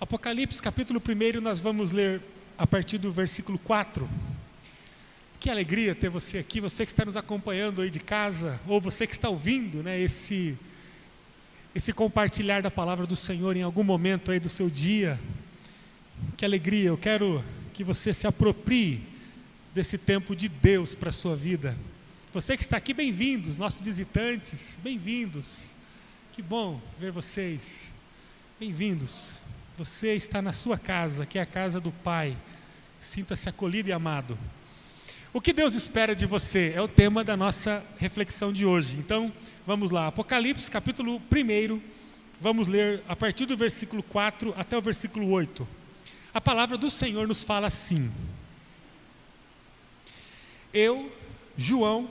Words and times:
Apocalipse, 0.00 0.62
capítulo 0.62 0.98
1, 0.98 1.42
nós 1.42 1.60
vamos 1.60 1.92
ler 1.92 2.22
a 2.56 2.66
partir 2.66 2.96
do 2.96 3.12
versículo 3.12 3.58
4. 3.58 4.08
Que 5.38 5.50
alegria 5.50 5.94
ter 5.94 6.08
você 6.08 6.38
aqui, 6.38 6.58
você 6.58 6.86
que 6.86 6.90
está 6.90 7.04
nos 7.04 7.18
acompanhando 7.18 7.82
aí 7.82 7.90
de 7.90 8.00
casa, 8.00 8.58
ou 8.66 8.80
você 8.80 9.06
que 9.06 9.12
está 9.12 9.28
ouvindo 9.28 9.82
né, 9.82 10.00
esse, 10.00 10.56
esse 11.74 11.92
compartilhar 11.92 12.62
da 12.62 12.70
palavra 12.70 13.06
do 13.06 13.14
Senhor 13.14 13.54
em 13.58 13.62
algum 13.62 13.82
momento 13.82 14.32
aí 14.32 14.40
do 14.40 14.48
seu 14.48 14.70
dia. 14.70 15.20
Que 16.34 16.46
alegria, 16.46 16.88
eu 16.88 16.96
quero 16.96 17.44
que 17.74 17.84
você 17.84 18.14
se 18.14 18.26
aproprie 18.26 19.02
desse 19.74 19.98
tempo 19.98 20.34
de 20.34 20.48
Deus 20.48 20.94
para 20.94 21.10
a 21.10 21.12
sua 21.12 21.36
vida. 21.36 21.76
Você 22.32 22.56
que 22.56 22.62
está 22.62 22.78
aqui, 22.78 22.94
bem-vindos, 22.94 23.58
nossos 23.58 23.82
visitantes, 23.82 24.78
bem-vindos. 24.82 25.72
Que 26.32 26.40
bom 26.40 26.80
ver 26.98 27.12
vocês. 27.12 27.92
Bem-vindos. 28.58 29.42
Você 29.80 30.14
está 30.14 30.42
na 30.42 30.52
sua 30.52 30.76
casa, 30.76 31.24
que 31.24 31.38
é 31.38 31.40
a 31.40 31.46
casa 31.46 31.80
do 31.80 31.90
Pai. 31.90 32.36
Sinta-se 32.98 33.48
acolhido 33.48 33.88
e 33.88 33.92
amado. 33.94 34.38
O 35.32 35.40
que 35.40 35.54
Deus 35.54 35.72
espera 35.72 36.14
de 36.14 36.26
você 36.26 36.74
é 36.76 36.82
o 36.82 36.86
tema 36.86 37.24
da 37.24 37.34
nossa 37.34 37.82
reflexão 37.96 38.52
de 38.52 38.66
hoje. 38.66 38.98
Então, 38.98 39.32
vamos 39.66 39.90
lá. 39.90 40.08
Apocalipse, 40.08 40.70
capítulo 40.70 41.16
1. 41.16 41.80
Vamos 42.42 42.68
ler 42.68 43.02
a 43.08 43.16
partir 43.16 43.46
do 43.46 43.56
versículo 43.56 44.02
4 44.02 44.52
até 44.54 44.76
o 44.76 44.82
versículo 44.82 45.30
8. 45.30 45.66
A 46.34 46.42
palavra 46.42 46.76
do 46.76 46.90
Senhor 46.90 47.26
nos 47.26 47.42
fala 47.42 47.68
assim: 47.68 48.12
Eu, 50.74 51.10
João, 51.56 52.06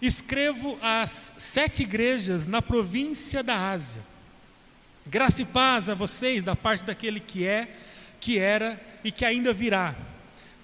escrevo 0.00 0.78
às 0.80 1.34
sete 1.36 1.82
igrejas 1.82 2.46
na 2.46 2.62
província 2.62 3.42
da 3.42 3.70
Ásia. 3.70 4.13
Graça 5.06 5.42
e 5.42 5.44
paz 5.44 5.88
a 5.88 5.94
vocês 5.94 6.44
da 6.44 6.56
parte 6.56 6.84
daquele 6.84 7.20
que 7.20 7.46
é, 7.46 7.68
que 8.20 8.38
era 8.38 8.80
e 9.04 9.12
que 9.12 9.24
ainda 9.24 9.52
virá, 9.52 9.94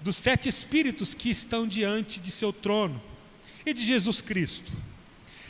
dos 0.01 0.17
sete 0.17 0.49
espíritos 0.49 1.13
que 1.13 1.29
estão 1.29 1.67
diante 1.67 2.19
de 2.19 2.31
seu 2.31 2.51
trono 2.51 2.99
e 3.65 3.71
de 3.73 3.85
Jesus 3.85 4.19
Cristo. 4.19 4.71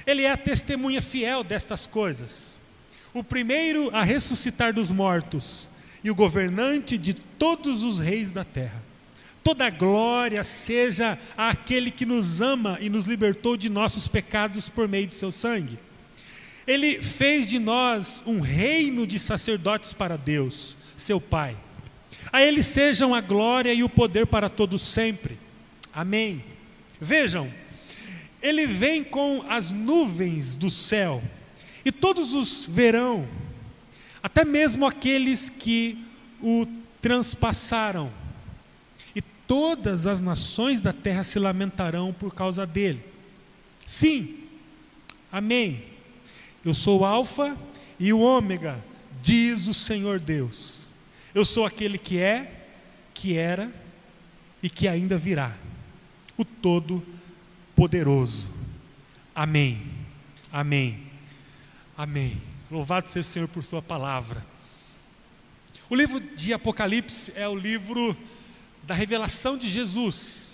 Ele 0.06 0.24
é 0.24 0.32
a 0.32 0.38
testemunha 0.38 1.02
fiel 1.02 1.44
destas 1.44 1.88
coisas, 1.88 2.60
o 3.14 3.24
primeiro 3.24 3.90
a 3.96 4.04
ressuscitar 4.04 4.74
dos 4.74 4.92
mortos 4.92 5.70
e 6.04 6.12
o 6.12 6.16
governante 6.16 6.98
de 6.98 7.14
todos 7.14 7.84
os 7.84 8.00
reis 8.00 8.32
da 8.32 8.44
terra. 8.44 8.82
Toda 9.44 9.70
glória 9.70 10.44
seja 10.44 11.18
àquele 11.38 11.90
que 11.90 12.06
nos 12.06 12.42
ama 12.42 12.78
e 12.82 12.90
nos 12.90 13.06
libertou 13.06 13.56
de 13.56 13.70
nossos 13.70 14.08
pecados 14.08 14.68
por 14.68 14.88
meio 14.88 15.08
de 15.08 15.16
seu 15.16 15.32
sangue. 15.32 15.80
Ele 16.72 17.02
fez 17.02 17.48
de 17.48 17.60
nós 17.60 18.24
um 18.26 18.40
reino 18.40 19.06
de 19.06 19.20
sacerdotes 19.20 19.94
para 19.94 20.18
Deus, 20.18 20.78
seu 20.96 21.20
Pai. 21.20 21.58
A 22.32 22.42
Ele 22.42 22.64
sejam 22.64 23.14
a 23.14 23.22
glória 23.22 23.74
e 23.74 23.84
o 23.84 23.90
poder 23.90 24.26
para 24.28 24.48
todos 24.48 24.82
sempre. 24.82 25.38
Amém. 25.94 26.44
Vejam, 27.00 27.52
Ele 28.42 28.66
vem 28.66 29.04
com 29.04 29.44
as 29.50 29.72
nuvens 29.72 30.56
do 30.56 30.70
céu, 30.70 31.22
e 31.84 31.92
todos 31.92 32.34
os 32.34 32.66
verão, 32.66 33.28
até 34.24 34.46
mesmo 34.46 34.86
aqueles 34.86 35.50
que 35.50 35.98
o 36.42 36.66
transpassaram 37.02 38.12
todas 39.52 40.08
as 40.08 40.22
nações 40.22 40.80
da 40.80 40.94
terra 40.94 41.26
se 41.26 41.38
lamentarão 41.38 42.14
por 42.14 42.34
causa 42.34 42.66
dele. 42.66 43.04
Sim, 43.86 44.38
amém. 45.30 45.91
Eu 46.64 46.76
sou 46.76 47.00
o 47.00 47.06
Alfa 47.06 47.58
e 48.00 48.14
o 48.14 48.20
Ômega, 48.20 48.84
diz 49.22 49.68
o 49.68 49.74
Senhor 49.74 50.20
Deus. 50.20 50.90
Eu 51.34 51.44
sou 51.44 51.66
aquele 51.66 51.98
que 51.98 52.20
é, 52.20 52.66
que 53.14 53.36
era 53.36 53.74
e 54.62 54.70
que 54.70 54.88
ainda 54.88 55.18
virá, 55.18 55.58
o 56.38 56.46
Todo-Poderoso. 56.46 58.52
Amém, 59.34 59.82
amém, 60.52 61.02
amém. 61.98 62.40
Louvado 62.70 63.10
seja 63.10 63.28
o 63.28 63.32
Senhor 63.32 63.48
por 63.48 63.64
Sua 63.64 63.82
palavra. 63.82 64.46
O 65.90 65.96
livro 65.96 66.20
de 66.20 66.54
Apocalipse 66.54 67.34
é 67.36 67.48
o 67.48 67.56
livro 67.56 68.16
da 68.84 68.94
revelação 68.94 69.58
de 69.58 69.68
Jesus. 69.68 70.54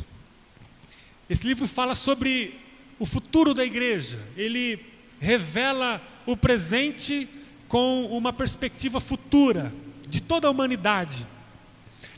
Esse 1.30 1.46
livro 1.46 1.68
fala 1.68 1.94
sobre 1.94 2.58
o 2.98 3.06
futuro 3.06 3.54
da 3.54 3.66
igreja. 3.66 4.26
Ele 4.38 4.97
revela 5.20 6.02
o 6.26 6.36
presente 6.36 7.28
com 7.68 8.06
uma 8.06 8.32
perspectiva 8.32 9.00
futura 9.00 9.74
de 10.08 10.22
toda 10.22 10.48
a 10.48 10.52
humanidade. 10.52 11.26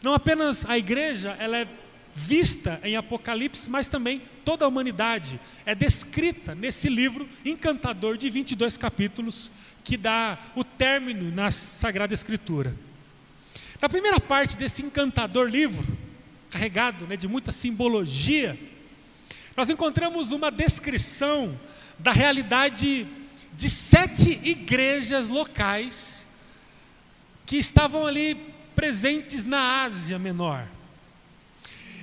Não 0.02 0.14
apenas 0.14 0.66
a 0.66 0.78
igreja, 0.78 1.36
ela 1.40 1.58
é 1.58 1.68
vista 2.14 2.80
em 2.84 2.96
Apocalipse, 2.96 3.70
mas 3.70 3.88
também 3.88 4.22
toda 4.44 4.66
a 4.66 4.68
humanidade 4.68 5.40
é 5.66 5.74
descrita 5.74 6.54
nesse 6.56 6.90
livro 6.90 7.28
encantador 7.46 8.18
de 8.18 8.30
22 8.30 8.78
capítulos 8.78 9.52
que 9.84 9.98
dá 9.98 10.38
o 10.56 10.64
término 10.64 11.32
na 11.34 11.50
Sagrada 11.52 12.14
Escritura. 12.14 12.76
Na 13.82 13.88
primeira 13.88 14.20
parte 14.20 14.58
desse 14.58 14.82
encantador 14.82 15.50
livro, 15.50 15.86
carregado 16.50 17.08
né, 17.08 17.16
de 17.16 17.28
muita 17.28 17.52
simbologia, 17.52 18.60
nós 19.56 19.70
encontramos 19.70 20.32
uma 20.32 20.52
descrição 20.52 21.58
da 22.00 22.12
realidade 22.12 23.06
de 23.54 23.70
sete 23.70 24.40
igrejas 24.44 25.30
locais 25.30 26.28
que 27.46 27.58
estavam 27.58 28.08
ali 28.08 28.36
presentes 28.76 29.44
na 29.44 29.84
Ásia 29.84 30.18
Menor. 30.18 30.66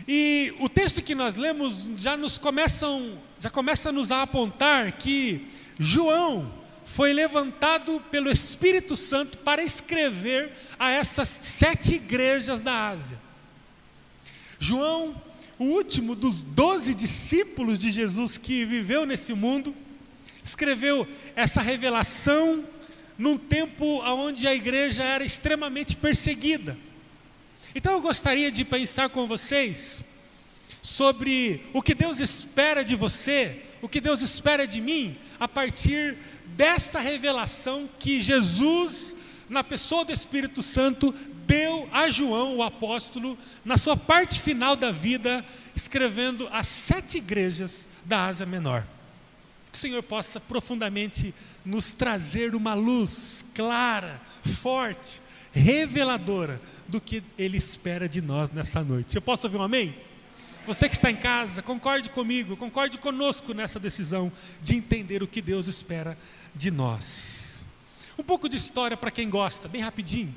E 0.07 0.55
o 0.61 0.69
texto 0.69 1.03
que 1.03 1.15
nós 1.15 1.37
lemos 1.37 1.89
já 1.97 2.17
nos 2.17 2.39
começam, 2.39 3.19
já 3.41 3.51
começa 3.51 3.89
a 3.89 3.93
nos 3.93 4.13
apontar 4.13 4.93
que 4.93 5.47
João 5.79 6.53
foi 6.85 7.13
levantado 7.13 8.01
pelo 8.11 8.31
Espírito 8.31 8.95
Santo 8.95 9.39
para 9.39 9.63
escrever 9.63 10.53
a 10.79 10.91
essas 10.91 11.29
sete 11.29 11.95
igrejas 11.95 12.61
da 12.61 12.89
Ásia. 12.89 13.19
João, 14.59 15.21
o 15.59 15.65
último 15.65 16.15
dos 16.15 16.43
doze 16.43 16.95
discípulos 16.95 17.79
de 17.79 17.91
Jesus 17.91 18.39
que 18.39 18.65
viveu 18.65 19.05
nesse 19.05 19.33
mundo, 19.35 19.75
escreveu 20.47 21.07
essa 21.35 21.61
revelação 21.61 22.65
num 23.19 23.37
tempo 23.37 24.01
onde 24.05 24.47
a 24.47 24.55
igreja 24.55 25.03
era 25.03 25.25
extremamente 25.25 25.97
perseguida. 25.97 26.79
Então 27.75 27.95
eu 27.95 28.01
gostaria 28.01 28.51
de 28.51 28.65
pensar 28.65 29.09
com 29.09 29.27
vocês 29.27 30.05
sobre 30.81 31.65
o 31.73 31.83
que 31.83 31.95
Deus 31.95 32.21
espera 32.21 32.85
de 32.85 32.95
você, 32.95 33.61
o 33.83 33.89
que 33.89 34.01
Deus 34.01 34.21
espera 34.21 34.67
de 34.67 34.81
mim, 34.81 35.17
a 35.41 35.49
partir 35.49 36.17
dessa 36.57 37.01
revelação 37.01 37.89
que 37.99 38.21
Jesus, 38.21 39.17
na 39.51 39.65
pessoa 39.65 40.05
do 40.05 40.13
Espírito 40.13 40.63
Santo, 40.63 41.13
deu 41.45 41.89
a 41.93 42.09
João, 42.09 42.59
o 42.59 42.63
apóstolo, 42.63 43.37
na 43.65 43.77
sua 43.77 43.97
parte 43.97 44.41
final 44.41 44.77
da 44.77 44.93
vida, 44.93 45.45
escrevendo 45.75 46.49
as 46.53 46.69
sete 46.69 47.19
igrejas 47.19 47.89
da 48.05 48.27
Ásia 48.27 48.47
Menor. 48.47 48.87
Que 49.77 49.79
o 49.79 49.91
Senhor 49.91 50.03
possa 50.03 50.41
profundamente 50.41 51.35
nos 51.63 51.93
trazer 51.93 52.55
uma 52.55 52.73
luz 52.73 53.45
clara, 53.55 54.19
forte, 54.43 55.21
reveladora 55.53 56.59
do 56.89 56.99
que 56.99 57.23
Ele 57.37 57.59
espera 57.59 58.09
de 58.09 58.23
nós 58.23 58.49
nessa 58.51 58.83
noite. 58.83 59.17
Eu 59.17 59.21
posso 59.21 59.47
ouvir 59.47 59.59
um 59.59 59.63
amém? 59.63 59.95
Você 60.67 60.89
que 60.89 60.97
está 60.97 61.11
em 61.11 61.17
casa, 61.17 61.61
concorde 61.61 62.09
comigo, 62.09 62.57
concorde 62.57 62.97
conosco 62.97 63.53
nessa 63.53 63.79
decisão 63.79 64.33
de 64.63 64.77
entender 64.77 65.23
o 65.23 65.29
que 65.29 65.43
Deus 65.43 65.67
espera 65.67 66.17
de 66.55 66.71
nós. 66.71 67.67
Um 68.19 68.23
pouco 68.23 68.49
de 68.49 68.57
história 68.57 68.97
para 68.97 69.11
quem 69.11 69.29
gosta, 69.29 69.69
bem 69.69 69.83
rapidinho. 69.83 70.35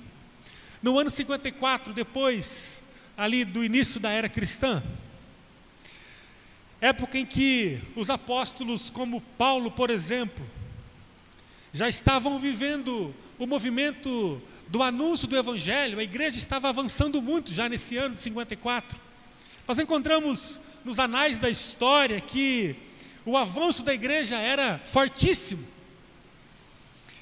No 0.84 1.00
ano 1.00 1.10
54, 1.10 1.94
depois 1.94 2.84
ali 3.16 3.46
do 3.46 3.64
início 3.64 4.02
da 4.02 4.12
era 4.12 4.28
cristã, 4.28 4.84
época 6.82 7.18
em 7.18 7.26
que 7.26 7.80
os 7.96 8.10
apóstolos, 8.10 8.90
como 8.90 9.22
Paulo, 9.38 9.70
por 9.72 9.90
exemplo, 9.90 10.46
já 11.74 11.90
estavam 11.90 12.40
vivendo 12.40 13.14
o 13.38 13.46
movimento 13.46 14.42
do 14.68 14.82
anúncio 14.82 15.28
do 15.28 15.38
Evangelho, 15.38 16.00
a 16.00 16.04
igreja 16.04 16.38
estava 16.38 16.70
avançando 16.70 17.22
muito 17.22 17.54
já 17.54 17.68
nesse 17.68 17.98
ano 17.98 18.16
de 18.16 18.22
54. 18.22 19.00
Nós 19.68 19.78
encontramos 19.80 20.62
nos 20.86 21.00
anais 21.00 21.40
da 21.40 21.50
história 21.50 22.20
que 22.22 22.76
o 23.26 23.38
avanço 23.38 23.84
da 23.84 23.94
igreja 23.94 24.38
era 24.38 24.80
fortíssimo. 24.84 25.66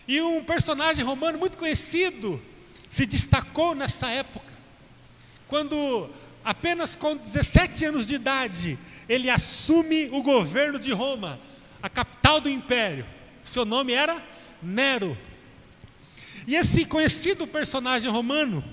E 0.08 0.22
um 0.22 0.44
personagem 0.44 1.04
romano 1.04 1.38
muito 1.38 1.58
conhecido 1.58 2.42
se 2.90 3.06
destacou 3.06 3.76
nessa 3.76 4.10
época, 4.10 4.54
quando 5.48 6.10
apenas 6.46 6.96
com 6.96 7.18
17 7.18 7.86
anos 7.86 8.06
de 8.06 8.16
idade 8.16 8.80
ele 9.08 9.30
assume 9.30 10.10
o 10.12 10.22
governo 10.22 10.80
de 10.80 10.92
Roma, 10.92 11.40
a 11.82 11.90
capital 11.90 12.42
do 12.42 12.50
império. 12.50 13.06
Seu 13.44 13.64
nome 13.64 13.94
era 13.94 14.22
Nero. 14.62 15.18
E 16.46 16.56
esse 16.56 16.86
conhecido 16.86 17.46
personagem 17.46 18.12
romano 18.12 18.64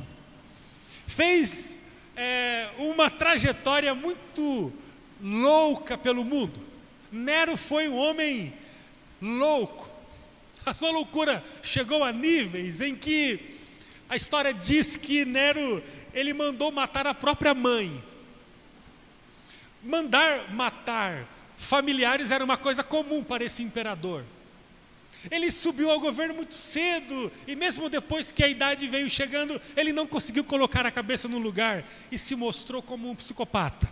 fez 1.07 1.79
é, 2.17 2.69
uma 2.79 3.11
trajetória 3.11 3.95
muito 3.95 4.73
louca 5.23 5.97
pelo 5.97 6.25
mundo. 6.25 6.61
Nero 7.11 7.57
foi 7.57 7.89
um 7.89 7.97
homem 7.97 8.53
louco. 9.21 9.91
A 10.67 10.73
sua 10.73 10.91
loucura 10.91 11.45
chegou 11.63 12.03
a 12.03 12.13
níveis 12.13 12.81
em 12.81 12.95
que 12.95 13.39
a 14.09 14.17
história 14.17 14.53
diz 14.53 14.97
que 14.97 15.25
Nero 15.25 15.83
ele 16.13 16.33
mandou 16.33 16.71
matar 16.73 17.07
a 17.07 17.15
própria 17.15 17.55
mãe. 17.55 18.03
Mandar 19.85 20.53
matar 20.53 21.27
familiares 21.59 22.31
era 22.31 22.45
uma 22.45 22.57
coisa 22.57 22.83
comum 22.83 23.23
para 23.23 23.45
esse 23.45 23.63
imperador. 23.63 24.25
Ele 25.31 25.51
subiu 25.51 25.91
ao 25.91 26.01
governo 26.01 26.35
muito 26.35 26.55
cedo, 26.55 27.31
e 27.47 27.55
mesmo 27.55 27.89
depois 27.89 28.31
que 28.31 28.45
a 28.45 28.49
idade 28.49 28.87
veio 28.89 29.09
chegando, 29.09 29.61
ele 29.77 29.93
não 29.93 30.07
conseguiu 30.07 30.45
colocar 30.45 30.85
a 30.85 30.91
cabeça 30.91 31.29
no 31.29 31.39
lugar 31.39 31.85
e 32.11 32.19
se 32.19 32.35
mostrou 32.35 32.83
como 32.83 33.11
um 33.11 33.15
psicopata. 33.15 33.89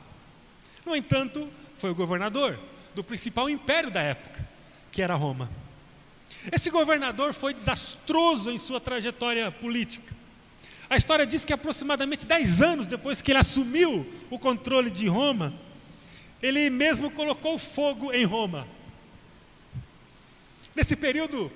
No 0.84 0.94
entanto, 0.94 1.48
foi 1.76 1.90
o 1.90 1.94
governador 1.94 2.58
do 2.94 3.02
principal 3.02 3.48
império 3.48 3.90
da 3.90 4.02
época, 4.02 4.46
que 4.90 5.00
era 5.00 5.14
Roma. 5.14 5.48
Esse 6.50 6.70
governador 6.70 7.32
foi 7.32 7.54
desastroso 7.54 8.50
em 8.50 8.58
sua 8.58 8.80
trajetória 8.80 9.50
política. 9.50 10.14
A 10.90 10.96
história 10.96 11.24
diz 11.24 11.44
que 11.44 11.52
aproximadamente 11.52 12.26
10 12.26 12.62
anos 12.62 12.86
depois 12.86 13.22
que 13.22 13.30
ele 13.32 13.38
assumiu 13.38 14.06
o 14.28 14.38
controle 14.38 14.90
de 14.90 15.06
Roma, 15.06 15.54
ele 16.42 16.68
mesmo 16.68 17.10
colocou 17.10 17.56
fogo 17.56 18.12
em 18.12 18.24
Roma. 18.24 18.66
Nesse 20.74 20.96
período, 20.96 21.52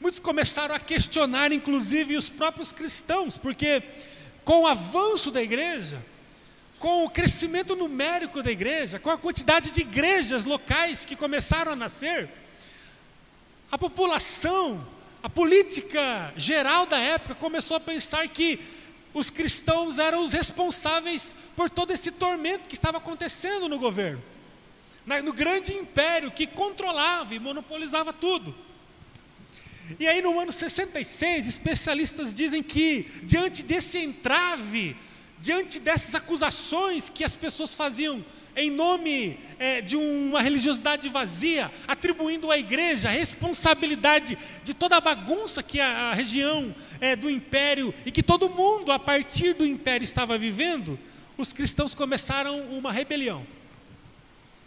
muitos 0.00 0.18
começaram 0.18 0.74
a 0.74 0.80
questionar, 0.80 1.52
inclusive, 1.52 2.16
os 2.16 2.28
próprios 2.28 2.72
cristãos, 2.72 3.36
porque 3.36 3.82
com 4.44 4.62
o 4.62 4.66
avanço 4.66 5.30
da 5.30 5.42
igreja, 5.42 6.02
com 6.78 7.04
o 7.04 7.10
crescimento 7.10 7.76
numérico 7.76 8.42
da 8.42 8.50
igreja, 8.50 8.98
com 8.98 9.10
a 9.10 9.18
quantidade 9.18 9.70
de 9.70 9.82
igrejas 9.82 10.44
locais 10.44 11.04
que 11.04 11.14
começaram 11.14 11.72
a 11.72 11.76
nascer, 11.76 12.28
a 13.70 13.78
população, 13.78 14.86
a 15.22 15.28
política 15.28 16.32
geral 16.36 16.86
da 16.86 16.98
época 16.98 17.34
começou 17.34 17.76
a 17.76 17.80
pensar 17.80 18.26
que 18.28 18.58
os 19.14 19.30
cristãos 19.30 19.98
eram 19.98 20.24
os 20.24 20.32
responsáveis 20.32 21.34
por 21.54 21.68
todo 21.68 21.90
esse 21.92 22.10
tormento 22.10 22.68
que 22.68 22.74
estava 22.74 22.98
acontecendo 22.98 23.68
no 23.68 23.78
governo, 23.78 24.22
no 25.24 25.32
grande 25.32 25.74
império 25.74 26.30
que 26.30 26.46
controlava 26.46 27.34
e 27.34 27.38
monopolizava 27.38 28.12
tudo. 28.12 28.54
E 29.98 30.06
aí, 30.06 30.22
no 30.22 30.38
ano 30.38 30.52
66, 30.52 31.46
especialistas 31.46 32.32
dizem 32.32 32.62
que, 32.62 33.02
diante 33.24 33.62
desse 33.62 33.98
entrave, 33.98 34.96
diante 35.40 35.80
dessas 35.80 36.14
acusações 36.14 37.08
que 37.08 37.24
as 37.24 37.34
pessoas 37.34 37.74
faziam 37.74 38.24
em 38.54 38.70
nome 38.70 39.38
é, 39.58 39.80
de 39.80 39.96
uma 39.96 40.42
religiosidade 40.42 41.08
vazia, 41.08 41.70
atribuindo 41.86 42.50
à 42.50 42.58
igreja 42.58 43.08
a 43.08 43.12
responsabilidade 43.12 44.36
de 44.62 44.74
toda 44.74 44.96
a 44.96 45.00
bagunça 45.00 45.62
que 45.62 45.80
a, 45.80 46.10
a 46.10 46.14
região 46.14 46.74
é, 47.00 47.16
do 47.16 47.30
império 47.30 47.94
e 48.04 48.10
que 48.10 48.22
todo 48.22 48.50
mundo, 48.50 48.92
a 48.92 48.98
partir 48.98 49.54
do 49.54 49.64
império, 49.64 50.04
estava 50.04 50.36
vivendo, 50.36 50.98
os 51.36 51.52
cristãos 51.52 51.94
começaram 51.94 52.60
uma 52.68 52.92
rebelião. 52.92 53.46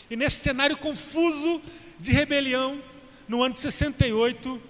E 0.10 0.16
nesse 0.16 0.38
cenário 0.38 0.78
confuso 0.78 1.62
de 2.00 2.12
rebelião, 2.12 2.82
no 3.28 3.44
ano 3.44 3.54
de 3.54 3.60
68, 3.60 4.62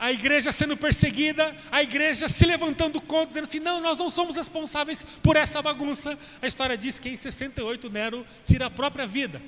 a 0.00 0.10
igreja 0.10 0.50
sendo 0.50 0.78
perseguida, 0.78 1.54
a 1.70 1.82
igreja 1.82 2.26
se 2.26 2.46
levantando 2.46 3.02
contra, 3.02 3.28
dizendo 3.28 3.44
assim: 3.44 3.60
não, 3.60 3.82
nós 3.82 3.98
não 3.98 4.08
somos 4.08 4.34
responsáveis 4.34 5.04
por 5.22 5.36
essa 5.36 5.60
bagunça. 5.60 6.18
A 6.40 6.46
história 6.46 6.76
diz 6.76 6.98
que 6.98 7.10
em 7.10 7.16
68 7.18 7.90
Nero 7.90 8.26
tira 8.42 8.66
a 8.66 8.70
própria 8.70 9.06
vida. 9.06 9.42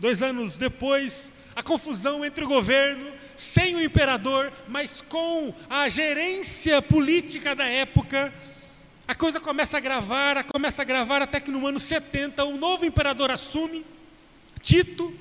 Dois 0.00 0.20
anos 0.20 0.56
depois, 0.56 1.34
a 1.54 1.62
confusão 1.62 2.24
entre 2.24 2.44
o 2.44 2.48
governo, 2.48 3.12
sem 3.36 3.76
o 3.76 3.82
imperador, 3.82 4.52
mas 4.66 5.00
com 5.00 5.54
a 5.70 5.88
gerência 5.88 6.82
política 6.82 7.54
da 7.54 7.66
época, 7.66 8.34
a 9.06 9.14
coisa 9.14 9.38
começa 9.38 9.76
a 9.76 9.80
gravar, 9.80 10.42
começa 10.44 10.82
a 10.82 10.84
gravar, 10.84 11.22
até 11.22 11.38
que 11.38 11.52
no 11.52 11.64
ano 11.64 11.78
70 11.78 12.44
um 12.44 12.58
novo 12.58 12.84
imperador 12.84 13.30
assume, 13.30 13.86
Tito, 14.60 15.16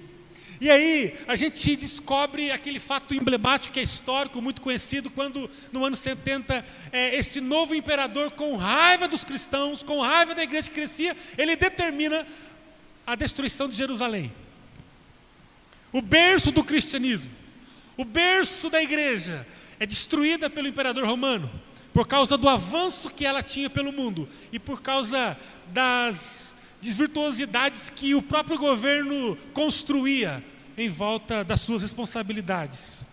e 0.63 0.71
aí 0.71 1.13
a 1.27 1.35
gente 1.35 1.75
descobre 1.75 2.49
aquele 2.49 2.79
fato 2.79 3.13
emblemático 3.13 3.73
que 3.73 3.81
é 3.81 3.83
histórico, 3.83 4.41
muito 4.41 4.61
conhecido, 4.61 5.09
quando 5.09 5.51
no 5.73 5.83
ano 5.83 5.93
70 5.93 6.65
é, 6.89 7.17
esse 7.17 7.41
novo 7.41 7.75
imperador, 7.75 8.31
com 8.31 8.55
raiva 8.55 9.05
dos 9.05 9.25
cristãos, 9.25 9.83
com 9.83 9.99
raiva 9.99 10.33
da 10.33 10.41
igreja 10.41 10.69
que 10.69 10.75
crescia, 10.75 11.17
ele 11.37 11.57
determina 11.57 12.25
a 13.05 13.13
destruição 13.13 13.67
de 13.67 13.75
Jerusalém. 13.75 14.31
O 15.91 16.01
berço 16.01 16.49
do 16.49 16.63
cristianismo, 16.63 17.33
o 17.97 18.05
berço 18.05 18.69
da 18.69 18.81
igreja, 18.81 19.45
é 19.81 19.85
destruída 19.85 20.49
pelo 20.49 20.69
imperador 20.69 21.05
romano, 21.05 21.51
por 21.91 22.07
causa 22.07 22.37
do 22.37 22.47
avanço 22.47 23.09
que 23.09 23.25
ela 23.25 23.43
tinha 23.43 23.69
pelo 23.69 23.91
mundo 23.91 24.29
e 24.49 24.57
por 24.57 24.81
causa 24.81 25.37
das 25.73 26.55
desvirtuosidades 26.81 27.89
que 27.89 28.15
o 28.15 28.21
próprio 28.21 28.57
governo 28.57 29.37
construía 29.51 30.41
em 30.77 30.89
volta 30.89 31.43
das 31.43 31.61
suas 31.61 31.81
responsabilidades. 31.81 33.05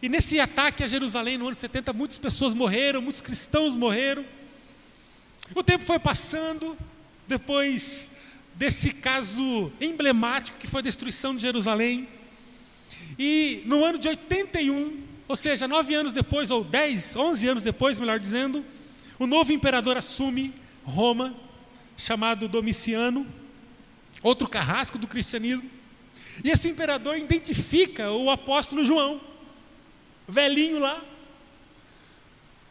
E 0.00 0.08
nesse 0.08 0.38
ataque 0.38 0.84
a 0.84 0.86
Jerusalém 0.86 1.36
no 1.38 1.46
ano 1.46 1.56
70, 1.56 1.92
muitas 1.92 2.18
pessoas 2.18 2.54
morreram, 2.54 3.02
muitos 3.02 3.20
cristãos 3.20 3.74
morreram. 3.74 4.24
O 5.54 5.62
tempo 5.62 5.84
foi 5.84 5.98
passando, 5.98 6.76
depois 7.26 8.10
desse 8.54 8.92
caso 8.92 9.72
emblemático 9.80 10.58
que 10.58 10.66
foi 10.66 10.80
a 10.80 10.82
destruição 10.82 11.34
de 11.34 11.42
Jerusalém. 11.42 12.08
E 13.18 13.62
no 13.66 13.84
ano 13.84 13.98
de 13.98 14.08
81, 14.08 15.02
ou 15.26 15.36
seja, 15.36 15.66
nove 15.66 15.94
anos 15.94 16.12
depois, 16.12 16.50
ou 16.50 16.62
dez, 16.62 17.16
onze 17.16 17.48
anos 17.48 17.62
depois, 17.62 17.98
melhor 17.98 18.18
dizendo, 18.18 18.64
o 19.18 19.26
novo 19.26 19.52
imperador 19.52 19.96
assume 19.96 20.54
Roma, 20.84 21.34
chamado 21.96 22.48
Domiciano, 22.48 23.26
outro 24.22 24.48
carrasco 24.48 24.96
do 24.96 25.06
cristianismo. 25.06 25.68
E 26.44 26.50
esse 26.50 26.68
imperador 26.68 27.16
identifica 27.16 28.10
o 28.10 28.30
apóstolo 28.30 28.84
João, 28.84 29.20
velhinho 30.26 30.78
lá, 30.78 31.02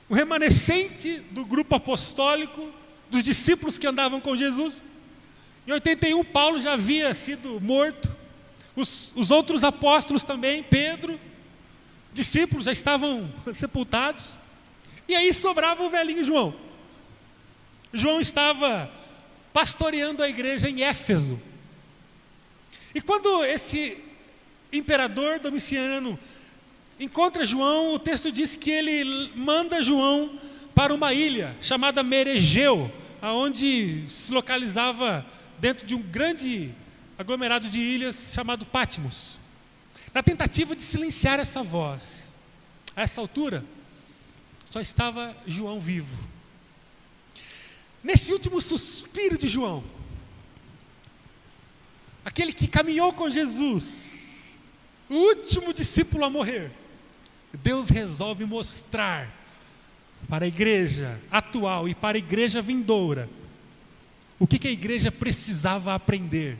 o 0.10 0.14
remanescente 0.14 1.20
do 1.32 1.46
grupo 1.46 1.76
apostólico, 1.76 2.72
dos 3.10 3.24
discípulos 3.24 3.78
que 3.78 3.88
andavam 3.88 4.22
com 4.22 4.36
Jesus. 4.36 4.84
Em 5.68 5.72
81, 5.72 6.24
Paulo 6.24 6.62
já 6.62 6.74
havia 6.74 7.14
sido 7.14 7.60
morto, 7.60 8.10
os, 8.76 9.12
os 9.16 9.32
outros 9.32 9.64
apóstolos 9.64 10.24
também, 10.24 10.64
Pedro, 10.64 11.20
discípulos 12.14 12.66
já 12.66 12.72
estavam 12.72 13.30
sepultados. 13.54 14.40
E 15.08 15.16
aí 15.16 15.34
sobrava 15.34 15.84
o 15.84 15.90
velhinho 15.90 16.24
João. 16.24 16.54
João 17.94 18.20
estava 18.20 18.90
pastoreando 19.52 20.22
a 20.22 20.30
igreja 20.30 20.70
em 20.70 20.84
Éfeso, 20.84 21.42
e 22.98 23.02
quando 23.02 23.46
esse 23.46 23.96
imperador 24.74 25.40
Domiciano 25.40 26.18
encontra 27.00 27.46
João, 27.46 27.94
o 27.94 28.00
texto 28.00 28.32
diz 28.32 28.56
que 28.56 28.72
ele 28.72 29.32
manda 29.36 29.84
João 29.84 30.40
para 30.74 30.92
uma 30.92 31.14
ilha 31.14 31.56
chamada 31.62 32.02
Meregeu, 32.02 32.92
aonde 33.22 34.04
se 34.08 34.32
localizava 34.32 35.24
dentro 35.60 35.86
de 35.86 35.94
um 35.94 36.02
grande 36.02 36.72
aglomerado 37.20 37.70
de 37.70 37.80
ilhas 37.80 38.32
chamado 38.34 38.66
Patmos. 38.66 39.40
Na 40.12 40.24
tentativa 40.24 40.76
de 40.76 40.82
silenciar 40.82 41.40
essa 41.40 41.62
voz, 41.62 42.34
a 42.96 43.04
essa 43.04 43.22
altura, 43.22 43.64
só 44.66 44.82
estava 44.82 45.38
João 45.46 45.80
vivo. 45.80 46.28
Nesse 48.04 48.34
último 48.34 48.60
suspiro 48.60 49.38
de 49.38 49.48
João, 49.48 49.84
aquele 52.28 52.52
que 52.52 52.68
caminhou 52.68 53.14
com 53.14 53.30
Jesus, 53.30 54.58
o 55.10 55.14
último 55.14 55.74
discípulo 55.74 56.26
a 56.26 56.30
morrer, 56.30 56.70
Deus 57.54 57.88
resolve 57.88 58.44
mostrar 58.44 59.34
para 60.28 60.44
a 60.44 60.48
igreja 60.48 61.18
atual 61.32 61.88
e 61.88 61.96
para 61.96 62.18
a 62.18 62.20
igreja 62.20 62.62
vindoura 62.62 63.30
o 64.38 64.46
que, 64.46 64.60
que 64.60 64.68
a 64.68 64.72
igreja 64.72 65.10
precisava 65.10 65.96
aprender 65.96 66.58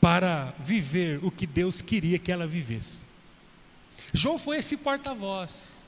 para 0.00 0.52
viver 0.58 1.20
o 1.22 1.30
que 1.30 1.46
Deus 1.46 1.80
queria 1.80 2.18
que 2.18 2.32
ela 2.32 2.46
vivesse. 2.46 3.04
João 4.12 4.36
foi 4.36 4.56
esse 4.58 4.78
porta-voz. 4.78 5.84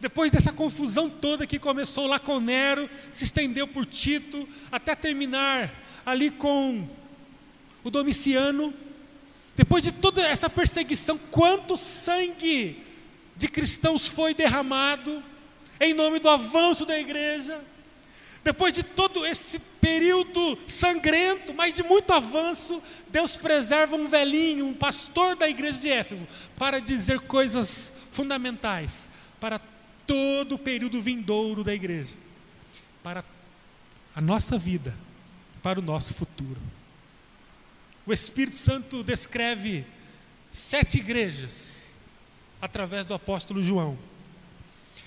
Depois 0.00 0.30
dessa 0.30 0.50
confusão 0.50 1.10
toda 1.10 1.46
que 1.46 1.58
começou 1.58 2.06
lá 2.06 2.18
com 2.18 2.40
Nero, 2.40 2.88
se 3.12 3.24
estendeu 3.24 3.68
por 3.68 3.84
Tito, 3.84 4.48
até 4.72 4.94
terminar 4.94 5.70
ali 6.06 6.30
com 6.30 6.88
o 7.82 7.90
Domiciano, 7.90 8.72
depois 9.56 9.82
de 9.82 9.92
toda 9.92 10.26
essa 10.26 10.48
perseguição, 10.48 11.18
quanto 11.30 11.76
sangue 11.76 12.82
de 13.36 13.48
cristãos 13.48 14.06
foi 14.06 14.34
derramado 14.34 15.22
em 15.80 15.94
nome 15.94 16.18
do 16.18 16.28
avanço 16.28 16.84
da 16.84 16.98
igreja. 16.98 17.60
Depois 18.42 18.72
de 18.72 18.82
todo 18.82 19.24
esse 19.26 19.58
período 19.58 20.58
sangrento, 20.66 21.52
mas 21.52 21.74
de 21.74 21.82
muito 21.82 22.12
avanço, 22.12 22.82
Deus 23.08 23.36
preserva 23.36 23.96
um 23.96 24.08
velhinho, 24.08 24.66
um 24.66 24.74
pastor 24.74 25.36
da 25.36 25.48
igreja 25.48 25.78
de 25.78 25.90
Éfeso, 25.90 26.26
para 26.56 26.80
dizer 26.80 27.20
coisas 27.20 27.94
fundamentais 28.10 29.10
para 29.38 29.60
todo 30.06 30.54
o 30.54 30.58
período 30.58 31.00
vindouro 31.00 31.62
da 31.62 31.74
igreja, 31.74 32.14
para 33.02 33.24
a 34.14 34.20
nossa 34.20 34.58
vida, 34.58 34.94
para 35.62 35.78
o 35.78 35.82
nosso 35.82 36.14
futuro. 36.14 36.60
O 38.06 38.12
Espírito 38.12 38.56
Santo 38.56 39.02
descreve 39.04 39.84
sete 40.50 40.98
igrejas 40.98 41.94
através 42.60 43.06
do 43.06 43.14
apóstolo 43.14 43.62
João. 43.62 43.98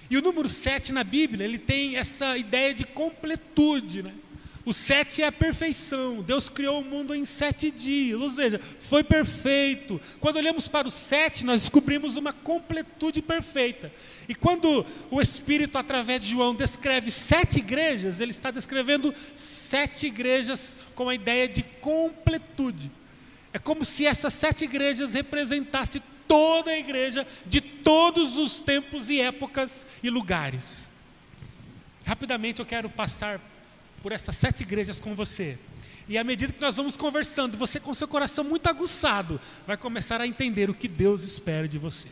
E 0.10 0.18
o 0.18 0.22
número 0.22 0.48
sete 0.48 0.92
na 0.92 1.04
Bíblia, 1.04 1.46
ele 1.46 1.58
tem 1.58 1.98
essa 1.98 2.38
ideia 2.38 2.74
de 2.74 2.84
completude, 2.84 4.04
né? 4.04 4.14
O 4.66 4.72
sete 4.72 5.22
é 5.22 5.28
a 5.28 5.32
perfeição. 5.32 6.22
Deus 6.22 6.48
criou 6.48 6.80
o 6.80 6.86
mundo 6.86 7.14
em 7.14 7.26
sete 7.26 7.70
dias, 7.70 8.20
ou 8.22 8.30
seja, 8.30 8.62
foi 8.80 9.04
perfeito. 9.04 10.00
Quando 10.22 10.38
olhamos 10.38 10.70
para 10.70 10.88
o 10.88 10.92
sete, 10.92 11.44
nós 11.44 11.62
descobrimos 11.62 12.16
uma 12.16 12.32
completude 12.32 13.22
perfeita. 13.22 13.92
E 14.30 14.34
quando 14.34 14.86
o 15.12 15.22
Espírito, 15.22 15.78
através 15.78 16.22
de 16.22 16.30
João, 16.30 16.56
descreve 16.56 17.12
sete 17.12 17.60
igrejas, 17.60 18.22
ele 18.22 18.32
está 18.32 18.52
descrevendo 18.52 19.14
sete 19.36 20.08
igrejas 20.08 20.78
com 20.96 21.10
a 21.10 21.16
ideia 21.16 21.46
de 21.46 21.62
completude. 21.82 22.90
É 23.52 23.60
como 23.60 23.84
se 23.84 24.06
essas 24.06 24.34
sete 24.34 24.64
igrejas 24.64 25.14
representassem 25.14 26.02
toda 26.26 26.72
a 26.72 26.80
igreja 26.80 27.28
de 27.46 27.60
todos 27.60 28.38
os 28.38 28.62
tempos 28.62 29.10
e 29.10 29.20
épocas 29.20 29.86
e 30.02 30.10
lugares. 30.10 30.88
Rapidamente 32.06 32.62
eu 32.62 32.66
quero 32.66 32.90
passar 32.90 33.42
por 34.04 34.12
essas 34.12 34.36
sete 34.36 34.64
igrejas 34.64 35.00
com 35.00 35.16
você. 35.16 35.58
E 36.10 36.18
à 36.18 36.24
medida 36.26 36.52
que 36.52 36.60
nós 36.60 36.76
vamos 36.76 36.98
conversando, 36.98 37.58
você 37.58 37.80
com 37.80 37.94
seu 37.94 38.08
coração 38.08 38.44
muito 38.44 38.68
aguçado, 38.68 39.40
vai 39.66 39.78
começar 39.78 40.20
a 40.20 40.28
entender 40.28 40.70
o 40.70 40.74
que 40.74 40.90
Deus 40.90 41.24
espera 41.24 41.66
de 41.70 41.80
você. 41.80 42.10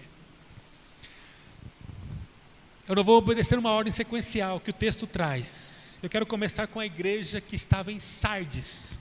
Eu 2.88 2.96
não 2.96 3.04
vou 3.04 3.18
obedecer 3.18 3.60
uma 3.60 3.72
ordem 3.72 3.92
sequencial 3.92 4.62
que 4.62 4.70
o 4.70 4.74
texto 4.74 5.06
traz. 5.06 6.00
Eu 6.02 6.10
quero 6.10 6.26
começar 6.26 6.66
com 6.68 6.80
a 6.80 6.86
igreja 6.86 7.42
que 7.42 7.58
estava 7.58 7.92
em 7.92 8.00
Sardes. 8.00 8.98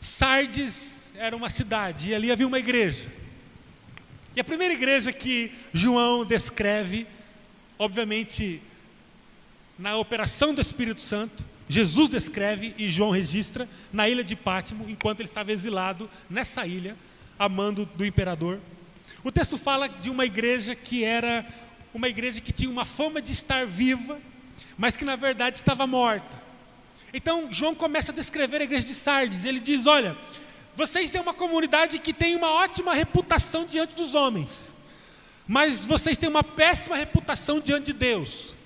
Sardes 0.00 1.04
era 1.14 1.36
uma 1.36 1.48
cidade 1.48 2.10
e 2.10 2.14
ali 2.14 2.32
havia 2.32 2.46
uma 2.46 2.58
igreja. 2.58 3.08
E 4.34 4.40
a 4.40 4.44
primeira 4.44 4.74
igreja 4.74 5.12
que 5.12 5.52
João 5.72 6.24
descreve, 6.24 7.06
obviamente, 7.78 8.60
na 9.80 9.96
operação 9.96 10.52
do 10.52 10.60
Espírito 10.60 11.00
Santo, 11.00 11.42
Jesus 11.66 12.10
descreve 12.10 12.74
e 12.76 12.90
João 12.90 13.10
registra 13.10 13.66
na 13.90 14.08
ilha 14.08 14.22
de 14.22 14.36
Pátimo, 14.36 14.88
enquanto 14.90 15.20
ele 15.20 15.28
estava 15.28 15.50
exilado 15.50 16.08
nessa 16.28 16.66
ilha, 16.66 16.96
amando 17.38 17.88
do 17.96 18.04
imperador. 18.04 18.60
O 19.24 19.32
texto 19.32 19.56
fala 19.56 19.88
de 19.88 20.10
uma 20.10 20.26
igreja 20.26 20.74
que 20.74 21.02
era 21.02 21.46
uma 21.94 22.08
igreja 22.08 22.42
que 22.42 22.52
tinha 22.52 22.70
uma 22.70 22.84
fama 22.84 23.22
de 23.22 23.32
estar 23.32 23.66
viva, 23.66 24.18
mas 24.76 24.98
que 24.98 25.04
na 25.04 25.16
verdade 25.16 25.56
estava 25.56 25.86
morta. 25.86 26.40
Então, 27.14 27.50
João 27.50 27.74
começa 27.74 28.12
a 28.12 28.14
descrever 28.14 28.60
a 28.60 28.64
igreja 28.64 28.86
de 28.86 28.94
Sardes. 28.94 29.46
Ele 29.46 29.60
diz: 29.60 29.86
Olha, 29.86 30.16
vocês 30.76 31.08
têm 31.08 31.20
uma 31.20 31.34
comunidade 31.34 31.98
que 31.98 32.12
tem 32.12 32.36
uma 32.36 32.50
ótima 32.50 32.94
reputação 32.94 33.64
diante 33.64 33.94
dos 33.94 34.14
homens, 34.14 34.76
mas 35.48 35.86
vocês 35.86 36.18
têm 36.18 36.28
uma 36.28 36.44
péssima 36.44 36.96
reputação 36.96 37.60
diante 37.60 37.86
de 37.86 37.92
Deus. 37.94 38.59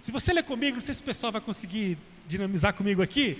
Se 0.00 0.12
você 0.12 0.32
ler 0.32 0.44
comigo, 0.44 0.76
não 0.76 0.80
sei 0.80 0.94
se 0.94 1.00
o 1.00 1.04
pessoal 1.04 1.32
vai 1.32 1.40
conseguir 1.40 1.98
dinamizar 2.26 2.72
comigo 2.74 3.02
aqui. 3.02 3.38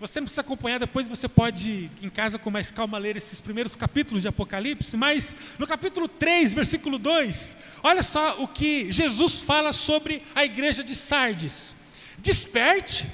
Você 0.00 0.20
não 0.20 0.26
precisa 0.26 0.42
acompanhar, 0.42 0.78
depois 0.78 1.08
você 1.08 1.28
pode, 1.28 1.90
em 2.00 2.08
casa, 2.08 2.38
com 2.38 2.50
mais 2.50 2.70
calma, 2.70 2.96
ler 2.98 3.16
esses 3.16 3.40
primeiros 3.40 3.74
capítulos 3.74 4.22
de 4.22 4.28
Apocalipse. 4.28 4.96
Mas 4.96 5.34
no 5.58 5.66
capítulo 5.66 6.06
3, 6.06 6.54
versículo 6.54 6.98
2, 6.98 7.56
olha 7.82 8.02
só 8.02 8.40
o 8.40 8.46
que 8.46 8.90
Jesus 8.92 9.40
fala 9.40 9.72
sobre 9.72 10.22
a 10.34 10.44
igreja 10.44 10.84
de 10.84 10.94
Sardes: 10.94 11.74
Desperte 12.18 13.06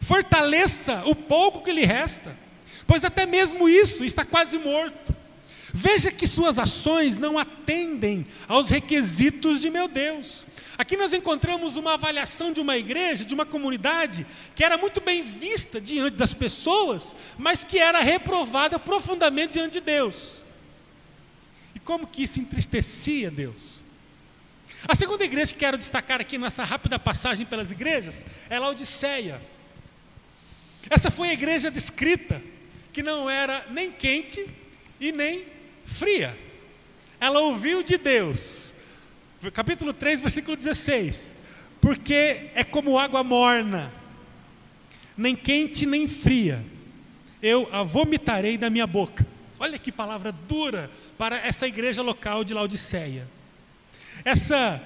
fortaleça 0.00 1.04
o 1.06 1.14
pouco 1.14 1.62
que 1.62 1.72
lhe 1.72 1.84
resta, 1.84 2.36
pois 2.86 3.04
até 3.04 3.24
mesmo 3.24 3.68
isso 3.68 4.04
está 4.04 4.24
quase 4.24 4.58
morto. 4.58 5.14
Veja 5.72 6.10
que 6.10 6.26
suas 6.26 6.58
ações 6.58 7.16
não 7.16 7.38
atendem 7.38 8.26
aos 8.46 8.68
requisitos 8.68 9.60
de 9.60 9.70
meu 9.70 9.88
Deus. 9.88 10.46
Aqui 10.82 10.96
nós 10.96 11.12
encontramos 11.12 11.76
uma 11.76 11.94
avaliação 11.94 12.52
de 12.52 12.60
uma 12.60 12.76
igreja, 12.76 13.24
de 13.24 13.32
uma 13.32 13.46
comunidade, 13.46 14.26
que 14.52 14.64
era 14.64 14.76
muito 14.76 15.00
bem 15.00 15.22
vista 15.22 15.80
diante 15.80 16.16
das 16.16 16.34
pessoas, 16.34 17.14
mas 17.38 17.62
que 17.62 17.78
era 17.78 18.00
reprovada 18.00 18.80
profundamente 18.80 19.52
diante 19.52 19.74
de 19.74 19.80
Deus. 19.80 20.42
E 21.72 21.78
como 21.78 22.04
que 22.04 22.24
isso 22.24 22.40
entristecia 22.40 23.30
Deus? 23.30 23.80
A 24.88 24.96
segunda 24.96 25.24
igreja 25.24 25.52
que 25.52 25.60
quero 25.60 25.78
destacar 25.78 26.20
aqui 26.20 26.36
nessa 26.36 26.64
rápida 26.64 26.98
passagem 26.98 27.46
pelas 27.46 27.70
igrejas 27.70 28.24
é 28.50 28.58
Laodiceia. 28.58 29.40
Essa 30.90 31.12
foi 31.12 31.28
a 31.28 31.32
igreja 31.32 31.70
descrita, 31.70 32.42
que 32.92 33.04
não 33.04 33.30
era 33.30 33.64
nem 33.70 33.92
quente 33.92 34.44
e 34.98 35.12
nem 35.12 35.46
fria. 35.86 36.36
Ela 37.20 37.38
ouviu 37.38 37.84
de 37.84 37.96
Deus. 37.96 38.74
Capítulo 39.50 39.92
3, 39.92 40.20
versículo 40.20 40.56
16. 40.56 41.36
Porque 41.80 42.50
é 42.54 42.62
como 42.62 42.98
água 42.98 43.24
morna, 43.24 43.92
nem 45.16 45.34
quente 45.34 45.84
nem 45.84 46.06
fria. 46.06 46.64
Eu 47.42 47.68
a 47.72 47.82
vomitarei 47.82 48.56
da 48.56 48.70
minha 48.70 48.86
boca. 48.86 49.26
Olha 49.58 49.78
que 49.78 49.90
palavra 49.90 50.30
dura 50.30 50.88
para 51.18 51.36
essa 51.38 51.66
igreja 51.66 52.02
local 52.02 52.44
de 52.44 52.54
Laodiceia. 52.54 53.26
Essa 54.24 54.80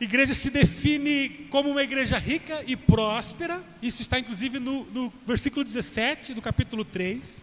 igreja 0.00 0.34
se 0.34 0.50
define 0.50 1.46
como 1.50 1.70
uma 1.70 1.82
igreja 1.82 2.16
rica 2.16 2.62
e 2.66 2.76
próspera, 2.76 3.60
isso 3.82 4.02
está 4.02 4.18
inclusive 4.18 4.58
no, 4.60 4.84
no, 4.86 5.12
versículo 5.26 5.64
17 5.64 6.32
do 6.32 6.40
capítulo 6.40 6.84
3. 6.84 7.42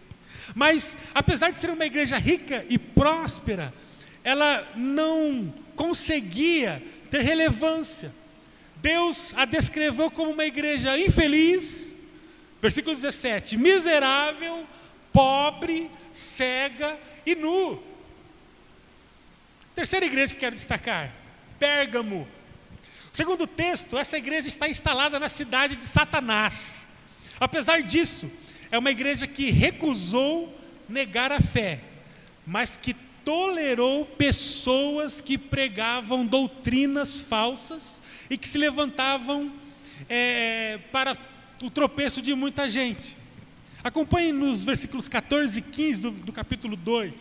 Mas, 0.54 0.96
apesar 1.14 1.50
de 1.50 1.60
ser 1.60 1.70
uma 1.70 1.84
igreja 1.84 2.16
rica 2.16 2.64
e 2.70 2.78
próspera, 2.78 3.72
ela 4.24 4.66
não 4.74 5.52
conseguia 5.78 6.82
ter 7.08 7.22
relevância. 7.22 8.12
Deus 8.78 9.32
a 9.36 9.44
descreveu 9.44 10.10
como 10.10 10.32
uma 10.32 10.44
igreja 10.44 10.98
infeliz, 10.98 11.94
versículo 12.60 12.96
17: 12.96 13.56
miserável, 13.56 14.66
pobre, 15.12 15.88
cega 16.12 16.98
e 17.24 17.36
nu. 17.36 17.80
Terceira 19.72 20.04
igreja 20.04 20.34
que 20.34 20.40
quero 20.40 20.56
destacar, 20.56 21.14
Pérgamo. 21.60 22.26
Segundo 23.12 23.42
o 23.42 23.46
texto, 23.46 23.96
essa 23.96 24.18
igreja 24.18 24.48
está 24.48 24.68
instalada 24.68 25.20
na 25.20 25.28
cidade 25.28 25.76
de 25.76 25.84
Satanás. 25.84 26.88
Apesar 27.38 27.82
disso, 27.82 28.30
é 28.70 28.78
uma 28.78 28.90
igreja 28.90 29.28
que 29.28 29.50
recusou 29.52 30.52
negar 30.88 31.30
a 31.30 31.40
fé, 31.40 31.80
mas 32.44 32.76
que 32.76 32.96
tolerou 33.28 34.06
pessoas 34.06 35.20
que 35.20 35.36
pregavam 35.36 36.24
doutrinas 36.24 37.20
falsas 37.20 38.00
e 38.30 38.38
que 38.38 38.48
se 38.48 38.56
levantavam 38.56 39.52
é, 40.08 40.78
para 40.90 41.14
o 41.62 41.68
tropeço 41.68 42.22
de 42.22 42.34
muita 42.34 42.70
gente. 42.70 43.18
Acompanhe 43.84 44.32
nos 44.32 44.64
versículos 44.64 45.10
14 45.10 45.58
e 45.58 45.62
15 45.62 46.00
do, 46.00 46.10
do 46.10 46.32
capítulo 46.32 46.74
2. 46.74 47.14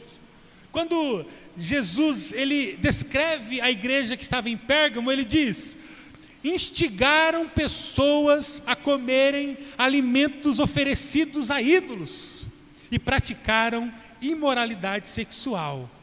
Quando 0.71 1.25
Jesus 1.57 2.31
ele 2.31 2.77
descreve 2.77 3.59
a 3.59 3.69
igreja 3.69 4.15
que 4.15 4.23
estava 4.23 4.49
em 4.49 4.55
Pérgamo, 4.55 5.11
ele 5.11 5.25
diz: 5.25 5.77
instigaram 6.41 7.49
pessoas 7.49 8.63
a 8.65 8.77
comerem 8.77 9.57
alimentos 9.77 10.61
oferecidos 10.61 11.51
a 11.51 11.61
ídolos 11.61 12.47
e 12.89 12.97
praticaram 12.97 13.93
imoralidade 14.21 15.09
sexual. 15.09 15.96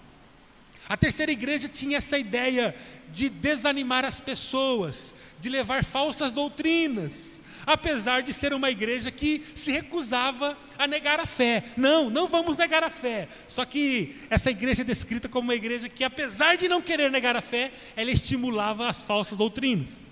A 0.88 0.96
terceira 0.96 1.32
igreja 1.32 1.68
tinha 1.68 1.98
essa 1.98 2.18
ideia 2.18 2.74
de 3.10 3.28
desanimar 3.28 4.04
as 4.04 4.20
pessoas, 4.20 5.14
de 5.40 5.48
levar 5.48 5.84
falsas 5.84 6.30
doutrinas, 6.30 7.40
apesar 7.66 8.22
de 8.22 8.32
ser 8.32 8.52
uma 8.52 8.70
igreja 8.70 9.10
que 9.10 9.42
se 9.54 9.72
recusava 9.72 10.56
a 10.78 10.86
negar 10.86 11.20
a 11.20 11.26
fé. 11.26 11.62
Não, 11.76 12.10
não 12.10 12.26
vamos 12.26 12.56
negar 12.56 12.82
a 12.82 12.90
fé. 12.90 13.28
Só 13.48 13.64
que 13.64 14.16
essa 14.28 14.50
igreja 14.50 14.82
é 14.82 14.84
descrita 14.84 15.28
como 15.28 15.48
uma 15.48 15.54
igreja 15.54 15.88
que, 15.88 16.04
apesar 16.04 16.56
de 16.56 16.68
não 16.68 16.82
querer 16.82 17.10
negar 17.10 17.36
a 17.36 17.40
fé, 17.40 17.72
ela 17.96 18.10
estimulava 18.10 18.88
as 18.88 19.02
falsas 19.02 19.38
doutrinas. 19.38 20.04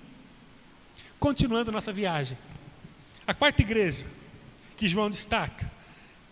Continuando 1.18 1.70
nossa 1.70 1.92
viagem. 1.92 2.36
A 3.26 3.34
quarta 3.34 3.62
igreja 3.62 4.06
que 4.76 4.88
João 4.88 5.10
destaca 5.10 5.70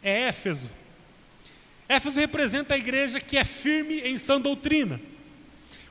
é 0.02 0.23
Éfeso. 0.23 0.70
Éfeso 1.90 2.20
representa 2.20 2.75
a 2.75 2.78
igreja 2.78 3.20
que 3.20 3.37
é 3.37 3.42
firme 3.42 3.99
em 4.02 4.16
sã 4.16 4.40
doutrina. 4.40 5.00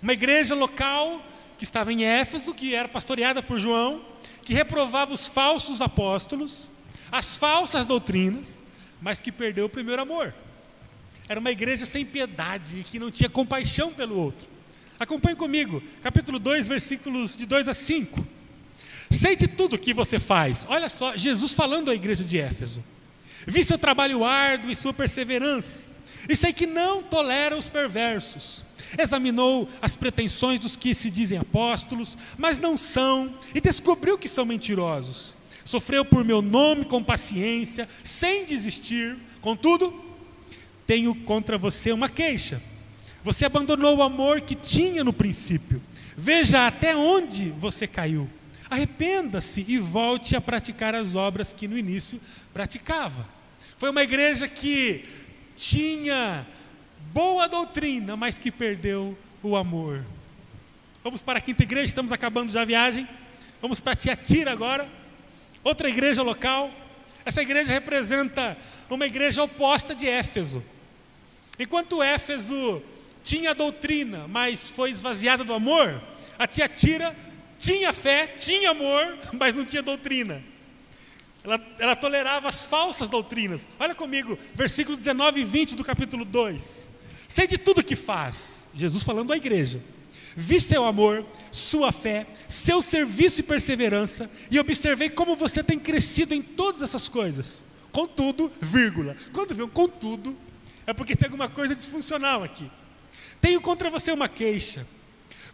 Uma 0.01 0.13
igreja 0.13 0.55
local 0.55 1.21
que 1.57 1.65
estava 1.65 1.91
em 1.91 2.05
Éfeso, 2.05 2.53
que 2.53 2.73
era 2.73 2.87
pastoreada 2.87 3.43
por 3.43 3.59
João, 3.59 4.01
que 4.45 4.53
reprovava 4.53 5.13
os 5.13 5.27
falsos 5.27 5.81
apóstolos, 5.81 6.71
as 7.11 7.35
falsas 7.35 7.85
doutrinas, 7.85 8.61
mas 9.01 9.19
que 9.19 9.29
perdeu 9.29 9.65
o 9.65 9.69
primeiro 9.69 10.01
amor. 10.01 10.33
Era 11.27 11.37
uma 11.37 11.51
igreja 11.51 11.85
sem 11.85 12.05
piedade, 12.05 12.85
que 12.89 12.97
não 12.97 13.11
tinha 13.11 13.29
compaixão 13.29 13.91
pelo 13.91 14.15
outro. 14.15 14.47
Acompanhe 14.97 15.35
comigo, 15.35 15.83
capítulo 16.01 16.39
2, 16.39 16.69
versículos 16.69 17.35
de 17.35 17.45
2 17.45 17.67
a 17.67 17.73
5. 17.73 18.25
Sei 19.11 19.35
de 19.35 19.49
tudo 19.49 19.77
que 19.77 19.93
você 19.93 20.17
faz. 20.17 20.65
Olha 20.69 20.87
só, 20.87 21.17
Jesus 21.17 21.51
falando 21.51 21.91
à 21.91 21.93
igreja 21.93 22.23
de 22.23 22.39
Éfeso. 22.39 22.81
Vi 23.49 23.63
seu 23.63 23.79
trabalho 23.79 24.23
árduo 24.23 24.71
e 24.71 24.75
sua 24.75 24.93
perseverança. 24.93 25.87
E 26.29 26.35
sei 26.35 26.53
que 26.53 26.67
não 26.67 27.01
tolera 27.01 27.57
os 27.57 27.67
perversos. 27.67 28.63
Examinou 28.97 29.67
as 29.81 29.95
pretensões 29.95 30.59
dos 30.59 30.75
que 30.75 30.93
se 30.93 31.09
dizem 31.09 31.39
apóstolos, 31.39 32.17
mas 32.37 32.59
não 32.59 32.77
são, 32.77 33.33
e 33.53 33.59
descobriu 33.59 34.17
que 34.17 34.27
são 34.27 34.45
mentirosos. 34.45 35.35
Sofreu 35.65 36.05
por 36.05 36.23
meu 36.23 36.41
nome 36.41 36.85
com 36.85 37.03
paciência, 37.03 37.89
sem 38.03 38.45
desistir. 38.45 39.17
Contudo, 39.41 39.93
tenho 40.85 41.15
contra 41.15 41.57
você 41.57 41.91
uma 41.91 42.09
queixa. 42.09 42.61
Você 43.23 43.45
abandonou 43.45 43.97
o 43.97 44.03
amor 44.03 44.41
que 44.41 44.55
tinha 44.55 45.03
no 45.03 45.13
princípio. 45.13 45.81
Veja 46.15 46.67
até 46.67 46.95
onde 46.95 47.49
você 47.51 47.87
caiu. 47.87 48.29
Arrependa-se 48.69 49.65
e 49.67 49.79
volte 49.79 50.35
a 50.35 50.41
praticar 50.41 50.93
as 50.93 51.15
obras 51.15 51.51
que 51.51 51.67
no 51.67 51.77
início 51.77 52.19
praticava. 52.53 53.38
Foi 53.79 53.91
uma 53.91 54.03
igreja 54.03 54.45
que 54.45 55.05
tinha 55.55 56.45
boa 57.13 57.47
doutrina, 57.47 58.17
mas 58.17 58.37
que 58.37 58.51
perdeu 58.51 59.17
o 59.41 59.55
amor. 59.55 60.05
Vamos 61.01 61.21
para 61.21 61.39
a 61.39 61.41
quinta 61.41 61.63
igreja, 61.63 61.85
estamos 61.85 62.11
acabando 62.11 62.51
já 62.51 62.63
a 62.63 62.65
viagem. 62.65 63.07
Vamos 63.61 63.79
para 63.79 63.95
Tiatira 63.95 64.51
agora, 64.51 64.85
outra 65.63 65.87
igreja 65.87 66.21
local. 66.21 66.69
Essa 67.23 67.41
igreja 67.41 67.71
representa 67.71 68.57
uma 68.89 69.05
igreja 69.05 69.43
oposta 69.43 69.95
de 69.95 70.05
Éfeso. 70.09 70.61
Enquanto 71.57 72.03
Éfeso 72.03 72.83
tinha 73.23 73.55
doutrina, 73.55 74.27
mas 74.27 74.69
foi 74.69 74.91
esvaziada 74.91 75.45
do 75.45 75.53
amor, 75.53 76.03
a 76.37 76.45
Tiatira 76.45 77.15
tinha 77.57 77.93
fé, 77.93 78.27
tinha 78.27 78.71
amor, 78.71 79.17
mas 79.31 79.53
não 79.53 79.63
tinha 79.63 79.81
doutrina. 79.81 80.43
Ela, 81.43 81.59
ela, 81.79 81.95
tolerava 81.95 82.49
as 82.49 82.65
falsas 82.65 83.09
doutrinas. 83.09 83.67
Olha 83.79 83.95
comigo, 83.95 84.37
versículos 84.53 84.99
19 84.99 85.41
e 85.41 85.45
20 85.45 85.75
do 85.75 85.83
capítulo 85.83 86.25
2. 86.25 86.89
Sei 87.27 87.47
de 87.47 87.57
tudo 87.57 87.83
que 87.83 87.95
faz, 87.95 88.67
Jesus 88.75 89.03
falando 89.03 89.31
à 89.31 89.37
igreja. 89.37 89.81
Vi 90.35 90.59
seu 90.59 90.83
amor, 90.85 91.25
sua 91.51 91.91
fé, 91.91 92.27
seu 92.47 92.81
serviço 92.81 93.39
e 93.41 93.43
perseverança, 93.43 94.29
e 94.51 94.59
observei 94.59 95.09
como 95.09 95.35
você 95.35 95.63
tem 95.63 95.79
crescido 95.79 96.33
em 96.33 96.41
todas 96.41 96.81
essas 96.81 97.07
coisas. 97.07 97.63
Contudo, 97.91 98.51
vírgula. 98.61 99.15
Quando 99.33 99.55
vê 99.55 99.65
contudo, 99.67 100.35
é 100.85 100.93
porque 100.93 101.15
tem 101.15 101.27
alguma 101.27 101.49
coisa 101.49 101.75
disfuncional 101.75 102.43
aqui. 102.43 102.69
Tenho 103.41 103.61
contra 103.61 103.89
você 103.89 104.11
uma 104.11 104.27
queixa 104.27 104.85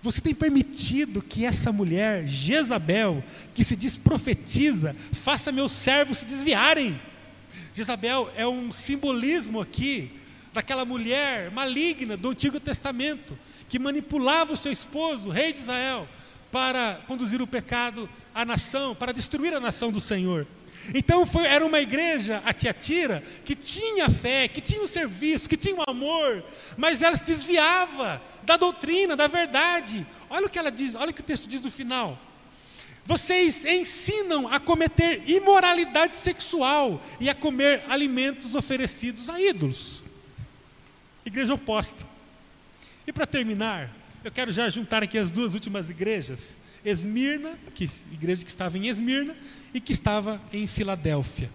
você 0.05 0.21
tem 0.21 0.35
permitido 0.35 1.19
que 1.19 1.45
essa 1.45 1.71
mulher, 1.71 2.27
Jezabel, 2.27 3.23
que 3.55 3.63
se 3.63 3.75
diz 3.75 3.97
profetiza, 3.97 4.95
faça 5.11 5.51
meus 5.51 5.71
servos 5.71 6.19
se 6.19 6.27
desviarem. 6.27 7.01
Jezabel 7.73 8.31
é 8.35 8.47
um 8.47 8.71
simbolismo 8.71 9.59
aqui 9.59 10.11
daquela 10.53 10.85
mulher 10.85 11.49
maligna 11.49 12.15
do 12.15 12.29
Antigo 12.29 12.59
Testamento, 12.59 13.37
que 13.67 13.79
manipulava 13.79 14.53
o 14.53 14.57
seu 14.57 14.71
esposo, 14.71 15.29
rei 15.29 15.51
de 15.51 15.59
Israel, 15.59 16.07
para 16.51 17.01
conduzir 17.07 17.41
o 17.41 17.47
pecado 17.47 18.07
à 18.33 18.45
nação, 18.45 18.93
para 18.93 19.11
destruir 19.11 19.55
a 19.55 19.59
nação 19.59 19.91
do 19.91 19.99
Senhor. 19.99 20.45
Então 20.93 21.25
foi, 21.25 21.45
era 21.45 21.65
uma 21.65 21.79
igreja, 21.79 22.41
a 22.45 22.53
Tiatira, 22.53 23.23
que 23.43 23.55
tinha 23.55 24.09
fé, 24.09 24.47
que 24.47 24.61
tinha 24.61 24.81
o 24.81 24.83
um 24.83 24.87
serviço, 24.87 25.49
que 25.49 25.57
tinha 25.57 25.75
o 25.75 25.79
um 25.79 25.83
amor, 25.87 26.43
mas 26.77 27.01
ela 27.01 27.15
se 27.17 27.23
desviava 27.23 28.21
da 28.43 28.57
doutrina, 28.57 29.15
da 29.15 29.27
verdade. 29.27 30.05
Olha 30.29 30.47
o 30.47 30.49
que 30.49 30.59
ela 30.59 30.71
diz, 30.71 30.95
olha 30.95 31.11
o 31.11 31.13
que 31.13 31.21
o 31.21 31.23
texto 31.23 31.47
diz 31.47 31.61
no 31.61 31.71
final. 31.71 32.19
Vocês 33.05 33.65
ensinam 33.65 34.47
a 34.47 34.59
cometer 34.59 35.29
imoralidade 35.29 36.17
sexual 36.17 37.01
e 37.19 37.29
a 37.29 37.35
comer 37.35 37.83
alimentos 37.87 38.55
oferecidos 38.55 39.29
a 39.29 39.39
ídolos. 39.39 40.03
Igreja 41.23 41.53
oposta. 41.53 42.05
E 43.05 43.13
para 43.13 43.27
terminar, 43.27 43.93
eu 44.23 44.31
quero 44.31 44.51
já 44.51 44.67
juntar 44.69 45.03
aqui 45.03 45.19
as 45.19 45.29
duas 45.29 45.53
últimas 45.53 45.91
igrejas. 45.91 46.59
Esmirna, 46.83 47.57
que 47.75 47.87
igreja 48.11 48.43
que 48.43 48.49
estava 48.49 48.75
em 48.75 48.87
Esmirna, 48.87 49.35
e 49.75 49.81
que 49.81 49.91
estava 49.91 50.41
em 50.53 50.65
Filadélfia. 50.65 51.49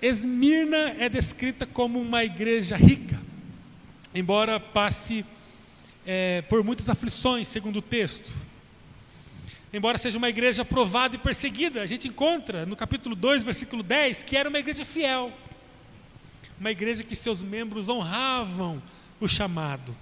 Esmirna 0.00 0.94
é 0.96 1.08
descrita 1.08 1.66
como 1.66 2.00
uma 2.00 2.22
igreja 2.22 2.76
rica, 2.76 3.20
embora 4.14 4.60
passe 4.60 5.24
é, 6.06 6.42
por 6.42 6.62
muitas 6.62 6.88
aflições, 6.88 7.48
segundo 7.48 7.80
o 7.80 7.82
texto. 7.82 8.32
Embora 9.72 9.98
seja 9.98 10.18
uma 10.18 10.28
igreja 10.28 10.64
provada 10.64 11.16
e 11.16 11.18
perseguida, 11.18 11.82
a 11.82 11.86
gente 11.86 12.06
encontra 12.06 12.64
no 12.64 12.76
capítulo 12.76 13.16
2, 13.16 13.42
versículo 13.42 13.82
10, 13.82 14.22
que 14.22 14.36
era 14.36 14.48
uma 14.48 14.60
igreja 14.60 14.84
fiel, 14.84 15.32
uma 16.60 16.70
igreja 16.70 17.02
que 17.02 17.16
seus 17.16 17.42
membros 17.42 17.88
honravam 17.88 18.80
o 19.20 19.26
chamado. 19.26 19.96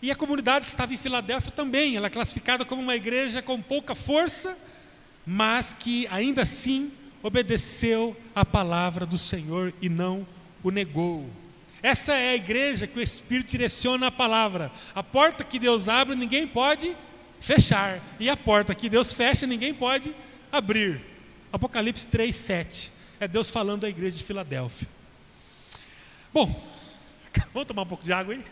E 0.00 0.12
a 0.12 0.16
comunidade 0.16 0.64
que 0.64 0.70
estava 0.70 0.94
em 0.94 0.96
Filadélfia 0.96 1.50
também, 1.50 1.96
ela 1.96 2.06
é 2.06 2.10
classificada 2.10 2.64
como 2.64 2.80
uma 2.80 2.94
igreja 2.94 3.42
com 3.42 3.60
pouca 3.60 3.96
força, 3.96 4.56
mas 5.26 5.72
que 5.72 6.06
ainda 6.08 6.42
assim 6.42 6.92
obedeceu 7.22 8.16
a 8.34 8.44
palavra 8.44 9.06
do 9.06 9.16
Senhor 9.16 9.72
e 9.80 9.88
não 9.88 10.26
o 10.62 10.70
negou. 10.70 11.28
Essa 11.82 12.14
é 12.14 12.30
a 12.30 12.34
igreja 12.36 12.86
que 12.86 12.98
o 12.98 13.02
Espírito 13.02 13.50
direciona 13.50 14.06
a 14.06 14.10
palavra. 14.10 14.70
A 14.94 15.02
porta 15.02 15.42
que 15.42 15.58
Deus 15.58 15.88
abre, 15.88 16.14
ninguém 16.14 16.46
pode 16.46 16.96
fechar. 17.40 18.00
E 18.20 18.30
a 18.30 18.36
porta 18.36 18.74
que 18.74 18.88
Deus 18.88 19.12
fecha, 19.12 19.46
ninguém 19.46 19.74
pode 19.74 20.14
abrir. 20.50 21.00
Apocalipse 21.52 22.06
3, 22.06 22.34
7. 22.34 22.92
É 23.18 23.26
Deus 23.26 23.50
falando 23.50 23.84
à 23.84 23.88
igreja 23.88 24.16
de 24.16 24.24
Filadélfia. 24.24 24.88
Bom, 26.32 26.48
vamos 27.52 27.66
tomar 27.66 27.82
um 27.82 27.86
pouco 27.86 28.04
de 28.04 28.12
água 28.12 28.34
aí? 28.34 28.42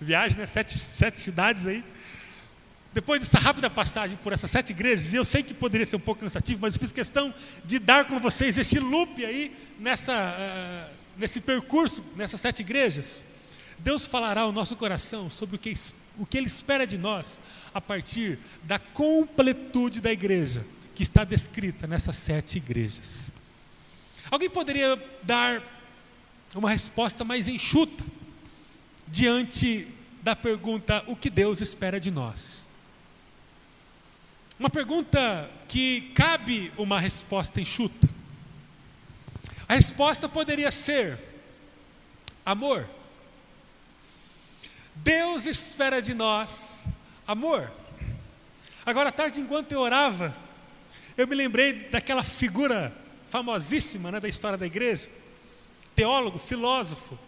Viagem, 0.00 0.38
né? 0.38 0.46
Sete, 0.46 0.78
sete 0.78 1.20
cidades 1.20 1.66
aí. 1.66 1.84
Depois 2.92 3.20
dessa 3.20 3.38
rápida 3.38 3.68
passagem 3.68 4.16
por 4.22 4.32
essas 4.32 4.50
sete 4.50 4.70
igrejas, 4.70 5.12
eu 5.12 5.24
sei 5.24 5.42
que 5.42 5.52
poderia 5.52 5.86
ser 5.86 5.96
um 5.96 6.00
pouco 6.00 6.22
cansativo, 6.22 6.60
mas 6.62 6.74
eu 6.74 6.80
fiz 6.80 6.90
questão 6.90 7.32
de 7.64 7.78
dar 7.78 8.06
com 8.06 8.18
vocês 8.18 8.56
esse 8.58 8.78
loop 8.78 9.24
aí, 9.24 9.54
nessa, 9.78 10.14
uh, 10.14 10.94
nesse 11.16 11.40
percurso, 11.40 12.02
nessas 12.16 12.40
sete 12.40 12.60
igrejas. 12.60 13.22
Deus 13.78 14.06
falará 14.06 14.40
ao 14.42 14.52
nosso 14.52 14.74
coração 14.74 15.30
sobre 15.30 15.56
o 15.56 15.58
que, 15.58 15.72
o 16.18 16.26
que 16.26 16.36
Ele 16.36 16.46
espera 16.46 16.86
de 16.86 16.98
nós 16.98 17.40
a 17.72 17.80
partir 17.80 18.38
da 18.64 18.78
completude 18.78 20.00
da 20.00 20.10
igreja 20.10 20.64
que 20.94 21.02
está 21.02 21.22
descrita 21.22 21.86
nessas 21.86 22.16
sete 22.16 22.58
igrejas. 22.58 23.30
Alguém 24.30 24.50
poderia 24.50 25.00
dar 25.22 25.62
uma 26.54 26.70
resposta 26.70 27.24
mais 27.24 27.46
enxuta 27.46 28.04
diante 29.06 29.86
da 30.22 30.34
pergunta: 30.34 31.04
o 31.06 31.14
que 31.14 31.30
Deus 31.30 31.60
espera 31.60 32.00
de 32.00 32.10
nós? 32.10 32.67
Uma 34.58 34.68
pergunta 34.68 35.48
que 35.68 36.12
cabe 36.14 36.72
uma 36.76 36.98
resposta 36.98 37.60
enxuta. 37.60 38.08
A 39.68 39.74
resposta 39.74 40.28
poderia 40.28 40.70
ser: 40.70 41.18
amor. 42.44 42.88
Deus 44.96 45.46
espera 45.46 46.02
de 46.02 46.12
nós 46.12 46.82
amor. 47.26 47.70
Agora, 48.84 49.10
à 49.10 49.12
tarde, 49.12 49.40
enquanto 49.40 49.70
eu 49.70 49.80
orava, 49.80 50.34
eu 51.16 51.26
me 51.28 51.36
lembrei 51.36 51.74
daquela 51.74 52.24
figura 52.24 52.92
famosíssima 53.28 54.10
né, 54.10 54.18
da 54.18 54.28
história 54.28 54.56
da 54.58 54.66
igreja, 54.66 55.08
teólogo, 55.94 56.38
filósofo, 56.38 57.18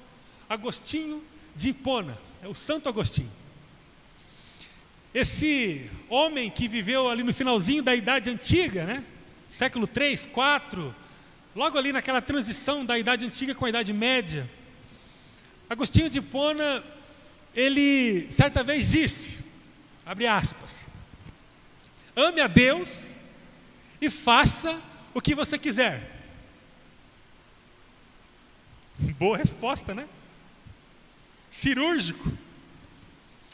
Agostinho 0.49 1.23
de 1.55 1.69
Hipona, 1.69 2.19
é 2.43 2.49
o 2.49 2.55
Santo 2.55 2.89
Agostinho. 2.89 3.31
Esse 5.13 5.91
homem 6.09 6.51
que 6.51 6.69
viveu 6.69 7.09
ali 7.09 7.23
no 7.23 7.35
finalzinho 7.35 7.83
da 7.83 7.95
Idade 7.95 8.31
Antiga, 8.31 8.85
né? 8.85 9.05
século 9.49 9.87
3, 9.87 10.27
4, 10.27 10.95
logo 11.57 11.77
ali 11.77 11.93
naquela 11.93 12.23
transição 12.23 12.87
da 12.87 12.97
Idade 12.97 13.27
Antiga 13.27 13.55
com 13.55 13.65
a 13.65 13.69
Idade 13.69 13.93
Média, 13.93 14.49
Agostinho 15.69 16.09
de 16.09 16.19
Hipona, 16.19 16.85
ele 17.55 18.31
certa 18.31 18.63
vez 18.63 18.91
disse, 18.91 19.39
abre 20.07 20.27
aspas, 20.27 20.87
ame 22.15 22.41
a 22.41 22.47
Deus 22.47 23.13
e 24.01 24.09
faça 24.09 24.81
o 25.13 25.21
que 25.21 25.35
você 25.35 25.59
quiser. 25.59 26.19
Boa 29.19 29.37
resposta, 29.37 29.95
né? 29.95 30.09
Cirúrgico. 31.49 32.33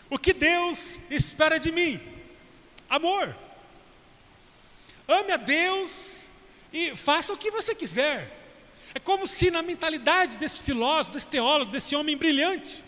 O 0.08 0.18
que 0.18 0.32
Deus 0.32 1.10
espera 1.10 1.58
de 1.58 1.72
mim? 1.72 2.00
Amor. 2.88 3.34
Ame 5.08 5.32
a 5.32 5.36
Deus 5.36 6.22
e 6.72 6.94
faça 6.96 7.32
o 7.32 7.36
que 7.36 7.50
você 7.50 7.74
quiser. 7.74 8.32
É 8.94 8.98
como 8.98 9.26
se 9.26 9.50
na 9.50 9.62
mentalidade 9.62 10.38
desse 10.38 10.62
filósofo, 10.62 11.12
desse 11.12 11.26
teólogo, 11.26 11.70
desse 11.70 11.94
homem 11.94 12.16
brilhante, 12.16 12.82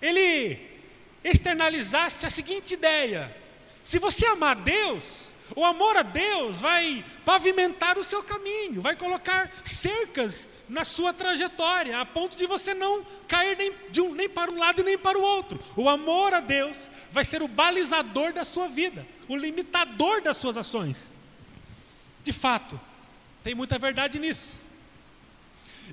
ele 0.00 0.58
externalizasse 1.24 2.26
a 2.26 2.30
seguinte 2.30 2.74
ideia: 2.74 3.34
se 3.82 3.98
você 3.98 4.26
amar 4.26 4.56
Deus, 4.56 5.31
o 5.54 5.64
amor 5.64 5.96
a 5.96 6.02
Deus 6.02 6.60
vai 6.60 7.04
pavimentar 7.24 7.98
o 7.98 8.04
seu 8.04 8.22
caminho, 8.22 8.80
vai 8.80 8.96
colocar 8.96 9.50
cercas 9.64 10.48
na 10.68 10.84
sua 10.84 11.12
trajetória, 11.12 12.00
a 12.00 12.06
ponto 12.06 12.36
de 12.36 12.46
você 12.46 12.72
não 12.74 13.04
cair 13.26 13.56
nem, 13.56 13.72
um, 14.00 14.14
nem 14.14 14.28
para 14.28 14.50
um 14.50 14.58
lado 14.58 14.80
e 14.80 14.84
nem 14.84 14.96
para 14.96 15.18
o 15.18 15.22
outro. 15.22 15.58
O 15.76 15.88
amor 15.88 16.32
a 16.32 16.40
Deus 16.40 16.90
vai 17.10 17.24
ser 17.24 17.42
o 17.42 17.48
balizador 17.48 18.32
da 18.32 18.44
sua 18.44 18.68
vida, 18.68 19.06
o 19.28 19.36
limitador 19.36 20.22
das 20.22 20.36
suas 20.36 20.56
ações. 20.56 21.10
De 22.24 22.32
fato, 22.32 22.80
tem 23.42 23.54
muita 23.54 23.78
verdade 23.78 24.18
nisso. 24.18 24.61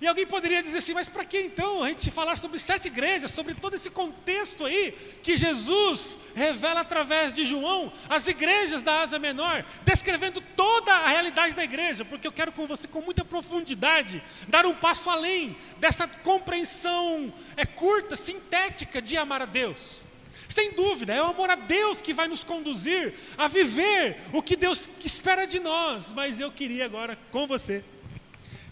E 0.01 0.07
alguém 0.07 0.25
poderia 0.25 0.63
dizer 0.63 0.77
assim, 0.77 0.93
mas 0.93 1.09
para 1.09 1.25
que 1.25 1.37
então 1.41 1.83
a 1.83 1.89
gente 1.89 2.09
falar 2.09 2.37
sobre 2.37 2.57
sete 2.57 2.87
igrejas, 2.87 3.31
sobre 3.31 3.53
todo 3.53 3.73
esse 3.73 3.89
contexto 3.89 4.65
aí 4.65 4.93
que 5.21 5.35
Jesus 5.35 6.17
revela 6.33 6.81
através 6.81 7.33
de 7.33 7.43
João, 7.43 7.91
as 8.07 8.25
igrejas 8.27 8.81
da 8.81 9.01
Ásia 9.01 9.19
Menor, 9.19 9.65
descrevendo 9.83 10.41
toda 10.55 10.93
a 10.93 11.09
realidade 11.09 11.53
da 11.53 11.65
igreja, 11.65 12.05
porque 12.05 12.25
eu 12.25 12.31
quero 12.31 12.51
com 12.53 12.65
você 12.65 12.87
com 12.87 13.01
muita 13.01 13.25
profundidade 13.25 14.23
dar 14.47 14.65
um 14.65 14.73
passo 14.73 15.09
além 15.09 15.55
dessa 15.79 16.07
compreensão 16.07 17.33
é 17.57 17.65
curta, 17.65 18.15
sintética 18.15 19.01
de 19.01 19.17
amar 19.17 19.41
a 19.41 19.45
Deus. 19.45 20.01
Sem 20.47 20.71
dúvida, 20.71 21.13
é 21.13 21.21
o 21.21 21.27
amor 21.27 21.49
a 21.49 21.55
Deus 21.55 22.01
que 22.01 22.13
vai 22.13 22.27
nos 22.27 22.43
conduzir 22.43 23.13
a 23.37 23.47
viver 23.47 24.17
o 24.31 24.41
que 24.41 24.55
Deus 24.55 24.89
espera 25.03 25.45
de 25.45 25.59
nós, 25.59 26.13
mas 26.13 26.39
eu 26.39 26.51
queria 26.51 26.85
agora 26.85 27.17
com 27.31 27.45
você 27.45 27.83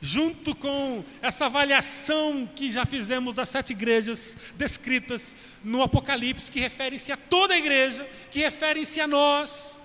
junto 0.01 0.55
com 0.55 1.03
essa 1.21 1.45
avaliação 1.45 2.47
que 2.55 2.69
já 2.69 2.85
fizemos 2.85 3.33
das 3.33 3.49
sete 3.49 3.71
igrejas 3.71 4.37
descritas 4.55 5.35
no 5.63 5.81
Apocalipse, 5.81 6.51
que 6.51 6.59
referem-se 6.59 7.11
a 7.11 7.17
toda 7.17 7.53
a 7.53 7.57
igreja, 7.57 8.07
que 8.29 8.39
referem-se 8.39 8.99
a 8.99 9.07
nós, 9.07 9.77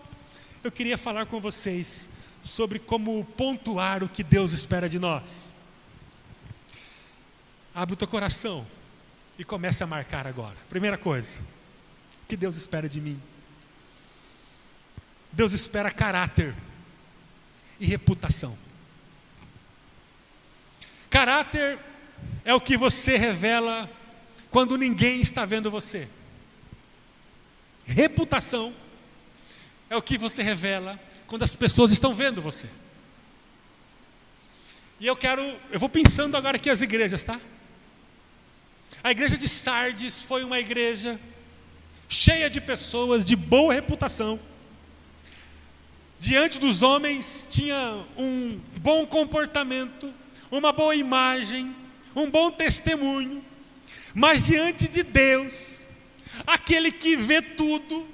eu 0.63 0.71
queria 0.71 0.97
falar 0.97 1.27
com 1.27 1.41
vocês 1.41 2.09
sobre 2.43 2.79
como 2.79 3.25
pontuar 3.37 4.03
o 4.05 4.09
que 4.09 4.23
Deus 4.23 4.53
espera 4.53 4.89
de 4.89 4.99
nós. 4.99 5.53
Abre 7.75 7.95
o 7.95 7.97
teu 7.97 8.09
coração 8.09 8.67
e 9.39 9.45
comece 9.45 9.83
a 9.83 9.87
marcar 9.87 10.27
agora. 10.27 10.57
Primeira 10.69 10.99
coisa, 10.99 11.41
o 11.41 12.29
que 12.29 12.37
Deus 12.37 12.57
espera 12.57 12.89
de 12.89 13.01
mim? 13.01 13.21
Deus 15.33 15.53
espera 15.53 15.91
caráter 15.91 16.55
e 17.81 17.87
reputação. 17.87 18.57
Caráter 21.13 21.79
é 22.43 22.55
o 22.55 22.61
que 22.61 22.75
você 22.75 23.19
revela 23.19 23.89
quando 24.51 24.79
ninguém 24.79 25.21
está 25.21 25.45
vendo 25.45 25.71
você. 25.71 26.09
Reputação 27.85 28.75
é 29.91 29.97
o 29.97 30.01
que 30.01 30.17
você 30.17 30.43
revela 30.43 30.99
quando 31.27 31.43
as 31.43 31.55
pessoas 31.55 31.93
estão 31.93 32.15
vendo 32.15 32.41
você. 32.41 32.67
E 34.99 35.07
eu 35.07 35.15
quero, 35.15 35.43
eu 35.71 35.79
vou 35.79 35.91
pensando 35.91 36.35
agora 36.35 36.57
aqui 36.57 36.71
as 36.71 36.81
igrejas, 36.81 37.23
tá? 37.23 37.39
A 39.05 39.11
igreja 39.11 39.37
de 39.37 39.49
Sardes 39.49 40.25
foi 40.25 40.43
uma 40.43 40.59
igreja 40.59 41.21
cheia 42.09 42.49
de 42.49 42.59
pessoas 42.59 43.23
de 43.23 43.37
boa 43.37 43.75
reputação. 43.75 44.41
Diante 46.19 46.59
dos 46.59 46.83
homens 46.83 47.47
tinha 47.51 48.03
um 48.17 48.59
bom 48.79 49.07
comportamento, 49.07 50.15
uma 50.53 50.71
boa 50.71 50.95
imagem, 50.95 51.75
um 52.15 52.31
bom 52.31 52.51
testemunho, 52.51 53.43
mas 54.15 54.45
diante 54.45 54.87
de 54.87 55.03
Deus, 55.03 55.87
aquele 56.47 56.93
que 56.93 57.17
vê 57.17 57.41
tudo, 57.41 58.07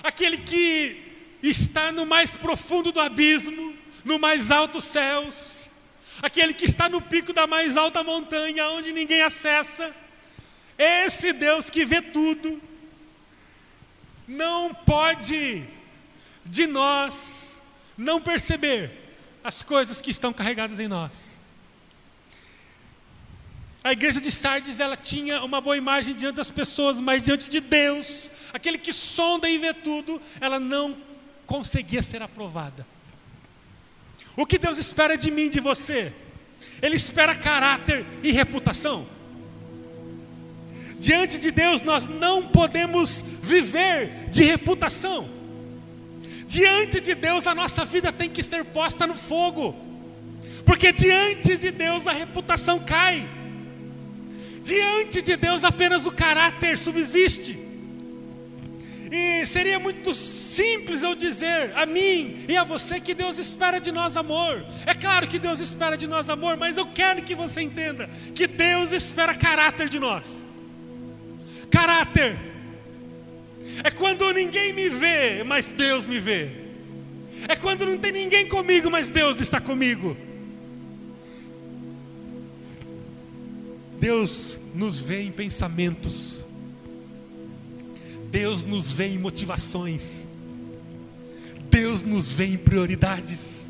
aquele 0.00 0.38
que 0.38 1.02
está 1.42 1.90
no 1.90 2.06
mais 2.06 2.36
profundo 2.36 2.92
do 2.92 3.00
abismo, 3.00 3.74
no 4.04 4.16
mais 4.16 4.52
altos 4.52 4.84
céus, 4.84 5.64
aquele 6.22 6.54
que 6.54 6.66
está 6.66 6.88
no 6.88 7.00
pico 7.00 7.32
da 7.32 7.48
mais 7.48 7.76
alta 7.76 8.04
montanha, 8.04 8.68
onde 8.68 8.92
ninguém 8.92 9.20
acessa, 9.20 9.92
esse 10.78 11.32
Deus 11.32 11.68
que 11.68 11.84
vê 11.84 12.00
tudo, 12.00 12.62
não 14.28 14.72
pode 14.72 15.64
de 16.46 16.64
nós 16.68 17.60
não 17.98 18.20
perceber 18.20 19.03
as 19.44 19.62
coisas 19.62 20.00
que 20.00 20.10
estão 20.10 20.32
carregadas 20.32 20.80
em 20.80 20.88
nós. 20.88 21.38
A 23.84 23.92
igreja 23.92 24.18
de 24.18 24.30
Sardes 24.30 24.80
ela 24.80 24.96
tinha 24.96 25.44
uma 25.44 25.60
boa 25.60 25.76
imagem 25.76 26.14
diante 26.14 26.36
das 26.36 26.50
pessoas, 26.50 26.98
mas 26.98 27.20
diante 27.20 27.50
de 27.50 27.60
Deus, 27.60 28.30
aquele 28.50 28.78
que 28.78 28.94
sonda 28.94 29.46
e 29.46 29.58
vê 29.58 29.74
tudo, 29.74 30.18
ela 30.40 30.58
não 30.58 30.96
conseguia 31.44 32.02
ser 32.02 32.22
aprovada. 32.22 32.86
O 34.34 34.46
que 34.46 34.56
Deus 34.56 34.78
espera 34.78 35.18
de 35.18 35.30
mim, 35.30 35.50
de 35.50 35.60
você? 35.60 36.10
Ele 36.80 36.96
espera 36.96 37.36
caráter 37.36 38.06
e 38.22 38.32
reputação. 38.32 39.06
Diante 40.98 41.38
de 41.38 41.50
Deus 41.50 41.82
nós 41.82 42.06
não 42.06 42.48
podemos 42.48 43.22
viver 43.42 44.30
de 44.30 44.42
reputação. 44.42 45.28
Diante 46.46 47.00
de 47.00 47.14
Deus, 47.14 47.46
a 47.46 47.54
nossa 47.54 47.84
vida 47.84 48.12
tem 48.12 48.28
que 48.28 48.42
ser 48.42 48.64
posta 48.64 49.06
no 49.06 49.14
fogo, 49.14 49.74
porque 50.64 50.92
diante 50.92 51.56
de 51.56 51.70
Deus 51.70 52.06
a 52.06 52.12
reputação 52.12 52.78
cai, 52.80 53.26
diante 54.62 55.22
de 55.22 55.36
Deus 55.36 55.64
apenas 55.64 56.06
o 56.06 56.12
caráter 56.12 56.76
subsiste. 56.76 57.64
E 59.10 59.46
seria 59.46 59.78
muito 59.78 60.12
simples 60.12 61.02
eu 61.02 61.14
dizer 61.14 61.72
a 61.76 61.86
mim 61.86 62.44
e 62.48 62.56
a 62.56 62.64
você 62.64 62.98
que 62.98 63.14
Deus 63.14 63.38
espera 63.38 63.78
de 63.78 63.92
nós 63.92 64.16
amor. 64.16 64.64
É 64.86 64.94
claro 64.94 65.28
que 65.28 65.38
Deus 65.38 65.60
espera 65.60 65.96
de 65.96 66.06
nós 66.06 66.28
amor, 66.28 66.56
mas 66.56 66.76
eu 66.76 66.86
quero 66.86 67.22
que 67.22 67.34
você 67.34 67.60
entenda 67.60 68.08
que 68.34 68.46
Deus 68.46 68.92
espera 68.92 69.34
caráter 69.34 69.88
de 69.88 70.00
nós. 70.00 70.44
Caráter 71.70 72.53
é 73.82 73.90
quando 73.90 74.32
ninguém 74.32 74.72
me 74.72 74.88
vê, 74.88 75.42
mas 75.42 75.72
Deus 75.72 76.06
me 76.06 76.20
vê. 76.20 76.50
É 77.48 77.56
quando 77.56 77.84
não 77.84 77.98
tem 77.98 78.12
ninguém 78.12 78.46
comigo, 78.46 78.90
mas 78.90 79.10
Deus 79.10 79.40
está 79.40 79.60
comigo. 79.60 80.16
Deus 83.98 84.60
nos 84.74 85.00
vê 85.00 85.22
em 85.22 85.32
pensamentos. 85.32 86.44
Deus 88.30 88.64
nos 88.64 88.90
vê 88.90 89.06
em 89.06 89.18
motivações. 89.18 90.26
Deus 91.70 92.02
nos 92.02 92.32
vê 92.32 92.46
em 92.46 92.56
prioridades. 92.56 93.64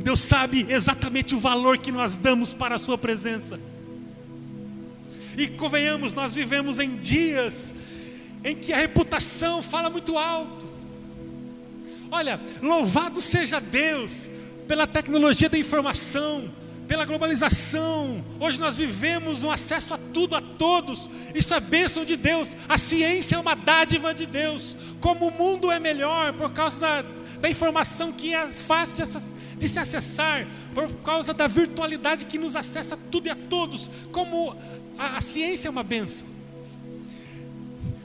Deus 0.00 0.20
sabe 0.20 0.66
exatamente 0.68 1.34
o 1.34 1.40
valor 1.40 1.78
que 1.78 1.92
nós 1.92 2.16
damos 2.16 2.52
para 2.52 2.74
a 2.74 2.78
Sua 2.78 2.98
presença. 2.98 3.58
E 5.36 5.48
convenhamos, 5.48 6.12
nós 6.12 6.34
vivemos 6.34 6.78
em 6.78 6.96
dias 6.96 7.74
em 8.44 8.54
que 8.54 8.72
a 8.72 8.76
reputação 8.76 9.62
fala 9.62 9.88
muito 9.88 10.18
alto. 10.18 10.68
Olha, 12.10 12.40
louvado 12.62 13.20
seja 13.20 13.60
Deus 13.60 14.30
pela 14.68 14.86
tecnologia 14.86 15.48
da 15.48 15.58
informação, 15.58 16.50
pela 16.86 17.04
globalização. 17.04 18.24
Hoje 18.38 18.60
nós 18.60 18.76
vivemos 18.76 19.42
um 19.42 19.50
acesso 19.50 19.94
a 19.94 19.98
tudo, 20.12 20.36
a 20.36 20.40
todos. 20.40 21.10
Isso 21.34 21.54
é 21.54 21.60
bênção 21.60 22.04
de 22.04 22.16
Deus. 22.16 22.54
A 22.68 22.78
ciência 22.78 23.36
é 23.36 23.38
uma 23.38 23.56
dádiva 23.56 24.14
de 24.14 24.26
Deus. 24.26 24.76
Como 25.00 25.28
o 25.28 25.30
mundo 25.30 25.72
é 25.72 25.80
melhor 25.80 26.34
por 26.34 26.52
causa 26.52 26.80
da, 26.80 27.04
da 27.40 27.48
informação 27.48 28.12
que 28.12 28.34
é 28.34 28.46
fácil 28.46 28.94
de, 28.94 29.02
de 29.56 29.68
se 29.68 29.78
acessar, 29.78 30.46
por 30.74 30.90
causa 31.02 31.32
da 31.32 31.46
virtualidade 31.46 32.26
que 32.26 32.38
nos 32.38 32.56
acessa 32.56 32.96
tudo 33.10 33.26
e 33.26 33.30
a 33.30 33.36
todos. 33.36 33.90
Como 34.10 34.56
a, 34.98 35.16
a 35.18 35.20
ciência 35.20 35.68
é 35.68 35.70
uma 35.70 35.82
benção. 35.82 36.26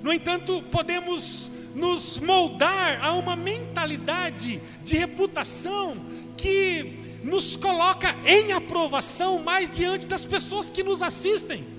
No 0.01 0.13
entanto, 0.13 0.61
podemos 0.71 1.51
nos 1.75 2.17
moldar 2.17 3.03
a 3.03 3.13
uma 3.13 3.35
mentalidade 3.35 4.61
de 4.83 4.97
reputação 4.97 5.97
que 6.37 6.99
nos 7.23 7.55
coloca 7.57 8.15
em 8.25 8.53
aprovação 8.53 9.43
mais 9.43 9.75
diante 9.75 10.07
das 10.07 10.25
pessoas 10.25 10.69
que 10.69 10.83
nos 10.83 11.01
assistem 11.01 11.78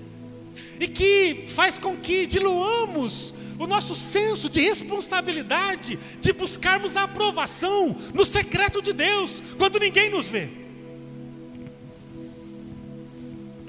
e 0.81 0.87
que 0.87 1.45
faz 1.47 1.77
com 1.77 1.95
que 1.95 2.25
diluamos 2.25 3.35
o 3.59 3.67
nosso 3.67 3.93
senso 3.93 4.49
de 4.49 4.59
responsabilidade 4.61 5.99
de 6.19 6.33
buscarmos 6.33 6.97
a 6.97 7.03
aprovação 7.03 7.95
no 8.15 8.25
secreto 8.25 8.81
de 8.81 8.91
Deus, 8.91 9.43
quando 9.59 9.79
ninguém 9.79 10.09
nos 10.09 10.27
vê. 10.27 10.49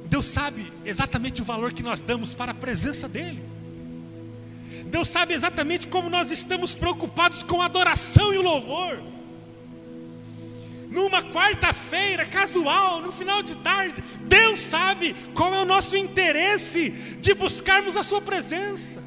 Deus 0.07 0.25
sabe 0.25 0.65
exatamente 0.87 1.43
o 1.43 1.45
valor 1.45 1.75
que 1.75 1.83
nós 1.83 2.01
damos 2.01 2.33
para 2.33 2.53
a 2.53 2.55
presença 2.55 3.07
dEle. 3.07 3.43
Deus 4.87 5.09
sabe 5.09 5.35
exatamente 5.35 5.89
como 5.89 6.09
nós 6.09 6.31
estamos 6.31 6.73
preocupados 6.73 7.43
com 7.43 7.61
a 7.61 7.67
adoração 7.67 8.33
e 8.33 8.39
o 8.39 8.43
louvor. 8.43 9.12
Numa 10.93 11.23
quarta-feira 11.23 12.27
casual, 12.27 13.01
no 13.01 13.11
final 13.11 13.43
de 13.43 13.55
tarde, 13.57 14.05
Deus 14.21 14.61
sabe 14.61 15.17
qual 15.35 15.55
é 15.55 15.63
o 15.63 15.65
nosso 15.65 15.97
interesse 15.97 16.91
de 17.19 17.33
buscarmos 17.33 17.97
a 17.97 18.03
Sua 18.03 18.21
presença. 18.21 19.03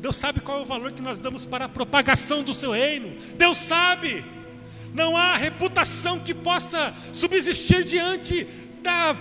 Deus 0.00 0.16
sabe 0.16 0.40
qual 0.40 0.60
é 0.60 0.62
o 0.62 0.64
valor 0.66 0.92
que 0.92 1.02
nós 1.02 1.18
damos 1.18 1.44
para 1.44 1.66
a 1.66 1.68
propagação 1.68 2.42
do 2.42 2.54
Seu 2.54 2.72
reino. 2.72 3.14
Deus 3.36 3.58
sabe. 3.58 4.24
Não 4.94 5.14
há 5.14 5.36
reputação 5.36 6.18
que 6.18 6.32
possa 6.32 6.94
subsistir 7.12 7.84
diante 7.84 8.46
da 8.80 9.14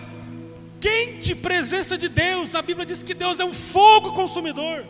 quente 0.79 1.35
presença 1.35 1.97
de 1.97 2.07
Deus. 2.07 2.55
A 2.55 2.61
Bíblia 2.61 2.85
diz 2.85 3.03
que 3.03 3.13
Deus 3.13 3.41
é 3.41 3.45
um 3.45 3.53
fogo 3.53 4.13
consumidor. 4.13 4.85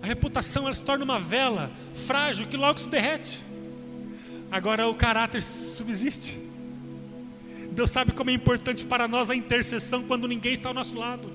A 0.00 0.06
reputação 0.06 0.64
ela 0.64 0.74
se 0.74 0.84
torna 0.84 1.04
uma 1.04 1.18
vela 1.18 1.70
frágil 1.92 2.46
que 2.46 2.56
logo 2.56 2.78
se 2.78 2.88
derrete. 2.88 3.44
Agora 4.56 4.88
o 4.88 4.94
caráter 4.94 5.42
subsiste. 5.42 6.38
Deus 7.72 7.90
sabe 7.90 8.12
como 8.12 8.30
é 8.30 8.32
importante 8.32 8.86
para 8.86 9.06
nós 9.06 9.28
a 9.28 9.36
intercessão 9.36 10.02
quando 10.04 10.26
ninguém 10.26 10.54
está 10.54 10.70
ao 10.70 10.74
nosso 10.74 10.94
lado. 10.94 11.30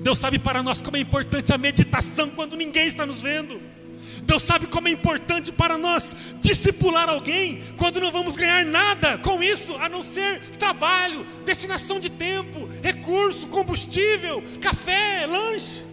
Deus 0.00 0.18
sabe 0.18 0.36
para 0.40 0.64
nós 0.64 0.80
como 0.80 0.96
é 0.96 1.00
importante 1.00 1.52
a 1.52 1.56
meditação 1.58 2.28
quando 2.28 2.56
ninguém 2.56 2.88
está 2.88 3.06
nos 3.06 3.22
vendo. 3.22 3.62
Deus 4.24 4.42
sabe 4.42 4.66
como 4.66 4.88
é 4.88 4.90
importante 4.90 5.52
para 5.52 5.78
nós 5.78 6.34
discipular 6.40 7.08
alguém 7.08 7.62
quando 7.76 8.00
não 8.00 8.10
vamos 8.10 8.34
ganhar 8.34 8.64
nada 8.64 9.16
com 9.18 9.40
isso, 9.40 9.76
a 9.76 9.88
não 9.88 10.02
ser 10.02 10.40
trabalho, 10.58 11.24
destinação 11.44 12.00
de 12.00 12.10
tempo, 12.10 12.68
recurso, 12.82 13.46
combustível, 13.46 14.42
café, 14.60 15.24
lanche. 15.24 15.84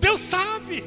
Deus 0.00 0.18
sabe. 0.18 0.82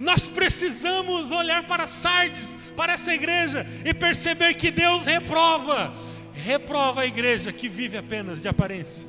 Nós 0.00 0.26
precisamos 0.26 1.30
olhar 1.30 1.66
para 1.66 1.86
Sardes, 1.86 2.58
para 2.74 2.94
essa 2.94 3.14
igreja, 3.14 3.66
e 3.84 3.92
perceber 3.92 4.54
que 4.54 4.70
Deus 4.70 5.04
reprova, 5.04 5.94
reprova 6.32 7.02
a 7.02 7.06
igreja 7.06 7.52
que 7.52 7.68
vive 7.68 7.98
apenas 7.98 8.40
de 8.40 8.48
aparência 8.48 9.06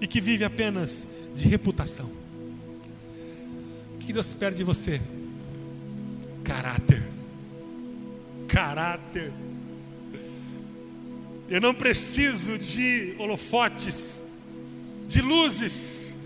e 0.00 0.06
que 0.08 0.20
vive 0.20 0.44
apenas 0.44 1.06
de 1.36 1.48
reputação. 1.48 2.10
O 3.94 3.98
que 3.98 4.12
Deus 4.12 4.26
espera 4.26 4.52
de 4.52 4.64
você? 4.64 5.00
Caráter. 6.42 7.04
Caráter. 8.48 9.32
Eu 11.48 11.60
não 11.60 11.72
preciso 11.72 12.58
de 12.58 13.14
holofotes, 13.16 14.20
de 15.06 15.22
luzes, 15.22 16.16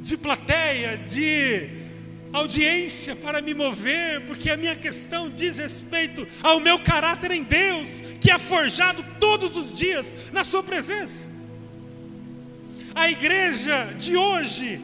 de 0.00 0.16
plateia, 0.16 0.96
de 0.96 1.75
audiência 2.36 3.16
para 3.16 3.40
me 3.40 3.54
mover, 3.54 4.24
porque 4.26 4.50
a 4.50 4.56
minha 4.56 4.76
questão 4.76 5.30
diz 5.30 5.58
respeito 5.58 6.26
ao 6.42 6.60
meu 6.60 6.78
caráter 6.78 7.30
em 7.30 7.42
Deus, 7.42 8.02
que 8.20 8.30
é 8.30 8.38
forjado 8.38 9.04
todos 9.18 9.56
os 9.56 9.72
dias 9.76 10.30
na 10.32 10.44
Sua 10.44 10.62
presença. 10.62 11.26
A 12.94 13.10
igreja 13.10 13.94
de 13.98 14.16
hoje, 14.16 14.80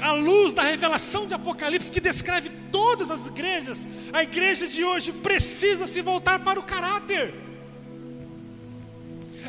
à 0.00 0.12
luz 0.12 0.52
da 0.52 0.62
revelação 0.62 1.26
de 1.26 1.34
Apocalipse, 1.34 1.90
que 1.90 2.00
descreve 2.00 2.50
todas 2.70 3.10
as 3.10 3.26
igrejas, 3.26 3.86
a 4.12 4.22
igreja 4.22 4.66
de 4.66 4.84
hoje 4.84 5.12
precisa 5.12 5.86
se 5.86 6.00
voltar 6.02 6.40
para 6.40 6.60
o 6.60 6.62
caráter. 6.62 7.34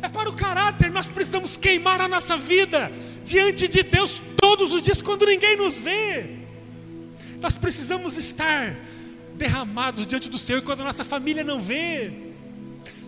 É 0.00 0.08
para 0.08 0.30
o 0.30 0.36
caráter, 0.36 0.92
nós 0.92 1.08
precisamos 1.08 1.56
queimar 1.56 2.00
a 2.00 2.06
nossa 2.06 2.36
vida 2.36 2.90
diante 3.24 3.66
de 3.66 3.82
Deus 3.82 4.22
todos 4.36 4.72
os 4.72 4.80
dias, 4.80 5.02
quando 5.02 5.26
ninguém 5.26 5.56
nos 5.56 5.76
vê. 5.76 6.37
Nós 7.40 7.54
precisamos 7.54 8.18
estar 8.18 8.76
derramados 9.34 10.06
diante 10.06 10.28
do 10.28 10.38
Senhor 10.38 10.62
quando 10.62 10.80
a 10.80 10.84
nossa 10.84 11.04
família 11.04 11.44
não 11.44 11.62
vê. 11.62 12.12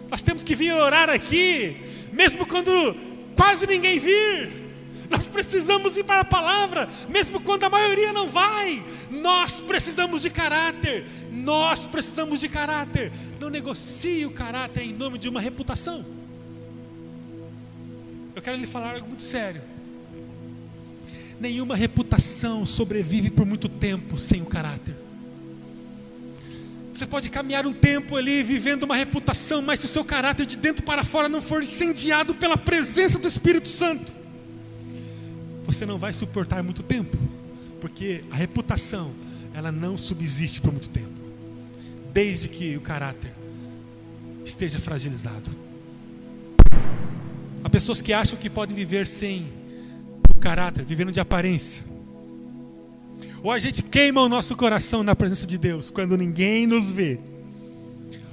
Nós 0.09 0.23
temos 0.23 0.43
que 0.43 0.55
vir 0.55 0.73
orar 0.73 1.11
aqui, 1.11 1.77
mesmo 2.13 2.47
quando 2.47 2.97
quase 3.37 3.67
ninguém 3.67 3.99
vir. 3.99 4.61
Nós 5.11 5.27
precisamos 5.27 5.97
ir 5.97 6.05
para 6.05 6.21
a 6.21 6.25
palavra, 6.25 6.89
mesmo 7.09 7.41
quando 7.41 7.65
a 7.65 7.69
maioria 7.69 8.13
não 8.13 8.29
vai. 8.29 8.85
Nós 9.11 9.59
precisamos 9.59 10.23
de 10.23 10.31
caráter. 10.31 11.05
Nós 11.33 11.85
precisamos 11.85 12.39
de 12.39 12.49
caráter. 12.49 13.13
Não 13.41 13.51
negocie 13.51 14.25
o 14.25 14.31
caráter 14.31 14.85
em 14.85 14.93
nome 14.93 15.19
de 15.19 15.29
uma 15.29 15.41
reputação. 15.41 16.07
Eu 18.37 18.41
quero 18.41 18.57
lhe 18.57 18.67
falar 18.67 18.95
algo 18.95 19.09
muito 19.09 19.25
sério. 19.25 19.61
Nenhuma 21.41 21.75
reputação 21.75 22.67
sobrevive 22.67 23.31
por 23.31 23.47
muito 23.47 23.67
tempo 23.67 24.19
sem 24.19 24.43
o 24.43 24.47
caráter. 24.47 24.95
Você 26.93 27.07
pode 27.07 27.31
caminhar 27.31 27.67
um 27.67 27.73
tempo 27.73 28.15
ali 28.15 28.43
vivendo 28.43 28.83
uma 28.83 28.95
reputação, 28.95 29.63
mas 29.63 29.81
se 29.81 29.87
o 29.87 29.89
seu 29.89 30.05
caráter 30.05 30.45
de 30.45 30.59
dentro 30.59 30.85
para 30.85 31.03
fora 31.03 31.31
não 31.31 31.41
for 31.41 31.63
incendiado 31.63 32.35
pela 32.35 32.59
presença 32.59 33.19
do 33.19 33.27
Espírito 33.27 33.71
Santo, 33.71 34.13
você 35.65 35.87
não 35.87 35.97
vai 35.97 36.13
suportar 36.13 36.63
muito 36.63 36.83
tempo, 36.83 37.17
porque 37.81 38.23
a 38.31 38.37
reputação, 38.37 39.15
ela 39.55 39.73
não 39.73 39.97
subsiste 39.97 40.61
por 40.61 40.73
muito 40.73 40.91
tempo, 40.91 41.09
desde 42.13 42.49
que 42.49 42.77
o 42.77 42.83
caráter 42.83 43.33
esteja 44.45 44.79
fragilizado. 44.79 45.51
Há 47.65 47.71
pessoas 47.71 48.03
que 48.03 48.13
acham 48.13 48.39
que 48.39 48.51
podem 48.51 48.77
viver 48.77 49.07
sem 49.07 49.60
caráter, 50.41 50.85
vivendo 50.85 51.13
de 51.13 51.21
aparência. 51.21 51.85
Ou 53.43 53.53
a 53.53 53.59
gente 53.59 53.83
queima 53.83 54.21
o 54.21 54.29
nosso 54.29 54.57
coração 54.57 55.03
na 55.03 55.15
presença 55.15 55.47
de 55.47 55.57
Deus 55.57 55.91
quando 55.91 56.17
ninguém 56.17 56.67
nos 56.67 56.91
vê. 56.91 57.19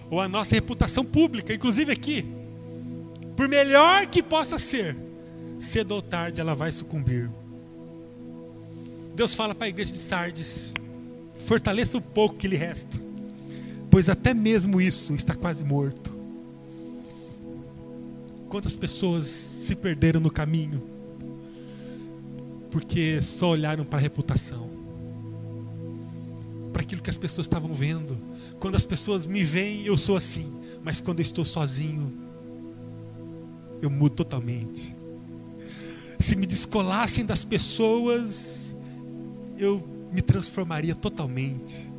Ou 0.10 0.20
a 0.20 0.28
nossa 0.28 0.56
reputação 0.56 1.06
pública, 1.06 1.54
inclusive 1.54 1.92
aqui, 1.92 2.26
por 3.36 3.48
melhor 3.48 4.08
que 4.08 4.24
possa 4.24 4.58
ser, 4.58 4.98
cedo 5.60 5.94
ou 5.94 6.02
tarde 6.02 6.42
ela 6.42 6.56
vai 6.56 6.72
sucumbir. 6.72 7.30
Deus 9.16 9.34
fala 9.34 9.54
para 9.54 9.68
a 9.68 9.70
igreja 9.70 9.92
de 9.92 9.98
Sardes: 9.98 10.74
fortaleça 11.36 11.98
o 11.98 12.02
pouco 12.02 12.36
que 12.36 12.48
lhe 12.48 12.56
resta, 12.56 12.98
pois 13.90 14.10
até 14.10 14.34
mesmo 14.34 14.82
isso 14.82 15.14
está 15.14 15.34
quase 15.36 15.64
morto. 15.64 16.16
Quantas 18.50 18.76
pessoas 18.76 19.26
se 19.26 19.76
perderam 19.76 20.20
no 20.22 20.32
caminho, 20.32 20.82
porque 22.72 23.22
só 23.22 23.50
olharam 23.50 23.86
para 23.86 24.00
a 24.00 24.02
reputação, 24.02 24.70
para 26.74 26.82
aquilo 26.82 27.02
que 27.02 27.10
as 27.10 27.18
pessoas 27.18 27.46
estavam 27.46 27.74
vendo. 27.74 28.18
Quando 28.60 28.76
as 28.76 28.86
pessoas 28.86 29.26
me 29.26 29.44
veem, 29.44 29.86
eu 29.86 29.98
sou 29.98 30.16
assim, 30.16 30.52
mas 30.84 31.00
quando 31.00 31.20
eu 31.20 31.24
estou 31.24 31.46
sozinho, 31.46 32.14
eu 33.82 33.90
mudo 33.90 34.16
totalmente 34.16 34.98
se 36.20 36.36
me 36.36 36.46
descolassem 36.46 37.26
das 37.26 37.44
pessoas, 37.44 38.76
eu 39.58 39.84
me 40.12 40.22
transformaria 40.22 40.96
totalmente. 40.96 41.90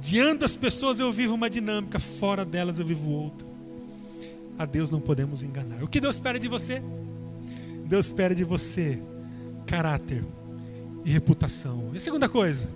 Diante 0.00 0.40
das 0.40 0.54
pessoas 0.54 1.00
eu 1.00 1.12
vivo 1.12 1.34
uma 1.34 1.48
dinâmica, 1.48 1.98
fora 1.98 2.44
delas 2.44 2.78
eu 2.78 2.86
vivo 2.86 3.10
outra. 3.10 3.46
A 4.58 4.66
Deus 4.66 4.90
não 4.90 5.00
podemos 5.00 5.42
enganar. 5.42 5.82
O 5.82 5.88
que 5.88 6.00
Deus 6.00 6.16
espera 6.16 6.38
de 6.38 6.48
você? 6.48 6.82
Deus 7.86 8.06
espera 8.06 8.34
de 8.34 8.44
você 8.44 8.98
caráter 9.66 10.24
e 11.04 11.10
reputação. 11.10 11.90
E 11.92 11.96
a 11.96 12.00
segunda 12.00 12.28
coisa, 12.28 12.68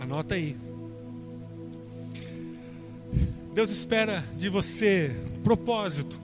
anota 0.00 0.34
aí. 0.34 0.56
Deus 3.54 3.70
espera 3.70 4.24
de 4.36 4.48
você 4.48 5.14
propósito 5.42 6.20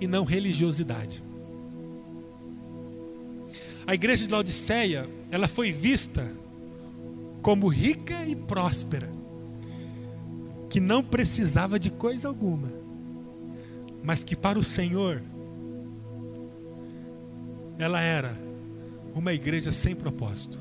e 0.00 0.06
não 0.06 0.24
religiosidade. 0.24 1.22
A 3.86 3.94
igreja 3.94 4.24
de 4.26 4.32
Laodiceia, 4.32 5.08
ela 5.30 5.46
foi 5.46 5.72
vista 5.72 6.30
como 7.42 7.68
rica 7.68 8.24
e 8.26 8.34
próspera, 8.34 9.10
que 10.68 10.80
não 10.80 11.02
precisava 11.02 11.78
de 11.78 11.90
coisa 11.90 12.28
alguma, 12.28 12.70
mas 14.02 14.22
que 14.22 14.36
para 14.36 14.58
o 14.58 14.62
Senhor 14.62 15.22
ela 17.82 18.00
era 18.00 18.36
uma 19.14 19.32
igreja 19.32 19.72
sem 19.72 19.94
propósito. 19.94 20.58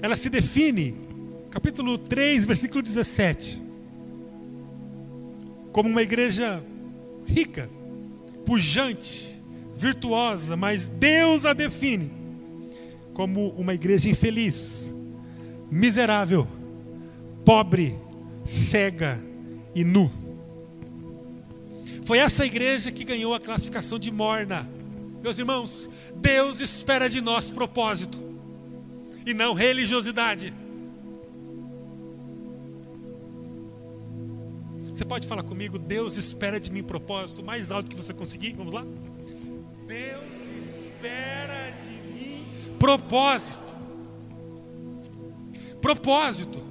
Ela 0.00 0.16
se 0.16 0.28
define, 0.28 0.94
capítulo 1.50 1.98
3, 1.98 2.44
versículo 2.44 2.82
17, 2.82 3.62
como 5.72 5.88
uma 5.88 6.02
igreja 6.02 6.62
rica, 7.26 7.68
pujante, 8.44 9.40
virtuosa, 9.74 10.56
mas 10.56 10.88
Deus 10.88 11.46
a 11.46 11.52
define 11.52 12.10
como 13.12 13.50
uma 13.50 13.74
igreja 13.74 14.08
infeliz, 14.08 14.92
miserável, 15.70 16.46
pobre, 17.44 17.98
cega 18.44 19.20
e 19.74 19.84
nu. 19.84 20.10
Foi 22.04 22.18
essa 22.18 22.44
igreja 22.44 22.90
que 22.90 23.04
ganhou 23.04 23.34
a 23.34 23.40
classificação 23.40 23.98
de 23.98 24.10
morna. 24.10 24.68
Meus 25.24 25.38
irmãos, 25.38 25.88
Deus 26.16 26.60
espera 26.60 27.08
de 27.08 27.18
nós 27.22 27.50
propósito 27.50 28.18
e 29.24 29.32
não 29.32 29.54
religiosidade. 29.54 30.52
Você 34.92 35.02
pode 35.02 35.26
falar 35.26 35.42
comigo, 35.42 35.78
Deus 35.78 36.18
espera 36.18 36.60
de 36.60 36.70
mim 36.70 36.82
propósito, 36.82 37.42
mais 37.42 37.72
alto 37.72 37.88
que 37.88 37.96
você 37.96 38.12
conseguir? 38.12 38.52
Vamos 38.52 38.74
lá? 38.74 38.84
Deus 39.86 40.50
espera 40.58 41.70
de 41.70 42.12
mim 42.12 42.46
propósito. 42.78 43.74
Propósito. 45.80 46.62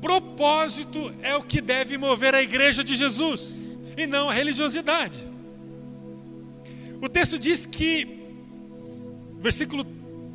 Propósito 0.00 1.14
é 1.20 1.36
o 1.36 1.42
que 1.42 1.60
deve 1.60 1.98
mover 1.98 2.34
a 2.34 2.42
igreja 2.42 2.82
de 2.82 2.96
Jesus 2.96 3.78
e 3.98 4.06
não 4.06 4.30
a 4.30 4.32
religiosidade. 4.32 5.35
O 7.00 7.08
texto 7.08 7.38
diz 7.38 7.66
que, 7.66 8.06
versículo 9.40 9.84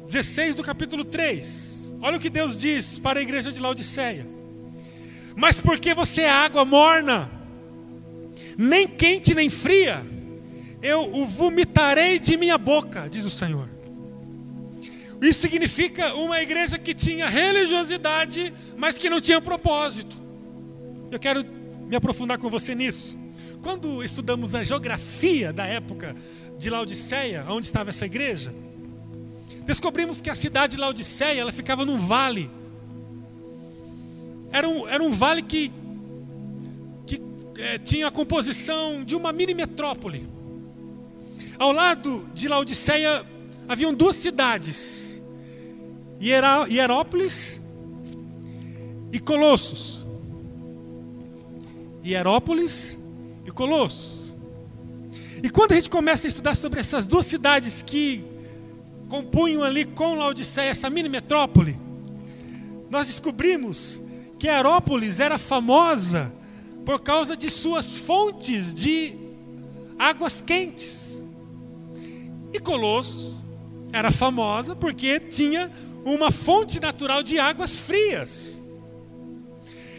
16 0.07 0.55
do 0.55 0.63
capítulo 0.63 1.03
3, 1.03 1.95
olha 2.01 2.17
o 2.17 2.19
que 2.19 2.29
Deus 2.29 2.55
diz 2.55 2.99
para 2.99 3.19
a 3.19 3.23
igreja 3.23 3.51
de 3.51 3.59
Laodiceia: 3.59 4.27
Mas 5.35 5.59
porque 5.59 5.93
você 5.93 6.21
é 6.21 6.29
água 6.29 6.63
morna, 6.63 7.31
nem 8.57 8.87
quente 8.87 9.33
nem 9.33 9.49
fria, 9.49 10.05
eu 10.81 11.15
o 11.15 11.25
vomitarei 11.25 12.19
de 12.19 12.37
minha 12.37 12.57
boca, 12.57 13.07
diz 13.09 13.25
o 13.25 13.29
Senhor. 13.29 13.69
Isso 15.21 15.39
significa 15.41 16.15
uma 16.15 16.41
igreja 16.41 16.79
que 16.79 16.95
tinha 16.95 17.29
religiosidade, 17.29 18.51
mas 18.75 18.97
que 18.97 19.09
não 19.09 19.21
tinha 19.21 19.39
propósito. 19.39 20.17
Eu 21.11 21.19
quero 21.19 21.45
me 21.87 21.95
aprofundar 21.95 22.39
com 22.39 22.49
você 22.49 22.73
nisso. 22.73 23.15
Quando 23.61 24.03
estudamos 24.03 24.55
a 24.55 24.63
geografia 24.63 25.53
da 25.53 25.67
época 25.67 26.15
de 26.61 26.69
Laodiceia, 26.69 27.43
onde 27.49 27.65
estava 27.65 27.89
essa 27.89 28.05
igreja, 28.05 28.53
descobrimos 29.65 30.21
que 30.21 30.29
a 30.29 30.35
cidade 30.35 30.75
de 30.75 30.81
Laodiceia 30.81 31.41
ela 31.41 31.51
ficava 31.51 31.83
num 31.83 31.97
vale. 31.97 32.51
Era 34.51 34.69
um, 34.69 34.87
era 34.87 35.03
um 35.03 35.11
vale 35.11 35.41
que, 35.41 35.71
que 37.07 37.19
é, 37.57 37.79
tinha 37.79 38.07
a 38.07 38.11
composição 38.11 39.03
de 39.03 39.15
uma 39.15 39.33
mini 39.33 39.55
metrópole. 39.55 40.29
Ao 41.57 41.71
lado 41.71 42.29
de 42.31 42.47
Laodiceia 42.47 43.25
haviam 43.67 43.91
duas 43.91 44.15
cidades, 44.15 45.19
Hierópolis 46.21 47.59
e 49.11 49.19
Colossos. 49.19 50.05
Hierópolis 52.05 52.99
e 53.47 53.51
Colossos. 53.51 54.20
E 55.43 55.49
quando 55.49 55.71
a 55.71 55.75
gente 55.75 55.89
começa 55.89 56.27
a 56.27 56.29
estudar 56.29 56.55
sobre 56.55 56.79
essas 56.79 57.05
duas 57.05 57.25
cidades 57.25 57.81
que 57.81 58.23
compunham 59.09 59.63
ali 59.63 59.85
com 59.85 60.15
Laodiceia 60.15 60.69
essa 60.69 60.89
mini 60.89 61.09
metrópole, 61.09 61.79
nós 62.89 63.07
descobrimos 63.07 63.99
que 64.37 64.47
Aerópolis 64.47 65.19
era 65.19 65.39
famosa 65.39 66.31
por 66.85 67.01
causa 67.01 67.35
de 67.35 67.49
suas 67.49 67.97
fontes 67.97 68.73
de 68.73 69.15
águas 69.97 70.41
quentes. 70.41 71.21
E 72.53 72.59
Colossos 72.59 73.37
era 73.91 74.11
famosa 74.11 74.75
porque 74.75 75.19
tinha 75.19 75.71
uma 76.05 76.31
fonte 76.31 76.79
natural 76.79 77.23
de 77.23 77.39
águas 77.39 77.79
frias. 77.79 78.61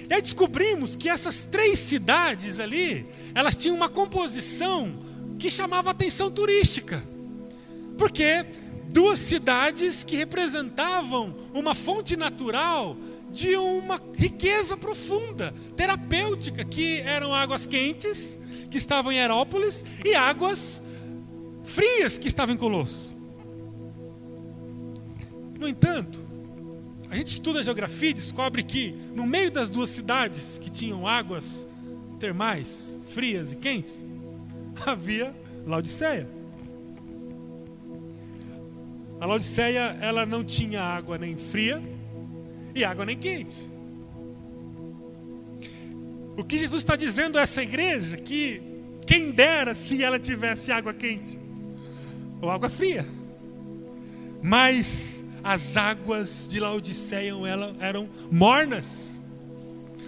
E 0.09 0.15
aí 0.15 0.21
descobrimos 0.21 0.95
que 0.95 1.09
essas 1.09 1.47
três 1.47 1.79
cidades 1.79 2.61
ali, 2.61 3.07
elas 3.35 3.57
tinham 3.57 3.77
uma 3.77 3.89
composição 3.89 5.12
que 5.43 5.51
chamava 5.51 5.91
atenção 5.91 6.31
turística. 6.31 7.03
Porque 7.99 8.47
duas 8.91 9.19
cidades 9.19 10.05
que 10.05 10.15
representavam 10.15 11.35
uma 11.53 11.75
fonte 11.75 12.17
natural 12.17 12.97
de 13.29 13.57
uma 13.57 14.01
riqueza 14.17 14.77
profunda, 14.77 15.53
terapêutica, 15.75 16.65
que 16.65 17.01
eram 17.01 17.35
águas 17.35 17.67
quentes, 17.67 18.39
que 18.71 18.79
estavam 18.79 19.11
em 19.11 19.17
Herópolis, 19.17 19.85
e 20.05 20.15
águas 20.15 20.81
frias, 21.65 22.19
que 22.19 22.29
estavam 22.29 22.55
em 22.55 22.59
Colosso. 22.59 23.17
No 25.59 25.67
entanto, 25.67 26.21
a 27.11 27.17
gente 27.17 27.33
estuda 27.33 27.59
a 27.59 27.63
geografia 27.65 28.11
e 28.11 28.15
descobre 28.15 28.63
que, 28.63 28.95
no 29.13 29.27
meio 29.27 29.51
das 29.51 29.69
duas 29.69 29.91
cidades 29.91 30.57
que 30.57 30.71
tinham 30.71 31.05
águas 31.05 31.67
termais, 32.21 33.01
frias 33.07 33.51
e 33.51 33.57
quentes, 33.57 34.05
havia 34.87 35.35
Laodiceia. 35.67 36.29
A 39.21 39.27
Laodiceia, 39.27 39.97
ela 40.01 40.27
não 40.27 40.43
tinha 40.43 40.83
água 40.83 41.17
nem 41.17 41.37
fria 41.37 41.81
e 42.75 42.85
água 42.85 43.07
nem 43.07 43.17
quente. 43.17 43.71
O 46.37 46.43
que 46.43 46.59
Jesus 46.59 46.83
está 46.83 46.97
dizendo 46.97 47.39
a 47.39 47.43
essa 47.43 47.63
igreja 47.63 48.17
que 48.17 48.61
quem 49.07 49.31
dera 49.31 49.75
se 49.75 50.03
ela 50.03 50.19
tivesse 50.19 50.73
água 50.73 50.93
quente 50.93 51.39
ou 52.41 52.51
água 52.51 52.69
fria. 52.69 53.07
Mas 54.43 55.23
as 55.45 55.77
águas 55.77 56.49
de 56.51 56.59
Laodiceia 56.59 57.33
eram 57.79 58.09
mornas. 58.31 59.21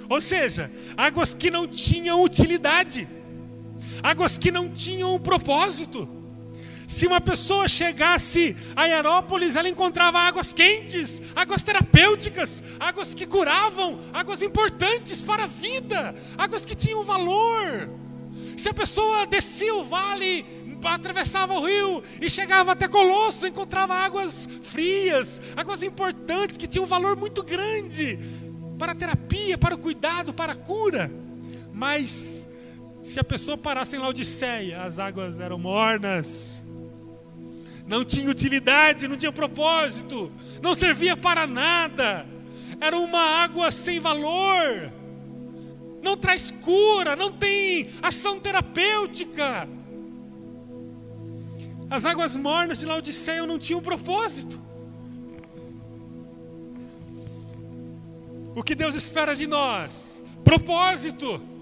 Ou 0.08 0.20
seja, 0.20 0.70
águas 0.96 1.34
que 1.34 1.50
não 1.50 1.68
tinham 1.68 2.22
utilidade 2.22 3.08
águas 4.02 4.38
que 4.38 4.50
não 4.50 4.68
tinham 4.68 5.14
um 5.14 5.18
propósito. 5.18 6.08
Se 6.86 7.06
uma 7.06 7.20
pessoa 7.20 7.66
chegasse 7.66 8.54
a 8.76 8.82
Aerópolis, 8.82 9.56
ela 9.56 9.68
encontrava 9.68 10.18
águas 10.18 10.52
quentes, 10.52 11.20
águas 11.34 11.62
terapêuticas, 11.62 12.62
águas 12.78 13.14
que 13.14 13.26
curavam, 13.26 13.98
águas 14.12 14.42
importantes 14.42 15.22
para 15.22 15.44
a 15.44 15.46
vida, 15.46 16.14
águas 16.36 16.64
que 16.64 16.74
tinham 16.74 17.02
valor. 17.02 17.90
Se 18.56 18.68
a 18.68 18.74
pessoa 18.74 19.26
descia 19.26 19.74
o 19.74 19.84
vale, 19.84 20.44
atravessava 20.84 21.54
o 21.54 21.64
rio 21.64 22.02
e 22.20 22.28
chegava 22.28 22.72
até 22.72 22.86
Colosso, 22.86 23.46
encontrava 23.46 23.94
águas 23.94 24.48
frias, 24.62 25.40
águas 25.56 25.82
importantes 25.82 26.56
que 26.56 26.66
tinham 26.66 26.84
um 26.84 26.88
valor 26.88 27.16
muito 27.16 27.42
grande 27.42 28.18
para 28.78 28.92
a 28.92 28.94
terapia, 28.94 29.56
para 29.56 29.74
o 29.74 29.78
cuidado, 29.78 30.34
para 30.34 30.52
a 30.52 30.56
cura. 30.56 31.10
Mas 31.72 32.43
se 33.04 33.20
a 33.20 33.24
pessoa 33.24 33.58
parasse 33.58 33.94
em 33.94 33.98
Laodiceia, 33.98 34.82
as 34.82 34.98
águas 34.98 35.38
eram 35.38 35.58
mornas, 35.58 36.64
não 37.86 38.02
tinha 38.02 38.30
utilidade, 38.30 39.06
não 39.06 39.18
tinha 39.18 39.30
propósito, 39.30 40.32
não 40.62 40.74
servia 40.74 41.14
para 41.14 41.46
nada, 41.46 42.26
era 42.80 42.98
uma 42.98 43.20
água 43.20 43.70
sem 43.70 44.00
valor, 44.00 44.90
não 46.02 46.16
traz 46.16 46.50
cura, 46.50 47.14
não 47.14 47.30
tem 47.30 47.90
ação 48.02 48.40
terapêutica. 48.40 49.68
As 51.90 52.06
águas 52.06 52.34
mornas 52.34 52.78
de 52.78 52.86
Laodiceia 52.86 53.46
não 53.46 53.58
tinham 53.58 53.82
propósito. 53.82 54.58
O 58.56 58.62
que 58.62 58.74
Deus 58.74 58.94
espera 58.94 59.36
de 59.36 59.46
nós? 59.46 60.24
Propósito. 60.42 61.53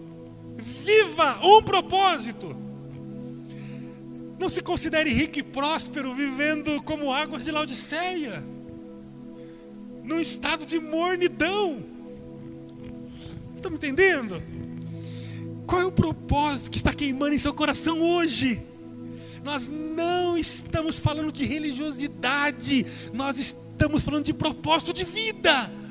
Viva 0.62 1.40
um 1.44 1.62
propósito. 1.62 2.56
Não 4.38 4.48
se 4.48 4.62
considere 4.62 5.10
rico 5.10 5.38
e 5.38 5.42
próspero 5.42 6.14
vivendo 6.14 6.82
como 6.84 7.12
águas 7.12 7.44
de 7.44 7.50
Laodiceia, 7.50 8.42
num 10.02 10.20
estado 10.20 10.64
de 10.64 10.78
mornidão. 10.78 11.82
Estão 13.54 13.70
me 13.70 13.76
entendendo? 13.76 14.42
Qual 15.66 15.80
é 15.80 15.84
o 15.84 15.92
propósito 15.92 16.70
que 16.70 16.76
está 16.76 16.92
queimando 16.92 17.34
em 17.34 17.38
seu 17.38 17.54
coração 17.54 18.00
hoje? 18.00 18.62
Nós 19.44 19.68
não 19.68 20.36
estamos 20.38 20.98
falando 20.98 21.32
de 21.32 21.44
religiosidade, 21.44 22.86
nós 23.12 23.38
estamos 23.38 24.02
falando 24.02 24.24
de 24.24 24.34
propósito 24.34 24.92
de 24.92 25.04
vida. 25.04 25.81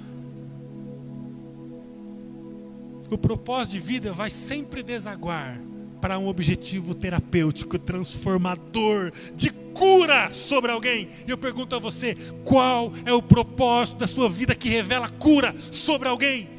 O 3.11 3.17
propósito 3.17 3.73
de 3.73 3.79
vida 3.79 4.13
vai 4.13 4.29
sempre 4.29 4.81
desaguar 4.81 5.59
para 5.99 6.17
um 6.17 6.27
objetivo 6.27 6.95
terapêutico, 6.95 7.77
transformador, 7.77 9.11
de 9.35 9.51
cura 9.51 10.33
sobre 10.33 10.71
alguém. 10.71 11.09
E 11.27 11.29
eu 11.29 11.37
pergunto 11.37 11.75
a 11.75 11.79
você: 11.79 12.15
qual 12.45 12.93
é 13.05 13.13
o 13.13 13.21
propósito 13.21 13.97
da 13.97 14.07
sua 14.07 14.29
vida 14.29 14.55
que 14.55 14.69
revela 14.69 15.09
cura 15.09 15.53
sobre 15.71 16.07
alguém? 16.07 16.49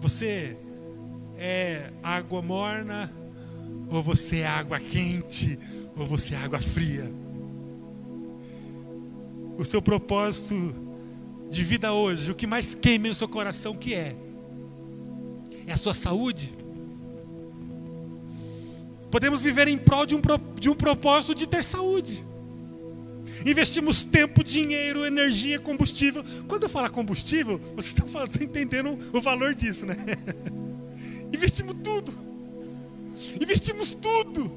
Você 0.00 0.56
é 1.38 1.90
água 2.02 2.42
morna, 2.42 3.10
ou 3.88 4.02
você 4.02 4.40
é 4.40 4.46
água 4.46 4.78
quente, 4.78 5.58
ou 5.96 6.06
você 6.06 6.34
é 6.34 6.38
água 6.38 6.60
fria? 6.60 7.10
O 9.56 9.64
seu 9.64 9.80
propósito 9.80 10.74
de 11.50 11.64
vida 11.64 11.92
hoje, 11.92 12.30
o 12.30 12.34
que 12.34 12.46
mais 12.46 12.74
queima 12.74 13.08
no 13.08 13.14
seu 13.14 13.28
coração, 13.28 13.74
que 13.74 13.94
é? 13.94 14.14
É 15.70 15.72
a 15.72 15.76
sua 15.76 15.94
saúde? 15.94 16.52
Podemos 19.08 19.40
viver 19.40 19.68
em 19.68 19.78
prol 19.78 20.04
de 20.04 20.16
um, 20.16 20.20
de 20.58 20.68
um 20.68 20.74
propósito 20.74 21.32
de 21.32 21.48
ter 21.48 21.62
saúde. 21.62 22.24
Investimos 23.46 24.02
tempo, 24.02 24.42
dinheiro, 24.42 25.06
energia, 25.06 25.60
combustível. 25.60 26.24
Quando 26.48 26.64
eu 26.64 26.68
falar 26.68 26.90
combustível, 26.90 27.58
vocês 27.76 27.86
estão, 27.86 28.08
falando, 28.08 28.34
entendendo 28.42 28.98
o 29.12 29.20
valor 29.20 29.54
disso, 29.54 29.86
né? 29.86 29.94
Investimos 31.32 31.76
tudo. 31.84 32.12
Investimos 33.40 33.94
tudo. 33.94 34.50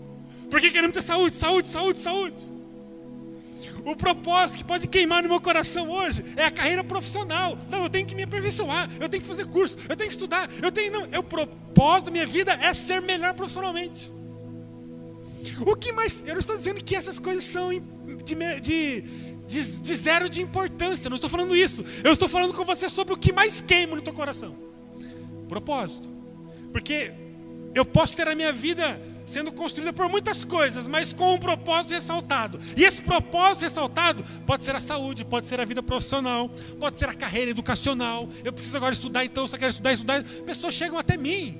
Porque 0.49 0.72
queremos 0.72 0.95
ter 0.95 1.03
saúde, 1.03 1.36
saúde, 1.36 1.68
saúde, 1.68 1.99
saúde. 1.99 2.36
O 3.86 3.96
propósito 3.96 4.60
que 4.60 4.64
pode 4.64 4.88
queimar 4.88 5.22
no 5.22 5.30
meu 5.30 5.42
coração 5.42 5.90
hoje 5.90 6.24
é 6.38 6.46
a 6.46 6.52
carreira 6.52 6.84
profissional. 6.84 7.58
Não, 7.70 7.84
eu 7.84 7.90
tenho 7.90 8.06
que 8.06 8.16
me 8.16 8.24
aperfeiçoar, 8.24 8.90
eu 9.00 9.10
tenho 9.10 9.22
que 9.22 9.28
fazer 9.28 9.46
curso, 9.48 9.78
eu 9.90 9.96
tenho 9.96 10.10
que 10.10 10.16
estudar, 10.16 10.50
eu 10.62 10.72
tenho. 10.72 10.92
Não, 10.92 11.08
é 11.12 11.20
o 11.20 11.24
propósito 11.24 12.06
da 12.06 12.12
minha 12.12 12.26
vida 12.26 12.54
é 12.54 12.74
ser 12.74 13.02
melhor 13.02 13.34
profissionalmente. 13.34 14.12
O 15.66 15.76
que 15.76 15.92
mais? 15.92 16.24
Eu 16.26 16.34
não 16.34 16.40
estou 16.40 16.56
dizendo 16.56 16.84
que 16.84 16.96
essas 16.96 17.20
coisas 17.20 17.44
são 17.44 17.70
de, 17.70 18.36
de, 18.62 19.02
de, 19.46 19.82
de 19.82 19.96
zero 19.96 20.30
de 20.30 20.42
importância, 20.42 21.10
não 21.10 21.16
estou 21.16 21.30
falando 21.30 21.56
isso. 21.56 21.84
Eu 22.04 22.14
estou 22.14 22.30
falando 22.30 22.54
com 22.54 22.64
você 22.64 22.88
sobre 22.88 23.14
o 23.14 23.18
que 23.18 23.34
mais 23.34 23.60
queima 23.60 23.96
no 23.96 24.02
teu 24.02 24.14
coração. 24.14 24.56
Propósito. 25.50 26.10
Porque 26.72 27.12
eu 27.76 27.84
posso 27.84 28.16
ter 28.16 28.28
a 28.28 28.36
minha 28.36 28.52
vida 28.52 29.00
sendo 29.26 29.51
construída 29.51 29.93
por 29.93 30.09
muitas 30.09 30.43
coisas, 30.43 30.88
mas 30.88 31.13
com 31.13 31.36
um 31.36 31.38
propósito 31.38 31.93
ressaltado. 31.93 32.59
E 32.76 32.84
esse 32.84 33.01
propósito 33.01 33.63
ressaltado 33.63 34.24
pode 34.45 34.63
ser 34.63 34.76
a 34.76 34.80
saúde, 34.80 35.26
pode 35.26 35.45
ser 35.45 35.59
a 35.59 35.65
vida 35.65 35.82
profissional, 35.82 36.49
pode 36.80 36.97
ser 36.97 37.09
a 37.09 37.13
carreira 37.13 37.51
educacional. 37.51 38.28
Eu 38.43 38.53
preciso 38.53 38.78
agora 38.78 38.93
estudar, 38.93 39.26
então 39.26 39.47
só 39.47 39.57
quero 39.57 39.71
estudar, 39.71 39.93
estudar. 39.93 40.24
Pessoas 40.24 40.74
chegam 40.74 40.97
até 40.97 41.17
mim. 41.17 41.57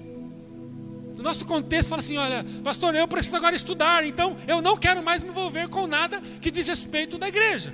No 1.16 1.24
nosso 1.24 1.46
contexto, 1.46 1.90
fala 1.90 2.00
assim: 2.02 2.18
olha, 2.18 2.46
pastor, 2.64 2.96
eu 2.96 3.08
preciso 3.08 3.38
agora 3.38 3.56
estudar, 3.56 4.06
então 4.06 4.36
eu 4.48 4.62
não 4.62 4.76
quero 4.76 5.04
mais 5.04 5.24
me 5.24 5.30
envolver 5.30 5.70
com 5.70 5.88
nada 5.88 6.22
que 6.42 6.52
diz 6.52 6.68
respeito 6.68 7.18
da 7.18 7.28
igreja. 7.28 7.74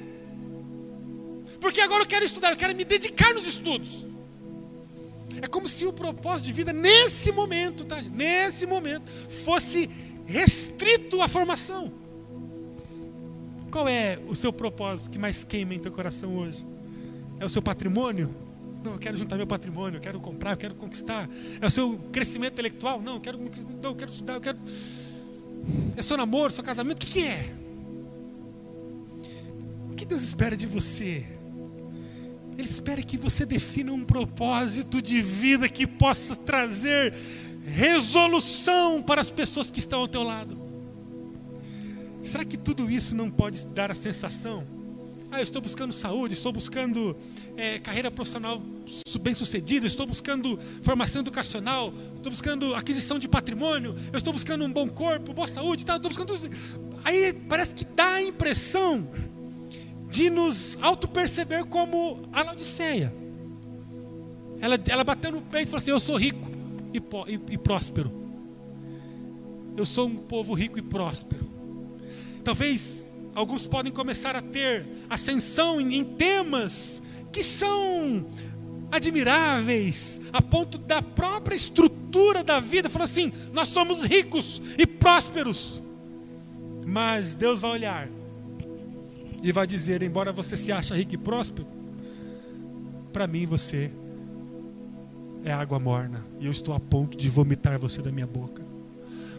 Porque 1.59 1.81
agora 1.81 2.03
eu 2.03 2.07
quero 2.07 2.23
estudar, 2.23 2.51
eu 2.51 2.57
quero 2.57 2.75
me 2.75 2.85
dedicar 2.85 3.33
nos 3.33 3.47
estudos. 3.47 4.08
É 5.41 5.47
como 5.47 5.67
se 5.67 5.85
o 5.85 5.93
propósito 5.93 6.45
de 6.45 6.53
vida 6.53 6.73
nesse 6.73 7.31
momento, 7.31 7.85
tá? 7.85 8.01
Nesse 8.01 8.65
momento, 8.65 9.09
fosse 9.11 9.89
restrito 10.25 11.21
à 11.21 11.27
formação. 11.27 11.91
Qual 13.71 13.87
é 13.87 14.19
o 14.27 14.35
seu 14.35 14.51
propósito 14.51 15.09
que 15.09 15.17
mais 15.17 15.43
queima 15.43 15.73
em 15.73 15.79
teu 15.79 15.91
coração 15.91 16.35
hoje? 16.37 16.65
É 17.39 17.45
o 17.45 17.49
seu 17.49 17.61
patrimônio? 17.61 18.33
Não, 18.83 18.93
eu 18.93 18.99
quero 18.99 19.17
juntar 19.17 19.35
meu 19.35 19.47
patrimônio, 19.47 19.97
eu 19.97 20.01
quero 20.01 20.19
comprar, 20.19 20.51
eu 20.51 20.57
quero 20.57 20.75
conquistar. 20.75 21.29
É 21.61 21.67
o 21.67 21.71
seu 21.71 21.97
crescimento 22.11 22.53
intelectual? 22.53 23.01
Não, 23.01 23.15
eu 23.15 23.21
quero, 23.21 23.37
não, 23.37 23.91
eu 23.91 23.95
quero 23.95 24.11
estudar, 24.11 24.35
eu 24.35 24.41
quero. 24.41 24.57
É 25.95 26.01
seu 26.01 26.17
namoro, 26.17 26.51
seu 26.51 26.63
casamento? 26.63 27.03
O 27.03 27.05
que, 27.05 27.13
que 27.13 27.23
é? 27.23 27.53
O 29.91 29.95
que 29.95 30.05
Deus 30.05 30.23
espera 30.23 30.55
de 30.55 30.65
você? 30.65 31.25
Ele 32.59 32.67
espera 32.67 33.01
que 33.01 33.15
você 33.15 33.45
defina 33.45 33.93
um 33.93 34.03
propósito 34.03 35.01
de 35.01 35.21
vida 35.21 35.69
que 35.69 35.87
possa 35.87 36.35
trazer 36.35 37.13
resolução 37.63 39.01
para 39.01 39.21
as 39.21 39.31
pessoas 39.31 39.71
que 39.71 39.79
estão 39.79 40.01
ao 40.01 40.09
teu 40.09 40.23
lado. 40.23 40.57
Será 42.21 42.43
que 42.43 42.57
tudo 42.57 42.91
isso 42.91 43.15
não 43.15 43.31
pode 43.31 43.65
dar 43.67 43.91
a 43.91 43.95
sensação? 43.95 44.67
Ah, 45.31 45.39
eu 45.39 45.43
estou 45.43 45.61
buscando 45.61 45.93
saúde, 45.93 46.33
estou 46.33 46.51
buscando 46.51 47.15
é, 47.55 47.79
carreira 47.79 48.11
profissional 48.11 48.61
bem 49.21 49.33
sucedida, 49.33 49.87
estou 49.87 50.05
buscando 50.05 50.59
formação 50.81 51.21
educacional, 51.21 51.93
estou 52.17 52.29
buscando 52.29 52.75
aquisição 52.75 53.17
de 53.17 53.29
patrimônio, 53.29 53.95
eu 54.11 54.17
estou 54.17 54.33
buscando 54.33 54.65
um 54.65 54.73
bom 54.73 54.89
corpo, 54.89 55.31
boa 55.31 55.47
saúde, 55.47 55.85
tá, 55.85 55.95
estou 55.95 56.09
buscando. 56.09 56.33
Aí 57.05 57.31
parece 57.47 57.73
que 57.73 57.85
dá 57.85 58.15
a 58.15 58.21
impressão 58.21 59.07
de 60.09 60.29
nos 60.29 60.77
auto-perceber 60.81 61.65
como 61.65 62.27
a 62.33 62.43
Laodiceia. 62.43 63.13
Ela, 64.59 64.77
ela 64.87 65.03
bateu 65.03 65.31
no 65.31 65.41
peito 65.41 65.67
e 65.67 65.71
falou 65.71 65.77
assim: 65.77 65.91
Eu 65.91 65.99
sou 65.99 66.17
rico 66.17 66.49
e, 66.93 66.97
e, 66.97 67.53
e 67.53 67.57
próspero. 67.57 68.11
Eu 69.77 69.85
sou 69.85 70.07
um 70.07 70.15
povo 70.15 70.53
rico 70.53 70.77
e 70.77 70.81
próspero. 70.81 71.47
Talvez 72.43 73.15
alguns 73.35 73.67
podem 73.67 73.91
começar 73.91 74.35
a 74.35 74.41
ter 74.41 74.85
ascensão 75.09 75.79
em, 75.79 75.95
em 75.95 76.03
temas 76.03 77.01
que 77.31 77.43
são 77.43 78.25
admiráveis, 78.91 80.19
a 80.33 80.41
ponto 80.41 80.77
da 80.79 81.01
própria 81.01 81.55
estrutura 81.55 82.43
da 82.43 82.59
vida, 82.59 82.89
falar 82.89 83.05
assim: 83.05 83.31
nós 83.53 83.69
somos 83.69 84.03
ricos 84.03 84.61
e 84.77 84.85
prósperos. 84.85 85.81
Mas 86.85 87.35
Deus 87.35 87.61
vai 87.61 87.71
olhar 87.71 88.18
e 89.43 89.51
vai 89.51 89.65
dizer: 89.65 90.01
embora 90.01 90.31
você 90.31 90.55
se 90.55 90.71
ache 90.71 90.93
rico 90.93 91.15
e 91.15 91.17
próspero, 91.17 91.67
para 93.11 93.27
mim 93.27 93.45
você 93.45 93.91
é 95.43 95.51
água 95.51 95.79
morna 95.79 96.25
e 96.39 96.45
eu 96.45 96.51
estou 96.51 96.73
a 96.73 96.79
ponto 96.79 97.17
de 97.17 97.29
vomitar 97.29 97.79
você 97.79 98.01
da 98.01 98.11
minha 98.11 98.27
boca. 98.27 98.63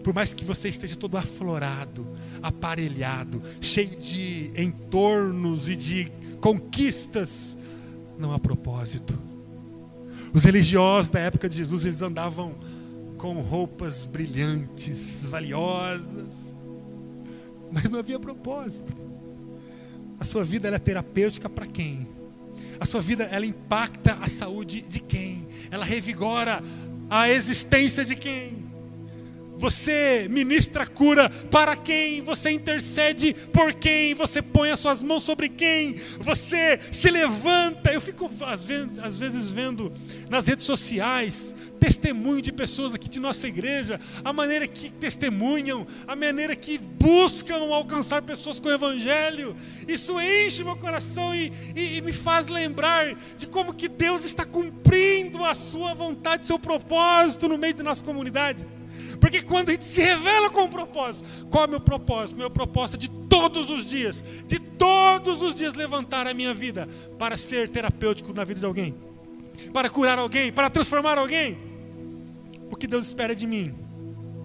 Por 0.03 0.15
mais 0.15 0.33
que 0.33 0.45
você 0.45 0.69
esteja 0.69 0.97
todo 0.97 1.19
aflorado, 1.19 2.09
aparelhado, 2.43 3.43
cheio 3.61 3.99
de 4.01 4.51
entornos 4.57 5.69
e 5.69 5.77
de 5.77 6.09
conquistas, 6.41 7.57
não 8.19 8.33
há 8.33 8.39
propósito. 8.39 9.19
Os 10.33 10.45
religiosos 10.45 11.11
da 11.11 11.21
época 11.21 11.49
de 11.49 11.57
Jesus, 11.57 11.85
eles 11.85 12.01
andavam 12.01 12.55
com 13.19 13.41
roupas 13.41 14.07
brilhantes, 14.07 15.27
valiosas, 15.27 16.55
mas 17.71 17.91
não 17.91 17.99
havia 17.99 18.19
propósito. 18.19 19.10
A 20.21 20.25
sua 20.25 20.45
vida 20.45 20.69
é 20.69 20.79
terapêutica 20.79 21.49
para 21.49 21.67
quem? 21.67 22.07
A 22.79 22.85
sua 22.85 23.01
vida 23.01 23.25
ela 23.25 23.47
impacta 23.47 24.19
a 24.21 24.29
saúde 24.29 24.83
de 24.83 25.01
quem? 25.01 25.49
Ela 25.71 25.85
revigora 25.85 26.63
a 27.09 27.29
existência 27.31 28.05
de 28.05 28.15
quem? 28.15 28.70
Você 29.61 30.27
ministra 30.31 30.87
cura 30.87 31.29
para 31.51 31.77
quem? 31.77 32.23
Você 32.23 32.51
intercede 32.51 33.35
por 33.53 33.75
quem? 33.75 34.15
Você 34.15 34.41
põe 34.41 34.71
as 34.71 34.81
suas 34.81 35.03
mãos 35.03 35.23
sobre 35.23 35.51
quem? 35.51 35.97
Você 36.19 36.81
se 36.91 37.11
levanta. 37.11 37.93
Eu 37.93 38.01
fico 38.01 38.31
às 38.41 39.19
vezes 39.19 39.51
vendo 39.51 39.93
nas 40.31 40.47
redes 40.47 40.65
sociais 40.65 41.55
testemunho 41.79 42.43
de 42.43 42.53
pessoas 42.53 42.95
aqui 42.95 43.09
de 43.09 43.19
nossa 43.19 43.49
igreja, 43.49 43.99
a 44.23 44.33
maneira 44.33 44.69
que 44.69 44.91
testemunham, 44.91 45.87
a 46.07 46.15
maneira 46.15 46.55
que 46.55 46.77
buscam 46.77 47.57
alcançar 47.73 48.21
pessoas 48.21 48.61
com 48.61 48.69
o 48.69 48.73
Evangelho. 48.73 49.57
Isso 49.89 50.21
enche 50.21 50.63
meu 50.63 50.77
coração 50.77 51.35
e, 51.35 51.51
e, 51.75 51.97
e 51.97 52.01
me 52.03 52.13
faz 52.13 52.49
lembrar 52.49 53.15
de 53.37 53.47
como 53.47 53.75
que 53.75 53.89
Deus 53.89 54.25
está 54.25 54.45
cumprindo 54.45 55.43
a 55.45 55.55
sua 55.55 55.95
vontade, 55.95 56.47
seu 56.47 56.59
propósito 56.59 57.49
no 57.49 57.57
meio 57.57 57.75
da 57.75 57.83
nossa 57.83 58.05
comunidade. 58.05 58.67
Porque 59.21 59.43
quando 59.43 59.69
a 59.69 59.73
gente 59.73 59.85
se 59.85 60.01
revela 60.01 60.49
com 60.49 60.63
um 60.63 60.69
propósito, 60.69 61.47
qual 61.47 61.65
é 61.65 61.67
o 61.67 61.71
meu 61.71 61.81
propósito? 61.81 62.39
Meu 62.39 62.51
propósito 62.51 62.97
é 62.97 62.99
de 62.99 63.11
todos 63.11 63.69
os 63.69 63.85
dias, 63.85 64.25
de 64.47 64.59
todos 64.59 65.43
os 65.43 65.55
dias 65.55 65.75
levantar 65.75 66.27
a 66.27 66.33
minha 66.33 66.55
vida 66.55 66.89
para 67.19 67.37
ser 67.37 67.69
terapêutico 67.69 68.33
na 68.33 68.45
vida 68.45 68.61
de 68.61 68.67
alguém, 68.67 68.95
para 69.75 69.91
curar 69.91 70.19
alguém, 70.19 70.51
para 70.51 70.71
transformar 70.71 71.19
alguém. 71.19 71.59
O 72.71 72.77
que 72.77 72.87
Deus 72.87 73.07
espera 73.07 73.35
de 73.35 73.47
mim? 73.47 73.75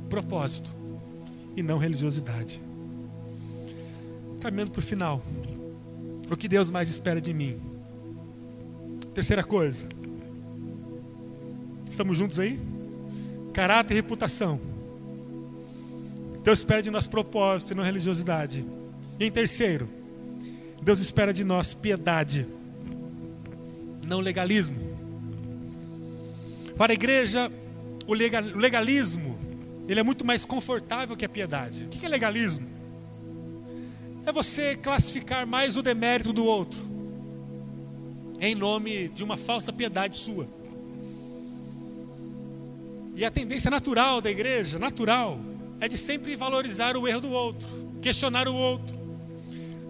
Propósito 0.10 0.70
e 1.56 1.64
não 1.64 1.78
religiosidade. 1.78 2.62
Caminhando 4.42 4.72
para 4.72 4.80
o 4.80 4.84
final. 4.84 5.24
O 6.30 6.36
que 6.36 6.48
Deus 6.48 6.70
mais 6.70 6.90
espera 6.90 7.22
de 7.22 7.34
mim? 7.34 7.60
Terceira 9.14 9.44
coisa. 9.44 9.88
Estamos 11.90 12.18
juntos 12.18 12.40
aí? 12.40 12.60
Caráter 13.56 13.94
e 13.94 13.96
reputação. 13.96 14.60
Deus 16.44 16.60
espera 16.60 16.82
de 16.82 16.92
nós 16.92 17.08
propósito 17.08 17.72
e 17.72 17.76
não 17.76 17.86
religiosidade. 17.86 18.66
E 19.18 19.24
em 19.24 19.32
terceiro, 19.32 19.88
Deus 20.82 21.00
espera 21.00 21.34
de 21.34 21.46
nós 21.46 21.74
piedade, 21.74 22.46
não 24.06 24.20
legalismo. 24.20 24.76
Para 26.76 26.92
a 26.92 26.96
igreja, 26.96 27.50
o 28.06 28.14
legalismo 28.14 29.40
ele 29.88 30.02
é 30.02 30.04
muito 30.04 30.26
mais 30.26 30.44
confortável 30.44 31.16
que 31.16 31.24
a 31.24 31.30
piedade. 31.30 31.86
O 31.86 31.88
que 31.88 32.06
é 32.06 32.10
legalismo? 32.10 32.68
É 34.26 34.34
você 34.34 34.76
classificar 34.76 35.48
mais 35.48 35.78
o 35.78 35.82
demérito 35.82 36.34
do 36.34 36.44
outro, 36.44 36.84
em 38.42 38.54
nome 38.54 39.08
de 39.08 39.24
uma 39.24 39.38
falsa 39.38 39.72
piedade 39.72 40.18
sua. 40.18 40.46
E 43.16 43.24
a 43.24 43.32
tendência 43.32 43.72
natural 43.72 44.20
da 44.20 44.30
igreja, 44.30 44.78
natural, 44.78 45.40
é 45.80 45.88
de 45.88 45.98
sempre 45.98 46.36
valorizar 46.36 46.98
o 46.98 47.08
erro 47.08 47.22
do 47.22 47.32
outro, 47.32 47.68
questionar 48.02 48.46
o 48.48 48.54
outro, 48.54 48.94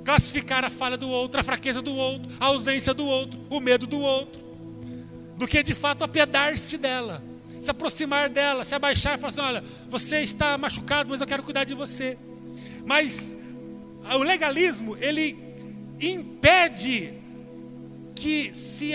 classificar 0.03 0.63
a 0.63 0.69
falha 0.69 0.95
do 0.95 1.09
outro, 1.09 1.39
a 1.39 1.43
fraqueza 1.43 1.81
do 1.81 1.95
outro, 1.95 2.31
a 2.39 2.45
ausência 2.45 2.93
do 2.93 3.05
outro, 3.05 3.39
o 3.49 3.59
medo 3.59 3.87
do 3.87 3.99
outro, 3.99 4.45
do 5.37 5.47
que 5.47 5.63
de 5.63 5.73
fato 5.73 6.03
apiedar-se 6.03 6.77
dela. 6.77 7.23
se 7.61 7.71
aproximar 7.71 8.29
dela, 8.29 8.63
se 8.63 8.75
abaixar 8.75 9.15
e 9.15 9.17
falar 9.17 9.29
assim: 9.29 9.41
olha, 9.41 9.63
você 9.89 10.19
está 10.21 10.55
machucado, 10.55 11.09
mas 11.09 11.19
eu 11.19 11.25
quero 11.25 11.41
cuidar 11.41 11.63
de 11.63 11.73
você. 11.73 12.15
Mas 12.85 13.35
o 14.13 14.19
legalismo, 14.19 14.95
ele 15.01 15.35
impede 15.99 17.11
que 18.13 18.53
se, 18.53 18.91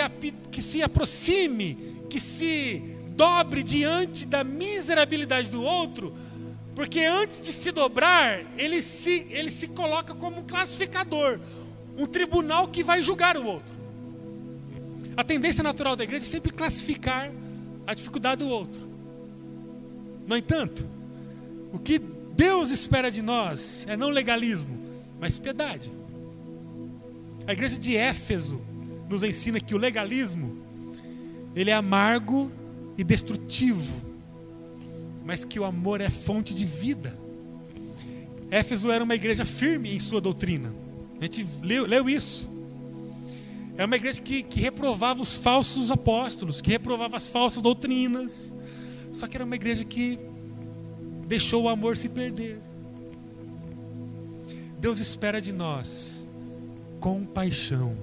que 0.53 0.62
se 0.62 0.83
aproxime, 0.83 1.76
que 2.09 2.20
se 2.20 2.99
dobre 3.20 3.62
diante 3.62 4.26
da 4.26 4.42
miserabilidade 4.42 5.50
do 5.50 5.62
outro, 5.62 6.10
porque 6.74 7.00
antes 7.00 7.42
de 7.42 7.52
se 7.52 7.70
dobrar, 7.70 8.40
ele 8.56 8.80
se, 8.80 9.26
ele 9.28 9.50
se 9.50 9.68
coloca 9.68 10.14
como 10.14 10.40
um 10.40 10.42
classificador, 10.42 11.38
um 11.98 12.06
tribunal 12.06 12.68
que 12.68 12.82
vai 12.82 13.02
julgar 13.02 13.36
o 13.36 13.44
outro. 13.44 13.74
A 15.18 15.22
tendência 15.22 15.62
natural 15.62 15.96
da 15.96 16.04
igreja 16.04 16.24
é 16.24 16.28
sempre 16.28 16.50
classificar 16.50 17.30
a 17.86 17.92
dificuldade 17.92 18.42
do 18.42 18.48
outro. 18.48 18.88
No 20.26 20.34
entanto, 20.34 20.88
o 21.74 21.78
que 21.78 21.98
Deus 21.98 22.70
espera 22.70 23.10
de 23.10 23.20
nós 23.20 23.84
é 23.86 23.98
não 23.98 24.08
legalismo, 24.08 24.80
mas 25.20 25.36
piedade. 25.36 25.92
A 27.46 27.52
igreja 27.52 27.78
de 27.78 27.94
Éfeso 27.94 28.58
nos 29.10 29.22
ensina 29.22 29.60
que 29.60 29.74
o 29.74 29.78
legalismo 29.78 30.58
ele 31.54 31.68
é 31.68 31.74
amargo 31.74 32.50
e 33.01 33.05
destrutivo 33.05 34.11
mas 35.30 35.44
que 35.44 35.61
o 35.61 35.64
amor 35.64 36.01
é 36.01 36.11
fonte 36.11 36.53
de 36.53 36.64
vida. 36.64 37.16
Éfeso 38.51 38.90
era 38.90 39.05
uma 39.05 39.14
igreja 39.14 39.44
firme 39.44 39.94
em 39.94 40.01
sua 40.01 40.20
doutrina. 40.20 40.74
A 41.20 41.22
gente 41.22 41.46
leu, 41.62 41.86
leu 41.86 42.11
isso. 42.11 42.51
É 43.76 43.84
uma 43.84 43.94
igreja 43.94 44.20
que, 44.20 44.42
que 44.42 44.59
reprovava 44.59 45.22
os 45.22 45.36
falsos 45.36 45.92
apóstolos, 45.92 46.61
que 46.61 46.68
reprovava 46.68 47.16
as 47.16 47.28
falsas 47.28 47.62
doutrinas. 47.62 48.53
Só 49.12 49.28
que 49.28 49.36
era 49.36 49.44
uma 49.44 49.55
igreja 49.55 49.84
que 49.84 50.18
deixou 51.28 51.62
o 51.62 51.68
amor 51.68 51.96
se 51.96 52.09
perder. 52.09 52.59
Deus 54.80 54.98
espera 54.98 55.40
de 55.40 55.53
nós 55.53 56.28
compaixão. 56.98 57.96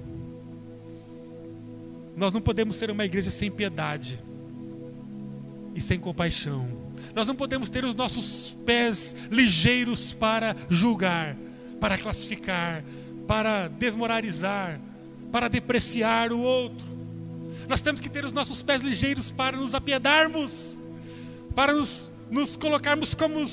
Nós 2.16 2.32
não 2.32 2.40
podemos 2.40 2.76
ser 2.76 2.90
uma 2.90 3.04
igreja 3.04 3.30
sem 3.30 3.50
piedade 3.50 4.18
e 5.74 5.80
sem 5.80 5.98
compaixão. 5.98 6.68
Nós 7.14 7.26
não 7.26 7.34
podemos 7.34 7.68
ter 7.68 7.84
os 7.84 7.94
nossos 7.94 8.56
pés 8.64 9.14
ligeiros 9.30 10.12
para 10.12 10.54
julgar, 10.68 11.36
para 11.80 11.96
classificar, 11.96 12.84
para 13.26 13.68
desmoralizar, 13.68 14.80
para 15.30 15.48
depreciar 15.48 16.32
o 16.32 16.40
outro. 16.40 16.86
Nós 17.68 17.82
temos 17.82 18.00
que 18.00 18.08
ter 18.08 18.24
os 18.24 18.32
nossos 18.32 18.62
pés 18.62 18.82
ligeiros 18.82 19.30
para 19.30 19.56
nos 19.56 19.74
apiedarmos, 19.74 20.78
para 21.54 21.72
nos, 21.72 22.10
nos 22.30 22.56
colocarmos 22.56 23.14
como, 23.14 23.44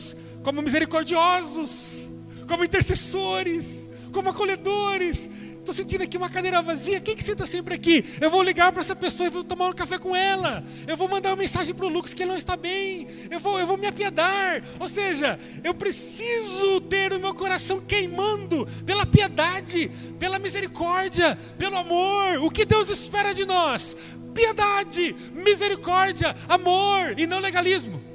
como 0.43 0.61
misericordiosos, 0.61 2.09
como 2.47 2.63
intercessores, 2.63 3.89
como 4.11 4.29
acolhedores, 4.29 5.29
Estou 5.65 5.73
sentindo 5.73 6.03
aqui 6.03 6.15
uma 6.15 6.29
cadeira 6.29 6.61
vazia. 6.61 6.99
Quem 6.99 7.15
que 7.15 7.23
senta 7.23 7.43
sempre 7.47 7.73
aqui? 7.73 8.05
Eu 8.21 8.29
vou 8.29 8.43
ligar 8.43 8.71
para 8.71 8.81
essa 8.81 8.95
pessoa 8.95 9.25
e 9.25 9.31
vou 9.31 9.43
tomar 9.43 9.65
um 9.65 9.73
café 9.73 9.97
com 9.97 10.15
ela. 10.15 10.63
Eu 10.85 10.95
vou 10.95 11.07
mandar 11.09 11.29
uma 11.31 11.37
mensagem 11.37 11.73
para 11.73 11.87
o 11.87 11.89
Lucas 11.89 12.13
que 12.13 12.21
ele 12.21 12.29
não 12.29 12.37
está 12.37 12.55
bem. 12.55 13.07
Eu 13.31 13.39
vou, 13.39 13.59
eu 13.59 13.65
vou 13.65 13.75
me 13.75 13.87
apiedar. 13.87 14.61
Ou 14.79 14.87
seja, 14.87 15.39
eu 15.63 15.73
preciso 15.73 16.79
ter 16.81 17.11
o 17.13 17.19
meu 17.19 17.33
coração 17.33 17.81
queimando 17.81 18.67
pela 18.85 19.07
piedade, 19.07 19.89
pela 20.19 20.37
misericórdia, 20.37 21.35
pelo 21.57 21.77
amor. 21.77 22.43
O 22.43 22.51
que 22.51 22.63
Deus 22.63 22.91
espera 22.91 23.33
de 23.33 23.43
nós? 23.43 23.97
Piedade, 24.35 25.15
misericórdia, 25.33 26.35
amor 26.47 27.17
e 27.17 27.25
não 27.25 27.39
legalismo. 27.39 28.14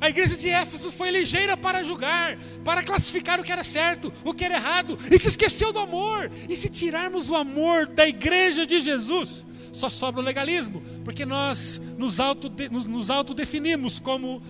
A 0.00 0.08
igreja 0.08 0.34
de 0.34 0.48
Éfeso 0.48 0.90
foi 0.90 1.10
ligeira 1.10 1.56
para 1.56 1.82
julgar, 1.82 2.38
para 2.64 2.82
classificar 2.82 3.38
o 3.38 3.44
que 3.44 3.52
era 3.52 3.62
certo, 3.62 4.10
o 4.24 4.32
que 4.32 4.44
era 4.44 4.54
errado, 4.54 4.96
e 5.10 5.18
se 5.18 5.28
esqueceu 5.28 5.72
do 5.72 5.78
amor. 5.78 6.30
E 6.48 6.56
se 6.56 6.70
tirarmos 6.70 7.28
o 7.28 7.36
amor 7.36 7.86
da 7.86 8.08
igreja 8.08 8.66
de 8.66 8.80
Jesus, 8.80 9.44
só 9.72 9.90
sobra 9.90 10.22
o 10.22 10.24
legalismo, 10.24 10.82
porque 11.04 11.26
nós 11.26 11.80
nos, 11.98 12.18
auto, 12.18 12.50
nos, 12.70 12.86
nos 12.86 13.10
autodefinimos 13.10 13.98
como 13.98 14.42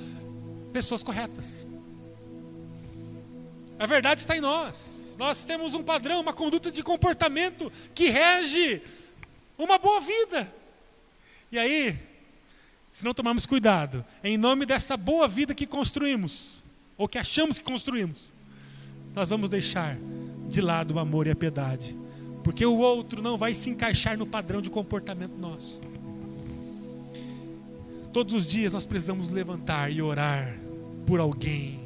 pessoas 0.72 1.02
corretas. 1.02 1.66
A 3.76 3.86
verdade 3.86 4.20
está 4.20 4.36
em 4.36 4.40
nós. 4.40 5.16
Nós 5.18 5.44
temos 5.44 5.74
um 5.74 5.82
padrão, 5.82 6.20
uma 6.20 6.32
conduta 6.32 6.70
de 6.70 6.82
comportamento 6.82 7.72
que 7.94 8.08
rege 8.08 8.80
uma 9.58 9.78
boa 9.78 10.00
vida. 10.00 10.50
E 11.50 11.58
aí, 11.58 11.98
se 12.90 13.04
não 13.04 13.14
tomarmos 13.14 13.46
cuidado, 13.46 14.04
em 14.22 14.36
nome 14.36 14.66
dessa 14.66 14.96
boa 14.96 15.28
vida 15.28 15.54
que 15.54 15.66
construímos, 15.66 16.64
ou 16.96 17.06
que 17.06 17.18
achamos 17.18 17.58
que 17.58 17.64
construímos, 17.64 18.32
nós 19.14 19.30
vamos 19.30 19.48
deixar 19.48 19.96
de 20.48 20.60
lado 20.60 20.94
o 20.94 20.98
amor 20.98 21.26
e 21.26 21.30
a 21.30 21.36
piedade, 21.36 21.96
porque 22.42 22.66
o 22.66 22.76
outro 22.78 23.22
não 23.22 23.38
vai 23.38 23.54
se 23.54 23.70
encaixar 23.70 24.18
no 24.18 24.26
padrão 24.26 24.60
de 24.60 24.70
comportamento 24.70 25.36
nosso. 25.36 25.80
Todos 28.12 28.34
os 28.34 28.46
dias 28.46 28.72
nós 28.72 28.84
precisamos 28.84 29.28
levantar 29.28 29.92
e 29.92 30.02
orar 30.02 30.58
por 31.06 31.20
alguém, 31.20 31.80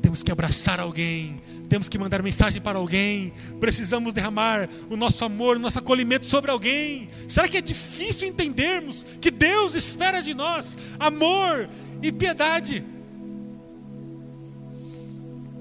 temos 0.00 0.22
que 0.22 0.30
abraçar 0.30 0.78
alguém, 0.78 1.40
temos 1.68 1.88
que 1.88 1.98
mandar 1.98 2.22
mensagem 2.22 2.60
para 2.60 2.78
alguém, 2.78 3.32
precisamos 3.58 4.12
derramar 4.12 4.68
o 4.90 4.96
nosso 4.96 5.24
amor, 5.24 5.56
o 5.56 5.58
nosso 5.58 5.78
acolhimento 5.78 6.26
sobre 6.26 6.50
alguém. 6.50 7.08
Será 7.26 7.48
que 7.48 7.56
é 7.56 7.60
difícil 7.60 8.28
entendermos 8.28 9.04
que 9.20 9.30
Deus 9.30 9.74
espera 9.74 10.20
de 10.20 10.34
nós 10.34 10.76
amor 10.98 11.68
e 12.02 12.12
piedade? 12.12 12.84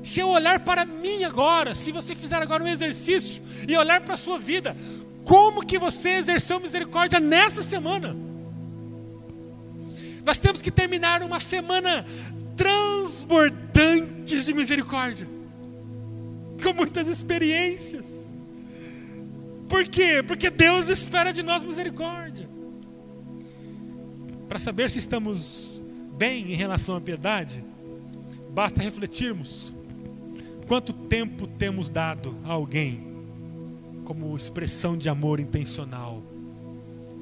Se 0.04 0.20
eu 0.20 0.30
olhar 0.30 0.60
para 0.60 0.84
mim 0.86 1.24
agora, 1.24 1.74
se 1.74 1.92
você 1.92 2.14
fizer 2.14 2.42
agora 2.42 2.64
um 2.64 2.68
exercício 2.68 3.42
e 3.68 3.76
olhar 3.78 4.02
para 4.02 4.16
a 4.16 4.18
sua 4.18 4.38
vida, 4.38 4.76
como 5.24 5.66
que 5.66 5.80
você 5.80 6.10
exerceu 6.10 6.60
misericórdia 6.60 7.20
nessa 7.20 7.64
semana? 7.64 8.16
Nós 10.26 10.40
temos 10.40 10.62
que 10.62 10.70
terminar 10.70 11.24
uma 11.24 11.40
semana 11.40 12.06
transbordantes 12.56 14.46
de 14.46 14.54
misericórdia 14.54 15.28
com 16.62 16.74
muitas 16.74 17.08
experiências. 17.08 18.06
Por 19.68 19.88
quê? 19.88 20.22
Porque 20.22 20.50
Deus 20.50 20.90
espera 20.90 21.32
de 21.32 21.42
nós 21.42 21.64
misericórdia. 21.64 22.48
Para 24.48 24.60
saber 24.60 24.92
se 24.92 25.00
estamos 25.00 25.84
bem 26.18 26.52
em 26.52 26.56
relação 26.56 26.96
à 26.96 27.02
piedade, 27.02 27.64
basta 28.52 28.82
refletirmos 28.82 29.76
quanto 30.68 30.94
tempo 30.94 31.48
temos 31.48 31.90
dado 31.90 32.38
a 32.44 32.52
alguém 32.52 33.14
como 34.06 34.36
expressão 34.36 34.98
de 34.98 35.10
amor 35.10 35.40
intencional, 35.40 36.22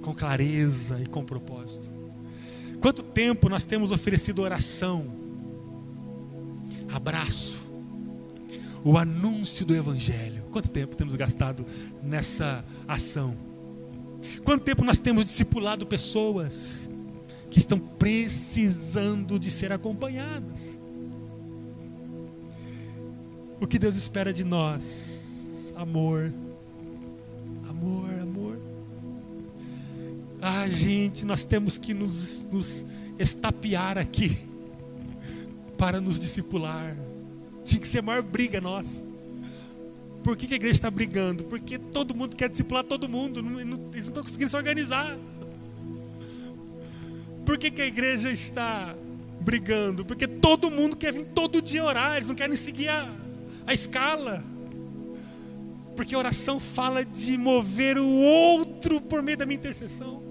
com 0.01 0.13
clareza 0.13 0.99
e 1.01 1.05
com 1.05 1.23
propósito. 1.23 1.89
Quanto 2.81 3.03
tempo 3.03 3.47
nós 3.47 3.63
temos 3.63 3.91
oferecido 3.91 4.41
oração, 4.41 5.07
abraço, 6.91 7.70
o 8.83 8.97
anúncio 8.97 9.65
do 9.65 9.75
Evangelho. 9.75 10.43
Quanto 10.51 10.69
tempo 10.69 10.95
temos 10.95 11.15
gastado 11.15 11.65
nessa 12.03 12.63
ação? 12.87 13.35
Quanto 14.43 14.63
tempo 14.63 14.83
nós 14.83 14.99
temos 14.99 15.25
discipulado 15.25 15.85
pessoas 15.85 16.89
que 17.49 17.59
estão 17.59 17.79
precisando 17.79 19.39
de 19.39 19.51
ser 19.51 19.71
acompanhadas? 19.71 20.77
O 23.59 23.67
que 23.67 23.77
Deus 23.77 23.95
espera 23.95 24.33
de 24.33 24.43
nós? 24.43 25.73
Amor, 25.75 26.33
amor, 27.69 28.09
amor. 28.19 28.59
Ah, 30.41 30.67
gente, 30.67 31.25
nós 31.25 31.43
temos 31.43 31.77
que 31.77 31.93
nos, 31.93 32.43
nos 32.51 32.85
estapear 33.19 33.97
aqui 33.97 34.47
para 35.77 36.01
nos 36.01 36.17
discipular 36.17 36.95
tinha 37.63 37.79
que 37.79 37.87
ser 37.87 37.99
a 37.99 38.01
maior 38.01 38.23
briga 38.23 38.59
nossa. 38.59 39.03
Por 40.23 40.37
que, 40.37 40.47
que 40.47 40.53
a 40.53 40.57
igreja 40.57 40.73
está 40.73 40.91
brigando? 40.91 41.43
Porque 41.45 41.79
todo 41.79 42.13
mundo 42.13 42.35
quer 42.35 42.49
discipular 42.49 42.83
todo 42.83 43.09
mundo, 43.09 43.41
não, 43.41 43.51
não, 43.51 43.59
eles 43.59 43.69
não 43.75 43.97
estão 43.97 44.23
conseguindo 44.23 44.49
se 44.49 44.55
organizar. 44.55 45.17
Por 47.45 47.57
que, 47.57 47.71
que 47.71 47.81
a 47.81 47.87
igreja 47.87 48.29
está 48.31 48.95
brigando? 49.39 50.05
Porque 50.05 50.27
todo 50.27 50.69
mundo 50.69 50.95
quer 50.95 51.11
vir 51.11 51.25
todo 51.25 51.61
dia 51.61 51.83
orar, 51.83 52.17
eles 52.17 52.29
não 52.29 52.35
querem 52.35 52.55
seguir 52.55 52.89
a, 52.89 53.11
a 53.65 53.73
escala. 53.73 54.43
Porque 55.95 56.13
a 56.13 56.19
oração 56.19 56.59
fala 56.59 57.03
de 57.03 57.37
mover 57.37 57.97
o 57.97 58.07
outro 58.07 59.01
por 59.01 59.23
meio 59.23 59.37
da 59.37 59.45
minha 59.45 59.57
intercessão. 59.57 60.21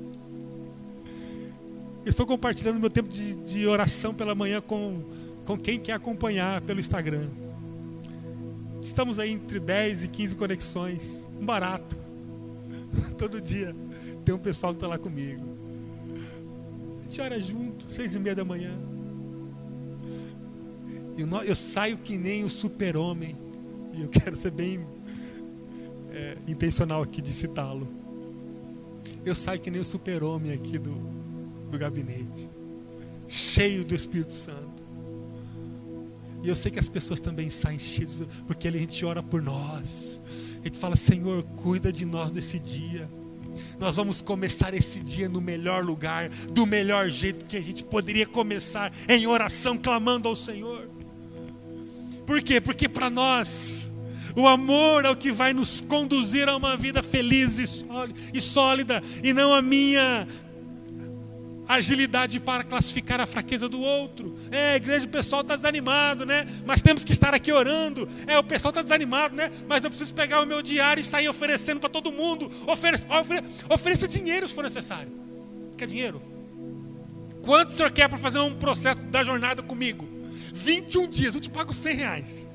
Eu 2.05 2.09
estou 2.09 2.25
compartilhando 2.25 2.81
meu 2.81 2.91
tempo 2.91 3.09
de, 3.09 3.35
de 3.35 3.67
oração 3.67 4.15
pela 4.15 4.35
manhã 4.35 4.61
com 4.61 5.05
com 5.51 5.59
quem 5.59 5.81
quer 5.81 5.95
acompanhar 5.95 6.61
pelo 6.61 6.79
Instagram. 6.79 7.29
Estamos 8.81 9.19
aí 9.19 9.33
entre 9.33 9.59
10 9.59 10.05
e 10.05 10.09
15 10.09 10.37
conexões, 10.37 11.29
um 11.41 11.45
barato. 11.45 11.99
Todo 13.19 13.41
dia 13.41 13.75
tem 14.25 14.33
um 14.33 14.39
pessoal 14.39 14.73
que 14.73 14.77
está 14.77 14.87
lá 14.87 14.97
comigo. 14.97 15.45
gente 17.03 17.21
ora 17.21 17.41
junto, 17.41 17.93
seis 17.93 18.15
e 18.15 18.21
meia 18.21 18.37
da 18.37 18.45
manhã. 18.45 18.71
Eu, 21.19 21.27
eu 21.43 21.57
saio 21.57 21.99
que 21.99 22.17
nem 22.17 22.45
o 22.45 22.49
super-homem. 22.49 23.37
E 23.93 24.03
eu 24.03 24.07
quero 24.23 24.37
ser 24.37 24.53
bem 24.53 24.87
é, 26.13 26.37
intencional 26.47 27.03
aqui 27.03 27.21
de 27.21 27.33
citá-lo. 27.33 27.89
Eu 29.25 29.35
saio 29.35 29.59
que 29.59 29.69
nem 29.69 29.81
o 29.81 29.85
super-homem 29.85 30.53
aqui 30.53 30.79
do, 30.79 30.95
do 31.69 31.77
gabinete, 31.77 32.49
cheio 33.27 33.85
do 33.85 33.97
Espírito 33.97 34.33
Santo. 34.33 34.80
E 36.43 36.49
eu 36.49 36.57
sei 36.57 36.71
que 36.71 36.79
as 36.79 36.89
pessoas 36.89 37.21
também 37.21 37.51
saem 37.51 37.79
cheias, 37.79 38.17
porque 38.47 38.69
a 38.69 38.71
gente 38.71 39.05
ora 39.05 39.23
por 39.23 39.43
nós. 39.43 40.21
A 40.61 40.67
gente 40.67 40.79
fala, 40.79 40.97
Senhor, 40.97 41.43
cuida 41.57 41.93
de 41.93 42.05
nós 42.05 42.31
desse 42.31 42.59
dia. 42.59 43.11
Nós 43.79 43.97
vamos 43.97 44.23
começar 44.23 44.73
esse 44.75 45.01
dia 45.01 45.29
no 45.29 45.41
melhor 45.41 45.85
lugar, 45.85 46.29
do 46.29 46.65
melhor 46.65 47.09
jeito 47.09 47.45
que 47.45 47.57
a 47.57 47.61
gente 47.61 47.85
poderia 47.85 48.27
começar, 48.27 48.93
em 49.09 49.27
oração, 49.27 49.77
clamando 49.77 50.29
ao 50.29 50.37
Senhor. 50.37 50.89
Por 52.27 52.43
quê? 52.43 52.61
Porque 52.61 52.89
para 52.89 53.11
nós, 53.11 53.91
o 54.37 54.47
amor 54.47 55.05
é 55.05 55.11
o 55.11 55.17
que 55.17 55.33
vai 55.33 55.53
nos 55.53 55.81
conduzir 55.81 56.49
a 56.49 56.57
uma 56.57 56.77
vida 56.77 57.03
feliz 57.03 57.59
e 58.33 58.41
sólida, 58.41 59.03
e 59.23 59.33
não 59.33 59.53
a 59.53 59.61
minha 59.61 60.29
agilidade 61.75 62.41
para 62.41 62.65
classificar 62.65 63.21
a 63.21 63.27
fraqueza 63.27 63.69
do 63.69 63.81
outro. 63.81 64.37
É, 64.51 64.73
a 64.73 64.77
igreja, 64.77 65.07
o 65.07 65.09
pessoal 65.09 65.43
está 65.43 65.55
desanimado, 65.55 66.27
né? 66.27 66.47
Mas 66.67 66.83
temos 66.83 67.05
que 67.05 67.13
estar 67.13 67.33
aqui 67.33 67.53
orando. 67.53 68.09
É, 68.27 68.39
o 68.39 68.45
pessoal 68.45 68.71
está 68.71 68.83
desanimado, 68.83 69.37
né? 69.37 69.51
Mas 69.69 69.85
eu 69.85 69.91
preciso 69.91 70.13
pegar 70.13 70.41
o 70.41 70.47
meu 70.47 70.63
diário 70.63 71.01
e 71.01 71.05
sair 71.05 71.29
oferecendo 71.29 71.79
para 71.81 71.89
todo 71.89 72.11
mundo. 72.11 72.51
Ofereça, 72.67 73.07
ofere, 73.09 73.47
ofereça 73.69 74.09
dinheiro 74.09 74.49
se 74.49 74.55
for 74.55 74.65
necessário. 74.65 75.13
Quer 75.79 75.87
dinheiro? 75.87 76.21
Quanto 77.45 77.71
o 77.71 77.73
senhor 77.73 77.91
quer 77.93 78.09
para 78.09 78.19
fazer 78.19 78.41
um 78.41 78.55
processo 78.55 79.01
da 79.05 79.23
jornada 79.23 79.63
comigo? 79.63 80.09
21 80.53 81.09
dias, 81.09 81.35
eu 81.35 81.41
te 81.41 81.49
pago 81.49 81.73
100 81.73 81.95
reais. 81.95 82.49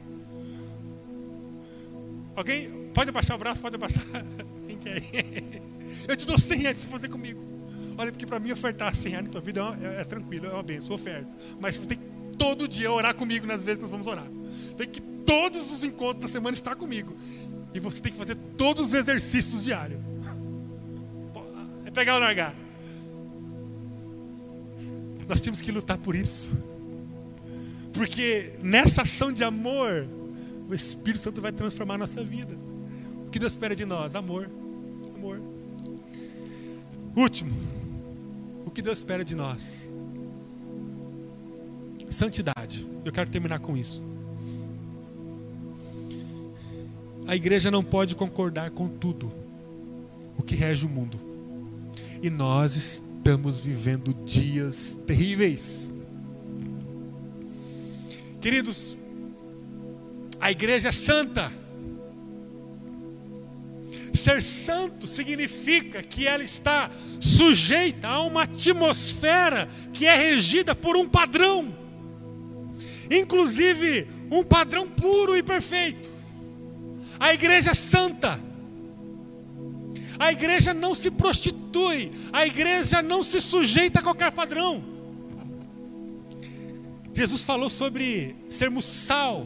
Alguém? 2.35 2.89
Pode 2.93 3.09
abaixar 3.09 3.35
o 3.35 3.39
braço, 3.39 3.61
pode 3.61 3.75
abaixar. 3.75 4.03
Quem 4.67 4.77
quer? 4.77 5.01
Eu 6.07 6.15
te 6.17 6.25
dou 6.25 6.37
100 6.37 6.59
reais 6.59 6.77
para 6.79 6.89
fazer 6.89 7.07
comigo. 7.07 7.54
Olha, 7.97 8.11
porque 8.11 8.25
para 8.25 8.39
mim 8.39 8.51
ofertar 8.51 8.95
100 8.95 9.11
reais 9.11 9.25
na 9.25 9.31
tua 9.31 9.41
vida 9.41 9.61
é, 9.61 9.63
uma, 9.63 9.87
é, 9.87 10.01
é, 10.01 10.03
tranquilo, 10.03 10.47
é 10.47 10.53
uma 10.53 10.63
benção, 10.63 10.95
oferta. 10.95 11.27
Mas 11.59 11.77
você 11.77 11.87
tem 11.87 11.97
que 11.97 12.37
todo 12.37 12.67
dia 12.67 12.91
orar 12.91 13.15
comigo 13.15 13.45
nas 13.47 13.63
vezes 13.63 13.79
que 13.79 13.83
nós 13.83 13.91
vamos 13.91 14.07
orar. 14.07 14.27
Tem 14.77 14.87
que 14.87 15.01
todos 15.01 15.71
os 15.71 15.83
encontros 15.83 16.21
da 16.21 16.27
semana 16.27 16.53
estar 16.53 16.75
comigo. 16.75 17.15
E 17.73 17.79
você 17.79 18.01
tem 18.01 18.11
que 18.11 18.17
fazer 18.17 18.35
todos 18.57 18.87
os 18.87 18.93
exercícios 18.93 19.63
diários. 19.63 19.99
É 21.85 21.91
pegar 21.91 22.15
ou 22.15 22.19
largar. 22.19 22.53
Nós 25.27 25.41
temos 25.41 25.61
que 25.61 25.71
lutar 25.71 25.97
por 25.97 26.15
isso. 26.15 26.51
Porque 27.93 28.53
nessa 28.61 29.03
ação 29.03 29.31
de 29.31 29.43
amor, 29.43 30.05
o 30.69 30.73
Espírito 30.73 31.21
Santo 31.21 31.41
vai 31.41 31.53
transformar 31.53 31.95
a 31.95 31.99
nossa 31.99 32.23
vida. 32.23 32.57
O 33.25 33.29
que 33.29 33.39
Deus 33.39 33.53
espera 33.53 33.73
de 33.73 33.85
nós? 33.85 34.15
Amor. 34.15 34.49
Amor. 35.15 35.41
Último 37.15 37.64
que 38.75 38.81
Deus 38.81 38.97
espera 38.97 39.23
de 39.23 39.33
nós? 39.33 39.89
Santidade. 42.09 42.85
Eu 43.05 43.11
quero 43.11 43.29
terminar 43.29 43.59
com 43.59 43.77
isso. 43.77 44.03
A 47.25 47.35
igreja 47.37 47.71
não 47.71 47.83
pode 47.83 48.15
concordar 48.15 48.71
com 48.71 48.89
tudo 48.89 49.31
o 50.37 50.43
que 50.43 50.55
rege 50.55 50.85
o 50.85 50.89
mundo. 50.89 51.17
E 52.21 52.29
nós 52.29 52.75
estamos 52.75 53.61
vivendo 53.61 54.13
dias 54.25 54.99
terríveis. 55.07 55.89
Queridos, 58.41 58.97
a 60.39 60.51
igreja 60.51 60.89
é 60.89 60.91
santa 60.91 61.49
Ser 64.15 64.41
santo 64.41 65.07
significa 65.07 66.01
que 66.01 66.25
ela 66.25 66.43
está 66.43 66.89
sujeita 67.19 68.07
a 68.07 68.21
uma 68.21 68.43
atmosfera 68.43 69.67
que 69.93 70.05
é 70.05 70.15
regida 70.15 70.73
por 70.73 70.95
um 70.95 71.07
padrão, 71.07 71.75
inclusive 73.11 74.07
um 74.31 74.43
padrão 74.43 74.87
puro 74.87 75.37
e 75.37 75.43
perfeito. 75.43 76.09
A 77.19 77.33
igreja 77.33 77.71
é 77.71 77.73
santa. 77.73 78.39
A 80.17 80.31
igreja 80.31 80.73
não 80.73 80.95
se 80.95 81.11
prostitui, 81.11 82.11
a 82.31 82.47
igreja 82.47 83.01
não 83.01 83.21
se 83.21 83.41
sujeita 83.41 83.99
a 83.99 84.03
qualquer 84.03 84.31
padrão. 84.31 84.83
Jesus 87.13 87.43
falou 87.43 87.69
sobre 87.69 88.35
sermos 88.49 88.85
sal 88.85 89.45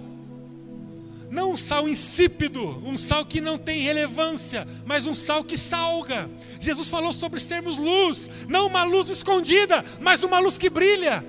não 1.29 1.51
um 1.51 1.57
sal 1.57 1.87
insípido, 1.87 2.81
um 2.83 2.97
sal 2.97 3.25
que 3.25 3.39
não 3.39 3.57
tem 3.57 3.81
relevância, 3.81 4.67
mas 4.85 5.05
um 5.05 5.13
sal 5.13 5.43
que 5.43 5.57
salga. 5.57 6.29
Jesus 6.59 6.89
falou 6.89 7.13
sobre 7.13 7.39
sermos 7.39 7.77
luz, 7.77 8.29
não 8.47 8.67
uma 8.67 8.83
luz 8.83 9.09
escondida, 9.09 9.83
mas 10.01 10.23
uma 10.23 10.39
luz 10.39 10.57
que 10.57 10.69
brilha. 10.69 11.23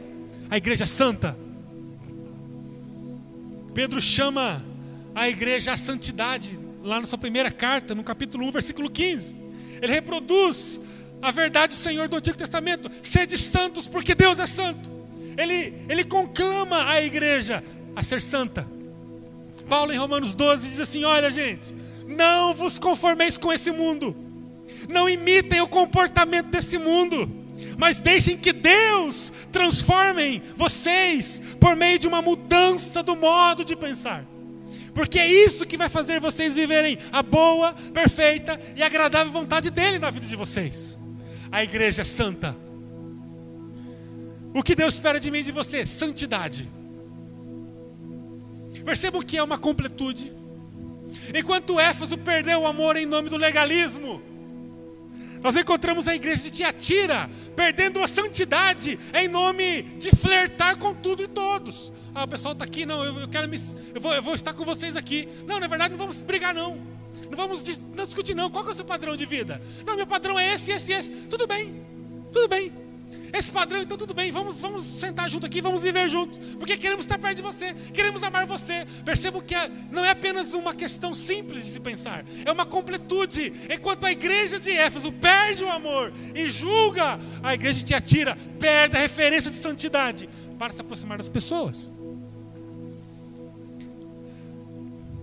A 0.48 0.56
igreja 0.56 0.86
santa. 0.86 1.36
Pedro 3.74 4.00
chama 4.00 4.64
a 5.14 5.28
igreja 5.28 5.72
à 5.72 5.76
santidade, 5.76 6.58
lá 6.82 6.98
na 6.98 7.06
sua 7.06 7.18
primeira 7.18 7.50
carta, 7.50 7.94
no 7.94 8.02
capítulo 8.02 8.46
1, 8.46 8.50
versículo 8.50 8.90
15. 8.90 9.36
Ele 9.82 9.92
reproduz 9.92 10.80
a 11.22 11.30
verdade 11.30 11.76
do 11.76 11.80
Senhor 11.80 12.08
do 12.08 12.16
Antigo 12.16 12.36
Testamento: 12.36 12.90
sede 13.02 13.36
santos, 13.36 13.86
porque 13.86 14.14
Deus 14.14 14.40
é 14.40 14.46
santo. 14.46 14.90
Ele, 15.36 15.74
ele 15.88 16.04
conclama 16.04 16.90
a 16.90 17.02
igreja 17.02 17.62
a 17.94 18.02
ser 18.02 18.20
santa. 18.20 18.66
Paulo 19.70 19.92
em 19.92 19.96
Romanos 19.96 20.34
12 20.34 20.68
diz 20.68 20.80
assim: 20.80 21.04
Olha, 21.04 21.30
gente, 21.30 21.72
não 22.08 22.52
vos 22.52 22.76
conformeis 22.76 23.38
com 23.38 23.52
esse 23.52 23.70
mundo, 23.70 24.14
não 24.88 25.08
imitem 25.08 25.60
o 25.60 25.68
comportamento 25.68 26.48
desse 26.48 26.76
mundo, 26.76 27.30
mas 27.78 28.00
deixem 28.00 28.36
que 28.36 28.52
Deus 28.52 29.32
transforme 29.52 30.42
vocês 30.56 31.40
por 31.60 31.76
meio 31.76 32.00
de 32.00 32.08
uma 32.08 32.20
mudança 32.20 33.00
do 33.00 33.14
modo 33.14 33.64
de 33.64 33.76
pensar. 33.76 34.24
Porque 34.92 35.20
é 35.20 35.26
isso 35.30 35.64
que 35.64 35.76
vai 35.76 35.88
fazer 35.88 36.18
vocês 36.18 36.52
viverem 36.52 36.98
a 37.12 37.22
boa, 37.22 37.72
perfeita 37.94 38.60
e 38.74 38.82
agradável 38.82 39.32
vontade 39.32 39.70
dele 39.70 40.00
na 40.00 40.10
vida 40.10 40.26
de 40.26 40.34
vocês. 40.34 40.98
A 41.50 41.62
igreja 41.62 42.02
é 42.02 42.04
santa. 42.04 42.56
O 44.52 44.64
que 44.64 44.74
Deus 44.74 44.94
espera 44.94 45.20
de 45.20 45.30
mim 45.30 45.38
e 45.38 45.44
de 45.44 45.52
você? 45.52 45.86
Santidade. 45.86 46.79
Perceba 48.90 49.22
que 49.22 49.38
é 49.38 49.42
uma 49.42 49.56
completude. 49.56 50.32
Enquanto 51.32 51.78
Éfeso 51.78 52.18
perdeu 52.18 52.62
o 52.62 52.66
amor 52.66 52.96
em 52.96 53.06
nome 53.06 53.28
do 53.28 53.36
legalismo, 53.36 54.20
nós 55.40 55.54
encontramos 55.54 56.08
a 56.08 56.14
igreja 56.16 56.42
de 56.42 56.50
Tiatira 56.50 57.30
perdendo 57.54 58.02
a 58.02 58.08
santidade 58.08 58.98
em 59.14 59.28
nome 59.28 59.82
de 59.82 60.10
flertar 60.10 60.76
com 60.76 60.92
tudo 60.92 61.22
e 61.22 61.28
todos. 61.28 61.92
Ah, 62.12 62.24
o 62.24 62.28
pessoal 62.28 62.50
está 62.50 62.64
aqui, 62.64 62.84
não, 62.84 63.04
eu, 63.04 63.16
eu 63.20 63.28
quero 63.28 63.48
me. 63.48 63.56
Eu 63.94 64.00
vou, 64.00 64.12
eu 64.12 64.22
vou 64.22 64.34
estar 64.34 64.54
com 64.54 64.64
vocês 64.64 64.96
aqui. 64.96 65.28
Não, 65.46 65.60
na 65.60 65.68
verdade, 65.68 65.92
não 65.92 65.98
vamos 65.98 66.20
brigar, 66.22 66.52
não. 66.52 66.74
Não 67.30 67.36
vamos 67.36 67.62
não 67.96 68.04
discutir, 68.04 68.34
não. 68.34 68.50
Qual 68.50 68.66
é 68.66 68.70
o 68.70 68.74
seu 68.74 68.84
padrão 68.84 69.16
de 69.16 69.24
vida? 69.24 69.62
Não, 69.86 69.96
meu 69.96 70.06
padrão 70.06 70.36
é 70.36 70.52
esse, 70.52 70.72
esse, 70.72 70.92
esse. 70.92 71.12
Tudo 71.28 71.46
bem, 71.46 71.86
tudo 72.32 72.48
bem. 72.48 72.72
Esse 73.32 73.50
padrão, 73.50 73.80
então 73.82 73.96
tudo 73.96 74.12
bem, 74.12 74.30
vamos, 74.30 74.60
vamos 74.60 74.84
sentar 74.84 75.28
junto 75.30 75.46
aqui, 75.46 75.60
vamos 75.60 75.82
viver 75.82 76.08
juntos, 76.08 76.38
porque 76.56 76.76
queremos 76.76 77.04
estar 77.04 77.18
perto 77.18 77.36
de 77.36 77.42
você, 77.42 77.72
queremos 77.92 78.22
amar 78.22 78.46
você. 78.46 78.86
Percebo 79.04 79.42
que 79.42 79.54
é, 79.54 79.70
não 79.90 80.04
é 80.04 80.10
apenas 80.10 80.54
uma 80.54 80.74
questão 80.74 81.14
simples 81.14 81.64
de 81.64 81.70
se 81.70 81.80
pensar, 81.80 82.24
é 82.44 82.50
uma 82.50 82.66
completude. 82.66 83.52
Enquanto 83.70 84.04
a 84.04 84.12
igreja 84.12 84.58
de 84.58 84.70
Éfeso 84.70 85.12
perde 85.12 85.64
o 85.64 85.70
amor 85.70 86.12
e 86.34 86.46
julga, 86.46 87.20
a 87.42 87.54
igreja 87.54 87.84
de 87.84 87.94
Atira 87.94 88.36
perde 88.58 88.96
a 88.96 89.00
referência 89.00 89.50
de 89.50 89.56
santidade 89.56 90.28
para 90.58 90.72
se 90.72 90.80
aproximar 90.80 91.18
das 91.18 91.28
pessoas. 91.28 91.92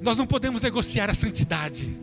Nós 0.01 0.18
não 0.18 0.26
podemos 0.26 0.62
negociar 0.62 1.10
a 1.10 1.14
santidade. 1.14 1.97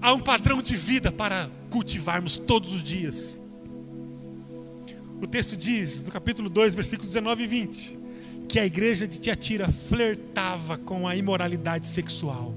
Há 0.00 0.12
um 0.12 0.20
padrão 0.20 0.62
de 0.62 0.74
vida 0.76 1.12
para 1.12 1.50
cultivarmos 1.70 2.38
todos 2.38 2.72
os 2.72 2.82
dias. 2.82 3.41
O 5.22 5.26
texto 5.28 5.56
diz, 5.56 6.04
no 6.04 6.10
capítulo 6.10 6.50
2, 6.50 6.74
versículos 6.74 7.12
19 7.12 7.44
e 7.44 7.46
20, 7.46 7.98
que 8.48 8.58
a 8.58 8.66
igreja 8.66 9.06
de 9.06 9.20
Tiatira 9.20 9.68
flertava 9.70 10.76
com 10.76 11.06
a 11.06 11.14
imoralidade 11.14 11.86
sexual 11.86 12.52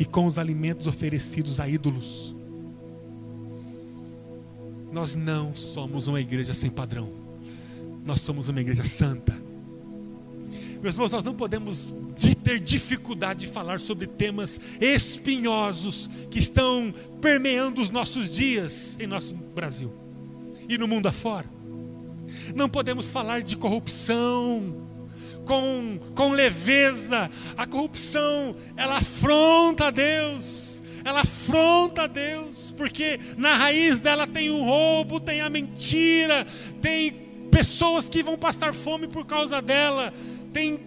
e 0.00 0.04
com 0.04 0.26
os 0.26 0.36
alimentos 0.36 0.88
oferecidos 0.88 1.60
a 1.60 1.68
ídolos. 1.68 2.34
Nós 4.92 5.14
não 5.14 5.54
somos 5.54 6.08
uma 6.08 6.20
igreja 6.20 6.52
sem 6.52 6.68
padrão, 6.68 7.08
nós 8.04 8.20
somos 8.20 8.48
uma 8.48 8.60
igreja 8.60 8.84
santa. 8.84 9.40
Meus 10.82 10.96
irmãos, 10.96 11.12
nós 11.12 11.22
não 11.22 11.34
podemos 11.34 11.94
ter 12.42 12.58
dificuldade 12.58 13.40
de 13.40 13.46
falar 13.46 13.78
sobre 13.78 14.08
temas 14.08 14.60
espinhosos 14.80 16.10
que 16.28 16.40
estão 16.40 16.92
permeando 17.20 17.80
os 17.80 17.90
nossos 17.90 18.28
dias 18.28 18.96
em 18.98 19.06
nosso 19.06 19.36
Brasil 19.36 19.92
e 20.68 20.76
no 20.76 20.88
mundo 20.88 21.06
afora. 21.06 21.57
Não 22.54 22.68
podemos 22.68 23.08
falar 23.08 23.42
de 23.42 23.56
corrupção 23.56 24.88
com, 25.44 25.98
com 26.14 26.32
leveza. 26.32 27.30
A 27.56 27.66
corrupção, 27.66 28.54
ela 28.76 28.98
afronta 28.98 29.86
a 29.86 29.90
Deus. 29.90 30.82
Ela 31.04 31.20
afronta 31.20 32.02
a 32.02 32.06
Deus, 32.06 32.74
porque 32.76 33.18
na 33.36 33.54
raiz 33.54 33.98
dela 33.98 34.26
tem 34.26 34.50
o 34.50 34.62
roubo, 34.62 35.18
tem 35.18 35.40
a 35.40 35.48
mentira, 35.48 36.46
tem 36.82 37.12
pessoas 37.50 38.08
que 38.08 38.22
vão 38.22 38.36
passar 38.36 38.74
fome 38.74 39.08
por 39.08 39.24
causa 39.24 39.62
dela, 39.62 40.12
tem 40.52 40.78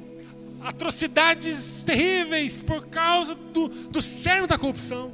atrocidades 0.61 1.81
terríveis 1.83 2.61
por 2.61 2.87
causa 2.87 3.33
do, 3.33 3.67
do 3.67 4.01
cerne 4.01 4.45
da 4.45 4.57
corrupção. 4.57 5.13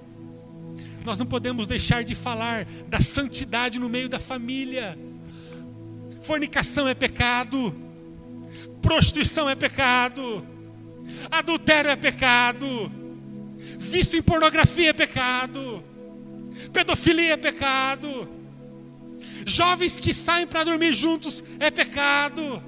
Nós 1.05 1.17
não 1.17 1.25
podemos 1.25 1.67
deixar 1.67 2.03
de 2.03 2.13
falar 2.13 2.65
da 2.89 2.99
santidade 2.99 3.79
no 3.79 3.87
meio 3.87 4.09
da 4.09 4.19
família. 4.19 4.97
Fornicação 6.27 6.85
é 6.89 6.93
pecado, 6.93 7.73
prostituição 8.81 9.49
é 9.49 9.55
pecado, 9.55 10.45
adultério 11.31 11.89
é 11.89 11.95
pecado, 11.95 12.91
vício 13.79 14.19
em 14.19 14.21
pornografia 14.21 14.89
é 14.89 14.93
pecado, 14.93 15.81
pedofilia 16.73 17.35
é 17.35 17.37
pecado, 17.37 18.29
jovens 19.45 20.01
que 20.01 20.13
saem 20.13 20.45
para 20.45 20.65
dormir 20.65 20.91
juntos 20.91 21.41
é 21.61 21.71
pecado, 21.71 22.61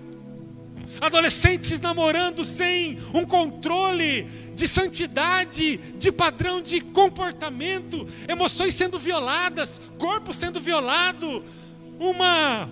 adolescentes 1.01 1.82
namorando 1.82 2.45
sem 2.45 2.97
um 3.14 3.26
controle 3.26 4.24
de 4.55 4.70
santidade, 4.70 5.76
de 5.97 6.14
padrão 6.14 6.62
de 6.62 6.80
comportamento, 6.80 8.07
emoções 8.26 8.74
sendo 8.74 8.97
violadas, 8.97 9.82
corpo 9.97 10.34
sendo 10.34 10.62
violado, 10.62 11.43
uma 11.99 12.70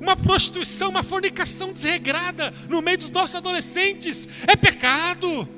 uma 0.00 0.16
prostituição, 0.16 0.90
uma 0.90 1.02
fornicação 1.02 1.72
desregrada 1.72 2.52
no 2.68 2.80
meio 2.80 2.98
dos 2.98 3.10
nossos 3.10 3.36
adolescentes 3.36 4.26
é 4.46 4.56
pecado. 4.56 5.48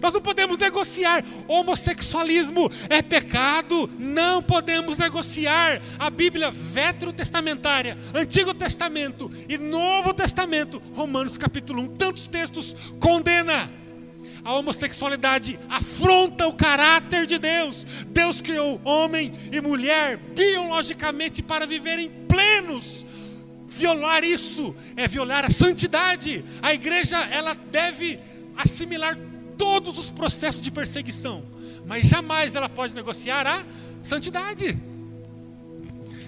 Nós 0.00 0.14
não 0.14 0.20
podemos 0.20 0.58
negociar. 0.58 1.22
Homossexualismo 1.46 2.70
é 2.88 3.02
pecado. 3.02 3.88
Não 3.98 4.42
podemos 4.42 4.98
negociar. 4.98 5.80
A 5.98 6.08
Bíblia 6.08 6.50
veterotestamentária, 6.50 7.98
Antigo 8.14 8.54
Testamento 8.54 9.30
e 9.48 9.58
Novo 9.58 10.14
Testamento, 10.14 10.80
Romanos 10.94 11.36
capítulo 11.36 11.82
1, 11.82 11.86
tantos 11.88 12.26
textos 12.26 12.94
condena. 12.98 13.70
A 14.42 14.54
homossexualidade 14.54 15.58
afronta 15.68 16.46
o 16.46 16.54
caráter 16.54 17.26
de 17.26 17.38
Deus. 17.38 17.84
Deus 18.08 18.40
criou 18.40 18.80
homem 18.84 19.32
e 19.52 19.60
mulher 19.60 20.16
biologicamente 20.16 21.42
para 21.42 21.66
viverem 21.66 22.10
plenos. 22.26 23.04
Violar 23.80 24.22
isso 24.22 24.74
é 24.94 25.08
violar 25.08 25.46
a 25.46 25.48
santidade. 25.48 26.44
A 26.60 26.74
igreja 26.74 27.16
ela 27.16 27.54
deve 27.54 28.18
assimilar 28.54 29.16
todos 29.56 29.96
os 29.96 30.10
processos 30.10 30.60
de 30.60 30.70
perseguição, 30.70 31.42
mas 31.86 32.06
jamais 32.06 32.54
ela 32.54 32.68
pode 32.68 32.94
negociar 32.94 33.46
a 33.46 33.64
santidade. 34.02 34.78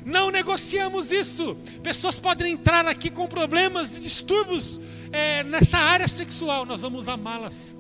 Não 0.06 0.30
negociamos 0.30 1.12
isso. 1.12 1.54
Pessoas 1.82 2.18
podem 2.18 2.54
entrar 2.54 2.86
aqui 2.86 3.10
com 3.10 3.26
problemas 3.26 3.92
de 3.92 4.00
distúrbios 4.00 4.80
é, 5.12 5.44
nessa 5.44 5.76
área 5.76 6.08
sexual, 6.08 6.64
nós 6.64 6.80
vamos 6.80 7.06
amá-las. 7.06 7.74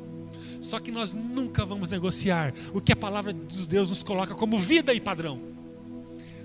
Só 0.60 0.78
que 0.78 0.92
nós 0.92 1.14
nunca 1.14 1.64
vamos 1.64 1.88
negociar 1.88 2.52
o 2.74 2.80
que 2.80 2.92
a 2.92 2.96
palavra 2.96 3.32
de 3.32 3.66
Deus 3.66 3.88
nos 3.88 4.02
coloca 4.02 4.34
como 4.34 4.58
vida 4.58 4.92
e 4.92 5.00
padrão. 5.00 5.40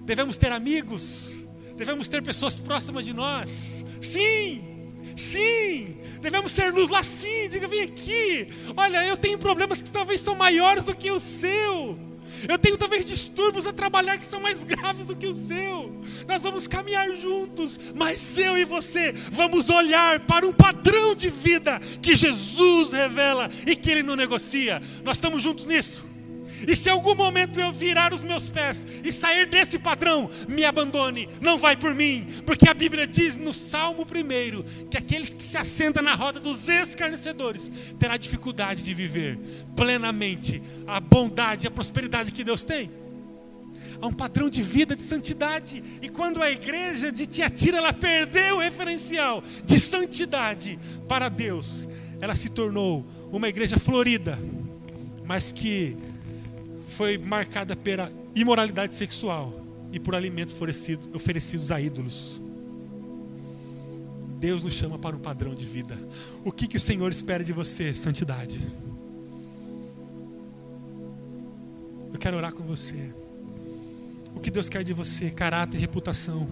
Devemos 0.05 0.37
ter 0.37 0.53
amigos, 0.53 1.35
devemos 1.77 2.09
ter 2.09 2.21
pessoas 2.21 2.59
próximas 2.59 3.05
de 3.05 3.13
nós. 3.13 3.85
Sim, 4.01 4.77
Sim, 5.17 5.97
devemos 6.21 6.51
ser 6.51 6.71
luz 6.71 6.91
lá 6.91 7.01
sim. 7.01 7.47
Diga, 7.49 7.67
vem 7.67 7.81
aqui. 7.81 8.49
Olha, 8.75 9.03
eu 9.03 9.17
tenho 9.17 9.39
problemas 9.39 9.81
que 9.81 9.89
talvez 9.89 10.21
são 10.21 10.35
maiores 10.35 10.83
do 10.83 10.95
que 10.95 11.09
o 11.09 11.17
seu. 11.17 11.97
Eu 12.47 12.59
tenho 12.59 12.77
talvez 12.77 13.03
distúrbios 13.03 13.65
a 13.65 13.73
trabalhar 13.73 14.19
que 14.19 14.27
são 14.27 14.39
mais 14.39 14.63
graves 14.63 15.07
do 15.07 15.15
que 15.15 15.25
o 15.25 15.33
seu. 15.33 16.03
Nós 16.27 16.43
vamos 16.43 16.67
caminhar 16.67 17.11
juntos, 17.15 17.79
mas 17.95 18.37
eu 18.37 18.57
e 18.57 18.63
você 18.63 19.11
vamos 19.31 19.71
olhar 19.71 20.19
para 20.19 20.45
um 20.45 20.53
padrão 20.53 21.15
de 21.15 21.29
vida 21.29 21.79
que 21.99 22.15
Jesus 22.15 22.91
revela 22.91 23.49
e 23.65 23.75
que 23.75 23.89
Ele 23.89 24.03
não 24.03 24.15
negocia. 24.15 24.79
Nós 25.03 25.17
estamos 25.17 25.41
juntos 25.41 25.65
nisso. 25.65 26.05
E 26.65 26.75
se 26.75 26.89
algum 26.89 27.13
momento 27.13 27.59
eu 27.59 27.71
virar 27.71 28.13
os 28.13 28.23
meus 28.23 28.49
pés 28.49 28.85
e 29.03 29.11
sair 29.11 29.45
desse 29.45 29.77
padrão, 29.77 30.29
me 30.47 30.63
abandone, 30.63 31.27
não 31.41 31.57
vai 31.57 31.75
por 31.75 31.93
mim, 31.93 32.25
porque 32.45 32.69
a 32.69 32.73
Bíblia 32.73 33.05
diz 33.05 33.37
no 33.37 33.53
Salmo 33.53 34.03
1 34.03 34.87
que 34.89 34.97
aquele 34.97 35.27
que 35.27 35.43
se 35.43 35.57
assenta 35.57 36.01
na 36.01 36.13
roda 36.13 36.39
dos 36.39 36.67
escarnecedores 36.69 37.71
terá 37.99 38.17
dificuldade 38.17 38.83
de 38.83 38.93
viver 38.93 39.37
plenamente 39.75 40.61
a 40.85 40.99
bondade 40.99 41.65
e 41.65 41.67
a 41.67 41.71
prosperidade 41.71 42.31
que 42.31 42.43
Deus 42.43 42.63
tem. 42.63 42.89
Há 44.01 44.07
um 44.07 44.13
padrão 44.13 44.49
de 44.49 44.61
vida 44.61 44.95
de 44.95 45.01
santidade, 45.01 45.83
e 46.01 46.09
quando 46.09 46.43
a 46.43 46.51
igreja 46.51 47.11
de 47.11 47.25
Tiatira 47.25 47.77
ela 47.77 47.93
perdeu 47.93 48.57
o 48.57 48.59
referencial 48.59 49.43
de 49.65 49.79
santidade 49.79 50.77
para 51.07 51.29
Deus, 51.29 51.87
ela 52.21 52.35
se 52.35 52.49
tornou 52.49 53.05
uma 53.31 53.49
igreja 53.49 53.77
florida, 53.79 54.37
mas 55.25 55.51
que 55.51 55.97
foi 56.97 57.15
marcada 57.15 57.75
pela 57.75 58.11
imoralidade 58.33 58.95
sexual 58.95 59.53
e 59.91 59.99
por 59.99 60.15
alimentos 60.15 60.55
oferecidos, 61.13 61.71
a 61.71 61.79
ídolos. 61.79 62.41
Deus 64.39 64.63
nos 64.63 64.73
chama 64.73 64.97
para 64.97 65.15
um 65.15 65.19
padrão 65.19 65.53
de 65.53 65.63
vida. 65.63 65.95
O 66.43 66.51
que, 66.51 66.65
que 66.65 66.75
o 66.75 66.79
Senhor 66.79 67.11
espera 67.11 67.43
de 67.43 67.53
você? 67.53 67.93
Santidade. 67.93 68.59
Eu 72.11 72.19
quero 72.19 72.35
orar 72.35 72.51
com 72.51 72.63
você. 72.63 73.13
O 74.35 74.39
que 74.39 74.49
Deus 74.49 74.67
quer 74.67 74.83
de 74.83 74.91
você? 74.91 75.29
Caráter 75.29 75.77
e 75.77 75.79
reputação. 75.79 76.47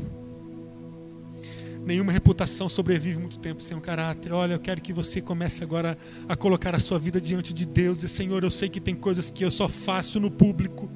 Nenhuma 1.85 2.11
reputação 2.11 2.67
sobrevive 2.67 3.19
muito 3.19 3.37
tempo 3.37 3.61
sem 3.61 3.77
um 3.77 3.79
caráter. 3.79 4.33
Olha, 4.33 4.53
eu 4.53 4.59
quero 4.59 4.81
que 4.81 4.91
você 4.91 5.21
comece 5.21 5.63
agora 5.63 5.95
a 6.27 6.35
colocar 6.35 6.75
a 6.75 6.79
sua 6.79 6.97
vida 6.97 7.21
diante 7.21 7.53
de 7.53 7.63
Deus. 7.63 8.03
E 8.03 8.07
Senhor, 8.07 8.43
eu 8.43 8.49
sei 8.49 8.67
que 8.67 8.79
tem 8.79 8.95
coisas 8.95 9.29
que 9.29 9.45
eu 9.45 9.51
só 9.51 9.67
faço 9.67 10.19
no 10.19 10.31
público, 10.31 10.89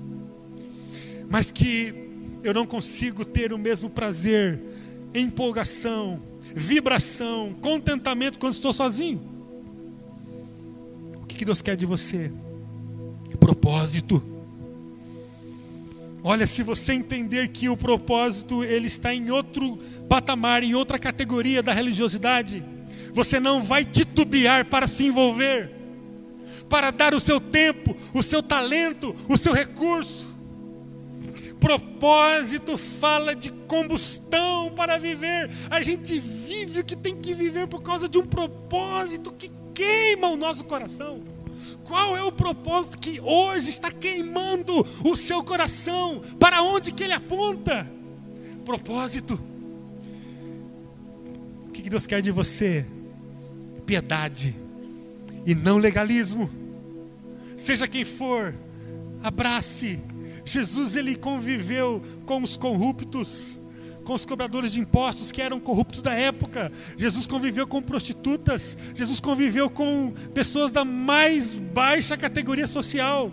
mas 1.30 1.52
que 1.52 1.94
eu 2.44 2.56
não 2.56 2.66
consigo 2.66 3.24
ter 3.24 3.54
o 3.54 3.58
mesmo 3.58 3.88
prazer, 3.88 4.60
empolgação, 5.14 6.20
vibração, 6.56 7.54
contentamento 7.62 8.40
quando 8.40 8.54
estou 8.54 8.74
sozinho. 8.74 9.22
O 11.22 11.28
que 11.28 11.46
Deus 11.46 11.62
quer 11.62 11.76
de 11.76 11.86
você? 11.86 12.32
Propósito. 13.40 14.39
Olha, 16.24 16.46
se 16.46 16.64
você 16.64 16.94
entender 16.94 17.48
que 17.50 17.70
o 17.70 17.78
propósito 17.78 18.64
ele 18.64 18.88
está 18.88 19.14
em 19.14 19.32
outro 19.32 19.78
patamar, 20.10 20.64
em 20.64 20.76
outra 20.76 21.00
categoria 21.00 21.64
da 21.64 21.72
religiosidade, 21.72 22.64
você 23.14 23.40
não 23.40 23.64
vai 23.64 23.86
titubear 23.86 24.66
para 24.66 24.86
se 24.86 25.06
envolver, 25.06 25.72
para 26.68 26.92
dar 26.92 27.14
o 27.14 27.20
seu 27.20 27.40
tempo, 27.40 27.96
o 28.14 28.22
seu 28.22 28.44
talento, 28.44 29.16
o 29.30 29.38
seu 29.38 29.54
recurso. 29.54 30.30
Propósito 31.60 32.78
fala 32.78 33.36
de 33.36 33.52
combustão 33.52 34.72
para 34.72 34.98
viver. 34.98 35.50
A 35.70 35.82
gente 35.82 36.18
vive 36.18 36.80
o 36.80 36.86
que 36.86 36.96
tem 36.96 37.16
que 37.18 37.34
viver 37.34 37.68
por 37.68 37.82
causa 37.82 38.08
de 38.08 38.18
um 38.18 38.26
propósito 38.26 39.32
que 39.34 39.52
queima 39.74 40.30
o 40.30 40.38
nosso 40.38 40.64
coração. 40.66 41.22
Qual 41.84 42.16
é 42.18 42.24
o 42.24 42.32
propósito 42.32 43.00
que 43.00 43.20
hoje 43.20 43.70
está 43.70 43.92
queimando 43.92 44.86
o 45.04 45.16
seu 45.16 45.44
coração? 45.44 46.22
Para 46.40 46.62
onde 46.62 46.92
que 46.92 47.04
ele 47.04 47.14
aponta? 47.14 47.90
Propósito. 48.66 49.40
O 51.68 51.72
que 51.72 51.90
Deus 51.90 52.06
quer 52.06 52.22
de 52.22 52.32
você? 52.32 52.86
Piedade 53.86 54.56
e 55.46 55.56
não 55.56 55.78
legalismo. 55.78 56.50
Seja 57.58 57.88
quem 57.88 58.06
for, 58.06 58.54
abrace. 59.24 60.00
Jesus 60.46 60.96
ele 60.96 61.16
conviveu 61.16 62.02
com 62.26 62.42
os 62.44 62.56
corruptos 62.56 63.60
com 64.10 64.16
os 64.16 64.26
cobradores 64.26 64.72
de 64.72 64.80
impostos 64.80 65.32
que 65.32 65.40
eram 65.40 65.60
corruptos 65.60 66.02
da 66.02 66.12
época. 66.16 66.72
Jesus 66.98 67.28
conviveu 67.28 67.68
com 67.68 67.80
prostitutas. 67.80 68.76
Jesus 68.96 69.20
conviveu 69.20 69.70
com 69.70 70.12
pessoas 70.34 70.72
da 70.72 70.84
mais 70.84 71.60
baixa 71.60 72.18
categoria 72.18 72.66
social. 72.66 73.32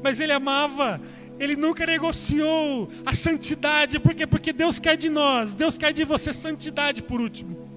Mas 0.00 0.20
ele 0.20 0.30
amava, 0.30 1.00
ele 1.40 1.56
nunca 1.56 1.84
negociou 1.84 2.88
a 3.04 3.16
santidade, 3.16 3.98
por 3.98 4.14
quê? 4.14 4.24
Porque 4.24 4.52
Deus 4.52 4.78
quer 4.78 4.96
de 4.96 5.08
nós, 5.10 5.56
Deus 5.56 5.76
quer 5.76 5.92
de 5.92 6.04
você 6.04 6.32
santidade 6.32 7.02
por 7.02 7.20
último. 7.20 7.68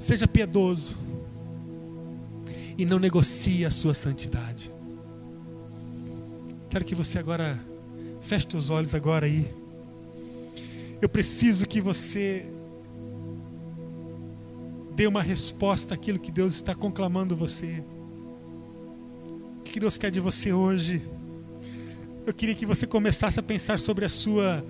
Seja 0.00 0.26
piedoso 0.26 0.98
e 2.76 2.84
não 2.84 2.98
negocie 2.98 3.64
a 3.64 3.70
sua 3.70 3.94
santidade. 3.94 4.72
Quero 6.68 6.84
que 6.84 6.96
você 6.96 7.20
agora 7.20 7.64
feche 8.20 8.56
os 8.56 8.70
olhos 8.70 8.92
agora 8.92 9.26
aí 9.26 9.59
Eu 11.00 11.08
preciso 11.08 11.66
que 11.66 11.80
você 11.80 12.46
dê 14.94 15.06
uma 15.06 15.22
resposta 15.22 15.94
àquilo 15.94 16.18
que 16.18 16.30
Deus 16.30 16.54
está 16.54 16.74
conclamando 16.74 17.34
você. 17.34 17.82
O 19.60 19.62
que 19.62 19.80
Deus 19.80 19.96
quer 19.96 20.10
de 20.10 20.20
você 20.20 20.52
hoje? 20.52 21.02
Eu 22.26 22.34
queria 22.34 22.54
que 22.54 22.66
você 22.66 22.86
começasse 22.86 23.40
a 23.40 23.42
pensar 23.42 23.78
sobre 23.78 24.04
a 24.04 24.10
sua 24.10 24.62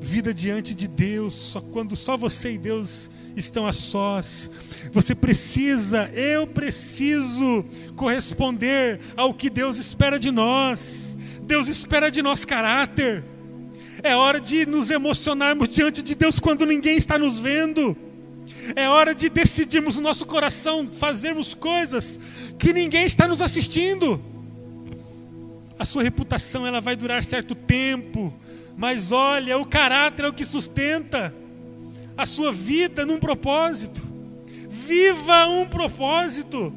vida 0.00 0.32
diante 0.32 0.76
de 0.76 0.86
Deus, 0.86 1.34
só 1.34 1.60
quando 1.60 1.96
só 1.96 2.16
você 2.16 2.52
e 2.52 2.58
Deus 2.58 3.10
estão 3.34 3.66
a 3.66 3.72
sós. 3.72 4.48
Você 4.92 5.12
precisa, 5.12 6.08
eu 6.14 6.46
preciso 6.46 7.64
corresponder 7.96 9.00
ao 9.16 9.34
que 9.34 9.50
Deus 9.50 9.76
espera 9.76 10.20
de 10.20 10.30
nós. 10.30 11.18
Deus 11.42 11.66
espera 11.66 12.10
de 12.12 12.22
nós 12.22 12.44
caráter. 12.44 13.24
É 14.06 14.14
hora 14.14 14.40
de 14.40 14.64
nos 14.64 14.88
emocionarmos 14.88 15.68
diante 15.68 16.00
de 16.00 16.14
Deus 16.14 16.38
quando 16.38 16.64
ninguém 16.64 16.96
está 16.96 17.18
nos 17.18 17.40
vendo. 17.40 17.96
É 18.76 18.88
hora 18.88 19.12
de 19.12 19.28
decidirmos 19.28 19.96
no 19.96 20.02
nosso 20.02 20.24
coração 20.24 20.88
fazermos 20.92 21.54
coisas 21.54 22.20
que 22.56 22.72
ninguém 22.72 23.04
está 23.04 23.26
nos 23.26 23.42
assistindo. 23.42 24.22
A 25.76 25.84
sua 25.84 26.04
reputação 26.04 26.64
ela 26.64 26.80
vai 26.80 26.94
durar 26.94 27.24
certo 27.24 27.56
tempo, 27.56 28.32
mas 28.76 29.10
olha, 29.10 29.58
o 29.58 29.66
caráter 29.66 30.24
é 30.24 30.28
o 30.28 30.32
que 30.32 30.44
sustenta 30.44 31.34
a 32.16 32.24
sua 32.24 32.52
vida 32.52 33.04
num 33.04 33.18
propósito. 33.18 34.00
Viva 34.70 35.48
um 35.48 35.66
propósito. 35.66 36.72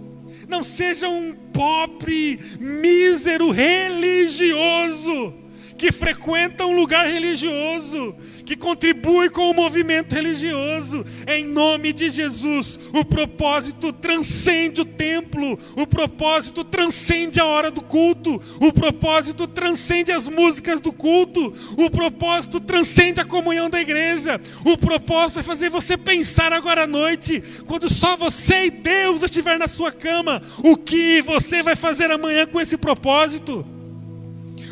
Não 0.47 0.63
seja 0.63 1.07
um 1.07 1.35
pobre, 1.53 2.39
mísero 2.59 3.51
religioso 3.51 5.38
que 5.79 5.93
frequenta 5.93 6.65
um 6.65 6.75
lugar 6.75 7.07
religioso, 7.07 8.13
que 8.45 8.57
contribui 8.57 9.29
com 9.29 9.49
o 9.49 9.53
movimento 9.53 10.13
religioso. 10.13 11.05
Em 11.25 11.45
nome 11.45 11.93
de 11.93 12.09
Jesus, 12.09 12.77
o 12.93 13.05
propósito 13.05 13.93
transcende 13.93 14.81
o 14.81 14.85
templo, 14.85 15.57
o 15.77 15.87
propósito 15.87 16.65
transcende 16.65 17.39
a 17.39 17.45
hora 17.45 17.71
do 17.71 17.81
culto, 17.81 18.41
o 18.59 18.73
propósito 18.73 19.47
transcende 19.47 20.11
as 20.11 20.27
músicas 20.27 20.81
do 20.81 20.91
culto, 20.91 21.53
o 21.77 21.89
propósito 21.89 22.59
transcende 22.59 23.21
a 23.21 23.25
comunhão 23.25 23.69
da 23.69 23.79
igreja. 23.79 24.39
O 24.65 24.77
propósito 24.77 25.39
é 25.39 25.43
fazer 25.43 25.69
você 25.69 25.95
pensar 25.95 26.51
agora 26.51 26.83
à 26.83 26.87
noite, 26.87 27.41
quando 27.65 27.89
só 27.89 28.17
você 28.17 28.65
e 28.65 28.69
Deus 28.69 29.23
estiver 29.23 29.57
na 29.57 29.67
sua 29.69 29.93
cama, 29.93 30.41
o 30.61 30.75
que 30.75 31.21
você 31.21 31.63
vai 31.63 31.77
fazer 31.77 32.11
amanhã 32.11 32.45
com 32.45 32.59
esse 32.59 32.75
propósito? 32.75 33.78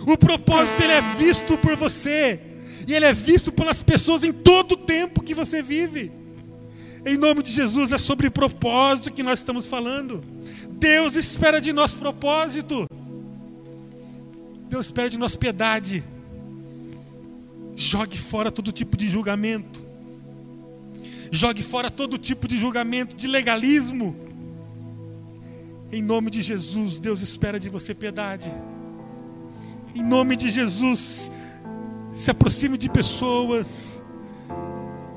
O 0.08 0.18
propósito 0.18 0.82
ele 0.82 0.94
é 0.94 1.02
visto 1.02 1.58
por 1.58 1.76
você 1.76 2.40
e 2.88 2.96
ele 2.96 3.04
é 3.04 3.12
visto 3.12 3.52
pelas 3.52 3.84
pessoas 3.84 4.24
em 4.24 4.32
todo 4.32 4.72
o 4.72 4.78
tempo 4.78 5.22
que 5.22 5.34
você 5.34 5.62
vive. 5.62 6.10
Em 7.06 7.18
nome 7.18 7.44
de 7.44 7.52
Jesus 7.52 7.92
é 7.92 7.98
sobre 7.98 8.30
propósito 8.30 9.12
que 9.12 9.22
nós 9.22 9.40
estamos 9.40 9.68
falando. 9.68 10.24
Deus 10.76 11.18
espera 11.18 11.60
de 11.60 11.74
nós 11.74 11.94
propósito. 11.94 12.88
Deus 14.70 14.86
espera 14.86 15.10
de 15.10 15.18
nós 15.18 15.36
piedade. 15.36 16.02
Jogue 17.76 18.18
fora 18.18 18.50
todo 18.50 18.72
tipo 18.72 18.96
de 18.96 19.10
julgamento. 19.10 19.82
Jogue 21.30 21.62
fora 21.62 21.92
todo 21.92 22.18
tipo 22.18 22.48
de 22.48 22.56
julgamento, 22.56 23.14
de 23.14 23.28
legalismo. 23.28 24.16
Em 25.92 26.02
nome 26.02 26.32
de 26.32 26.42
Jesus, 26.42 26.98
Deus 26.98 27.22
espera 27.22 27.60
de 27.60 27.68
você 27.68 27.94
piedade. 27.94 28.50
Em 29.98 30.04
nome 30.04 30.36
de 30.36 30.52
Jesus, 30.52 31.32
se 32.14 32.30
aproxime 32.30 32.78
de 32.78 32.88
pessoas. 32.88 34.04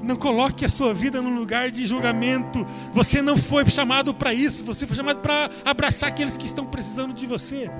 Não 0.02 0.16
coloque 0.16 0.64
a 0.64 0.70
sua 0.70 0.94
vida 0.94 1.20
num 1.20 1.36
lugar 1.36 1.70
de 1.70 1.84
julgamento. 1.84 2.66
Você 2.94 3.20
não 3.20 3.36
foi 3.36 3.68
chamado 3.68 4.14
para 4.14 4.32
isso. 4.32 4.64
Você 4.64 4.86
foi 4.86 4.96
chamado 4.96 5.18
para 5.18 5.50
abraçar 5.66 6.08
aqueles 6.08 6.34
que 6.34 6.46
estão 6.46 6.64
precisando 6.64 7.12
de 7.12 7.26
você. 7.26 7.70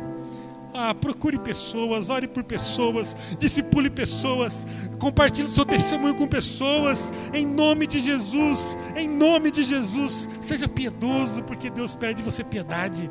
Ah, 0.74 0.94
procure 0.94 1.38
pessoas, 1.38 2.10
ore 2.10 2.28
por 2.28 2.44
pessoas, 2.44 3.16
discipule 3.38 3.88
pessoas, 3.88 4.66
compartilhe 4.98 5.48
seu 5.48 5.64
testemunho 5.64 6.14
com 6.14 6.28
pessoas, 6.28 7.10
em 7.32 7.46
nome 7.46 7.86
de 7.86 7.98
Jesus, 7.98 8.78
em 8.94 9.08
nome 9.08 9.50
de 9.50 9.64
Jesus, 9.64 10.28
seja 10.40 10.68
piedoso, 10.68 11.42
porque 11.42 11.70
Deus 11.70 11.96
pede 11.96 12.18
de 12.18 12.22
você 12.22 12.44
piedade 12.44 13.10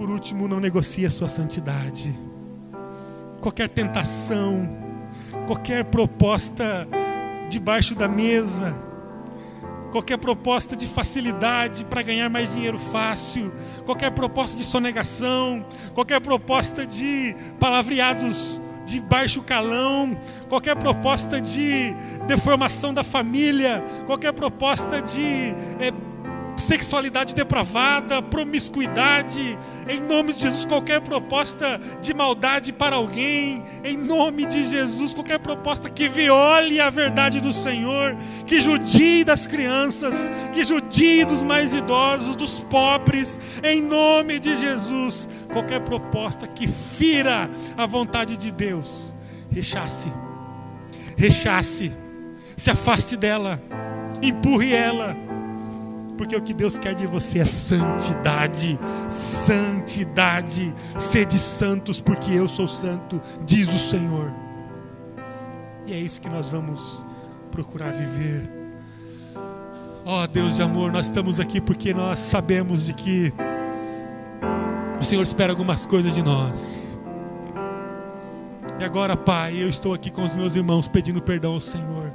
por 0.00 0.08
último, 0.08 0.48
não 0.48 0.58
negocie 0.58 1.04
a 1.04 1.10
sua 1.10 1.28
santidade. 1.28 2.18
Qualquer 3.38 3.68
tentação, 3.68 4.66
qualquer 5.46 5.84
proposta 5.84 6.88
debaixo 7.50 7.94
da 7.94 8.08
mesa, 8.08 8.74
qualquer 9.92 10.16
proposta 10.16 10.74
de 10.74 10.86
facilidade 10.86 11.84
para 11.84 12.00
ganhar 12.00 12.30
mais 12.30 12.54
dinheiro 12.54 12.78
fácil, 12.78 13.52
qualquer 13.84 14.10
proposta 14.12 14.56
de 14.56 14.64
sonegação, 14.64 15.62
qualquer 15.92 16.18
proposta 16.22 16.86
de 16.86 17.36
palavreados 17.58 18.58
de 18.86 19.00
baixo 19.02 19.42
calão, 19.42 20.18
qualquer 20.48 20.76
proposta 20.76 21.38
de 21.38 21.94
deformação 22.26 22.94
da 22.94 23.04
família, 23.04 23.84
qualquer 24.06 24.32
proposta 24.32 25.02
de 25.02 25.54
é, 25.78 25.92
sexualidade 26.60 27.34
depravada, 27.34 28.22
promiscuidade, 28.22 29.58
em 29.88 30.00
nome 30.00 30.32
de 30.32 30.42
Jesus, 30.42 30.64
qualquer 30.64 31.00
proposta 31.00 31.80
de 32.00 32.14
maldade 32.14 32.72
para 32.72 32.96
alguém, 32.96 33.62
em 33.82 33.96
nome 33.96 34.46
de 34.46 34.62
Jesus, 34.64 35.14
qualquer 35.14 35.38
proposta 35.40 35.88
que 35.88 36.08
viole 36.08 36.80
a 36.80 36.90
verdade 36.90 37.40
do 37.40 37.52
Senhor, 37.52 38.16
que 38.46 38.60
judie 38.60 39.24
das 39.24 39.46
crianças, 39.46 40.30
que 40.52 40.62
judie 40.62 41.24
dos 41.24 41.42
mais 41.42 41.74
idosos, 41.74 42.36
dos 42.36 42.60
pobres, 42.60 43.40
em 43.64 43.82
nome 43.82 44.38
de 44.38 44.56
Jesus, 44.56 45.28
qualquer 45.52 45.80
proposta 45.80 46.46
que 46.46 46.68
fira 46.68 47.48
a 47.76 47.86
vontade 47.86 48.36
de 48.36 48.52
Deus, 48.52 49.16
rechace, 49.50 50.12
rechace, 51.16 51.90
se 52.56 52.70
afaste 52.70 53.16
dela, 53.16 53.60
empurre 54.22 54.74
ela 54.74 55.29
porque 56.20 56.36
o 56.36 56.42
que 56.42 56.52
Deus 56.52 56.76
quer 56.76 56.94
de 56.94 57.06
você 57.06 57.38
é 57.38 57.46
santidade, 57.46 58.78
santidade, 59.08 60.70
sede 60.98 61.38
santos, 61.38 61.98
porque 61.98 62.30
eu 62.30 62.46
sou 62.46 62.68
santo, 62.68 63.18
diz 63.46 63.72
o 63.72 63.78
Senhor. 63.78 64.30
E 65.86 65.94
é 65.94 65.98
isso 65.98 66.20
que 66.20 66.28
nós 66.28 66.50
vamos 66.50 67.06
procurar 67.50 67.92
viver. 67.92 68.46
Ó 70.04 70.22
oh, 70.22 70.26
Deus 70.26 70.56
de 70.56 70.62
amor, 70.62 70.92
nós 70.92 71.06
estamos 71.06 71.40
aqui 71.40 71.58
porque 71.58 71.94
nós 71.94 72.18
sabemos 72.18 72.84
de 72.84 72.92
que 72.92 73.32
o 75.00 75.02
Senhor 75.02 75.22
espera 75.22 75.54
algumas 75.54 75.86
coisas 75.86 76.14
de 76.14 76.22
nós. 76.22 77.00
E 78.78 78.84
agora, 78.84 79.16
Pai, 79.16 79.54
eu 79.56 79.70
estou 79.70 79.94
aqui 79.94 80.10
com 80.10 80.22
os 80.22 80.36
meus 80.36 80.54
irmãos 80.54 80.86
pedindo 80.86 81.22
perdão 81.22 81.54
ao 81.54 81.60
Senhor 81.60 82.12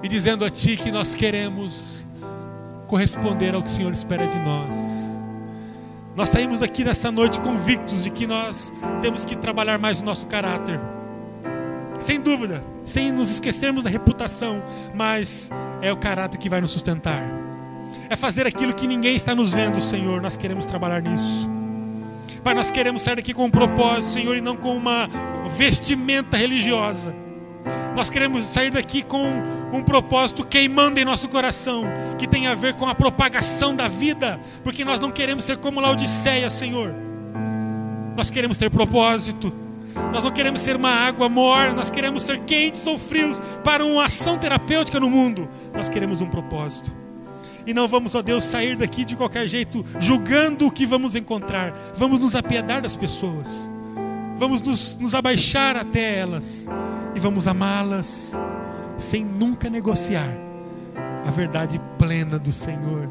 e 0.00 0.06
dizendo 0.06 0.44
a 0.44 0.50
Ti 0.50 0.76
que 0.76 0.92
nós 0.92 1.12
queremos 1.12 2.06
corresponder 2.88 3.54
ao 3.54 3.62
que 3.62 3.68
o 3.68 3.70
Senhor 3.70 3.92
espera 3.92 4.26
de 4.26 4.38
nós. 4.40 5.22
Nós 6.16 6.30
saímos 6.30 6.62
aqui 6.62 6.82
nessa 6.82 7.12
noite 7.12 7.38
convictos 7.38 8.02
de 8.02 8.10
que 8.10 8.26
nós 8.26 8.72
temos 9.00 9.24
que 9.24 9.36
trabalhar 9.36 9.78
mais 9.78 10.00
o 10.00 10.04
nosso 10.04 10.26
caráter. 10.26 10.80
Sem 12.00 12.20
dúvida, 12.20 12.64
sem 12.84 13.12
nos 13.12 13.30
esquecermos 13.30 13.84
da 13.84 13.90
reputação, 13.90 14.62
mas 14.94 15.50
é 15.80 15.92
o 15.92 15.96
caráter 15.96 16.38
que 16.38 16.48
vai 16.48 16.60
nos 16.60 16.72
sustentar. 16.72 17.22
É 18.08 18.16
fazer 18.16 18.46
aquilo 18.46 18.74
que 18.74 18.86
ninguém 18.86 19.14
está 19.14 19.34
nos 19.34 19.52
vendo, 19.52 19.80
Senhor. 19.80 20.20
Nós 20.20 20.36
queremos 20.36 20.66
trabalhar 20.66 21.02
nisso. 21.02 21.48
Pai, 22.42 22.54
nós 22.54 22.70
queremos 22.70 23.02
sair 23.02 23.16
daqui 23.16 23.34
com 23.34 23.44
um 23.44 23.50
propósito, 23.50 24.14
Senhor, 24.14 24.36
e 24.36 24.40
não 24.40 24.56
com 24.56 24.74
uma 24.76 25.08
vestimenta 25.56 26.36
religiosa 26.36 27.14
nós 27.96 28.08
queremos 28.08 28.42
sair 28.44 28.70
daqui 28.70 29.02
com 29.02 29.42
um 29.72 29.82
propósito 29.82 30.44
queimando 30.44 31.00
em 31.00 31.04
nosso 31.04 31.28
coração, 31.28 31.84
que 32.18 32.26
tem 32.26 32.46
a 32.46 32.54
ver 32.54 32.74
com 32.74 32.86
a 32.86 32.94
propagação 32.94 33.74
da 33.74 33.88
vida, 33.88 34.38
porque 34.62 34.84
nós 34.84 35.00
não 35.00 35.10
queremos 35.10 35.44
ser 35.44 35.56
como 35.56 35.80
Laodiceia, 35.80 36.48
Senhor. 36.48 36.94
Nós 38.16 38.30
queremos 38.30 38.56
ter 38.56 38.70
propósito. 38.70 39.52
Nós 40.12 40.22
não 40.22 40.30
queremos 40.30 40.62
ser 40.62 40.76
uma 40.76 40.90
água 40.90 41.28
morna, 41.28 41.74
nós 41.74 41.90
queremos 41.90 42.22
ser 42.22 42.38
quentes 42.40 42.86
ou 42.86 42.98
frios 42.98 43.40
para 43.64 43.84
uma 43.84 44.04
ação 44.04 44.38
terapêutica 44.38 45.00
no 45.00 45.10
mundo. 45.10 45.48
Nós 45.74 45.88
queremos 45.88 46.20
um 46.20 46.28
propósito. 46.28 46.94
E 47.66 47.74
não 47.74 47.86
vamos, 47.86 48.14
ó 48.14 48.22
Deus, 48.22 48.44
sair 48.44 48.76
daqui 48.76 49.04
de 49.04 49.14
qualquer 49.14 49.46
jeito 49.46 49.84
julgando 49.98 50.66
o 50.66 50.70
que 50.70 50.86
vamos 50.86 51.14
encontrar. 51.14 51.72
Vamos 51.94 52.22
nos 52.22 52.34
apiedar 52.34 52.80
das 52.80 52.96
pessoas. 52.96 53.70
Vamos 54.38 54.62
nos, 54.62 54.96
nos 54.96 55.14
abaixar 55.14 55.76
até 55.76 56.20
elas 56.20 56.68
e 57.14 57.18
vamos 57.18 57.48
amá-las 57.48 58.34
sem 58.96 59.24
nunca 59.24 59.68
negociar 59.68 60.36
a 61.26 61.30
verdade 61.30 61.80
plena 61.98 62.38
do 62.38 62.52
Senhor. 62.52 63.08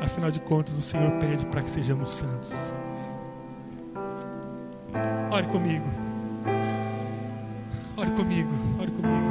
Afinal 0.00 0.30
de 0.30 0.40
contas, 0.40 0.74
o 0.78 0.82
Senhor 0.82 1.12
pede 1.12 1.46
para 1.46 1.62
que 1.62 1.70
sejamos 1.70 2.10
santos. 2.10 2.74
Ore 5.30 5.46
comigo. 5.46 5.86
Ore 7.96 8.10
comigo, 8.10 8.50
ore 8.78 8.90
comigo. 8.92 9.27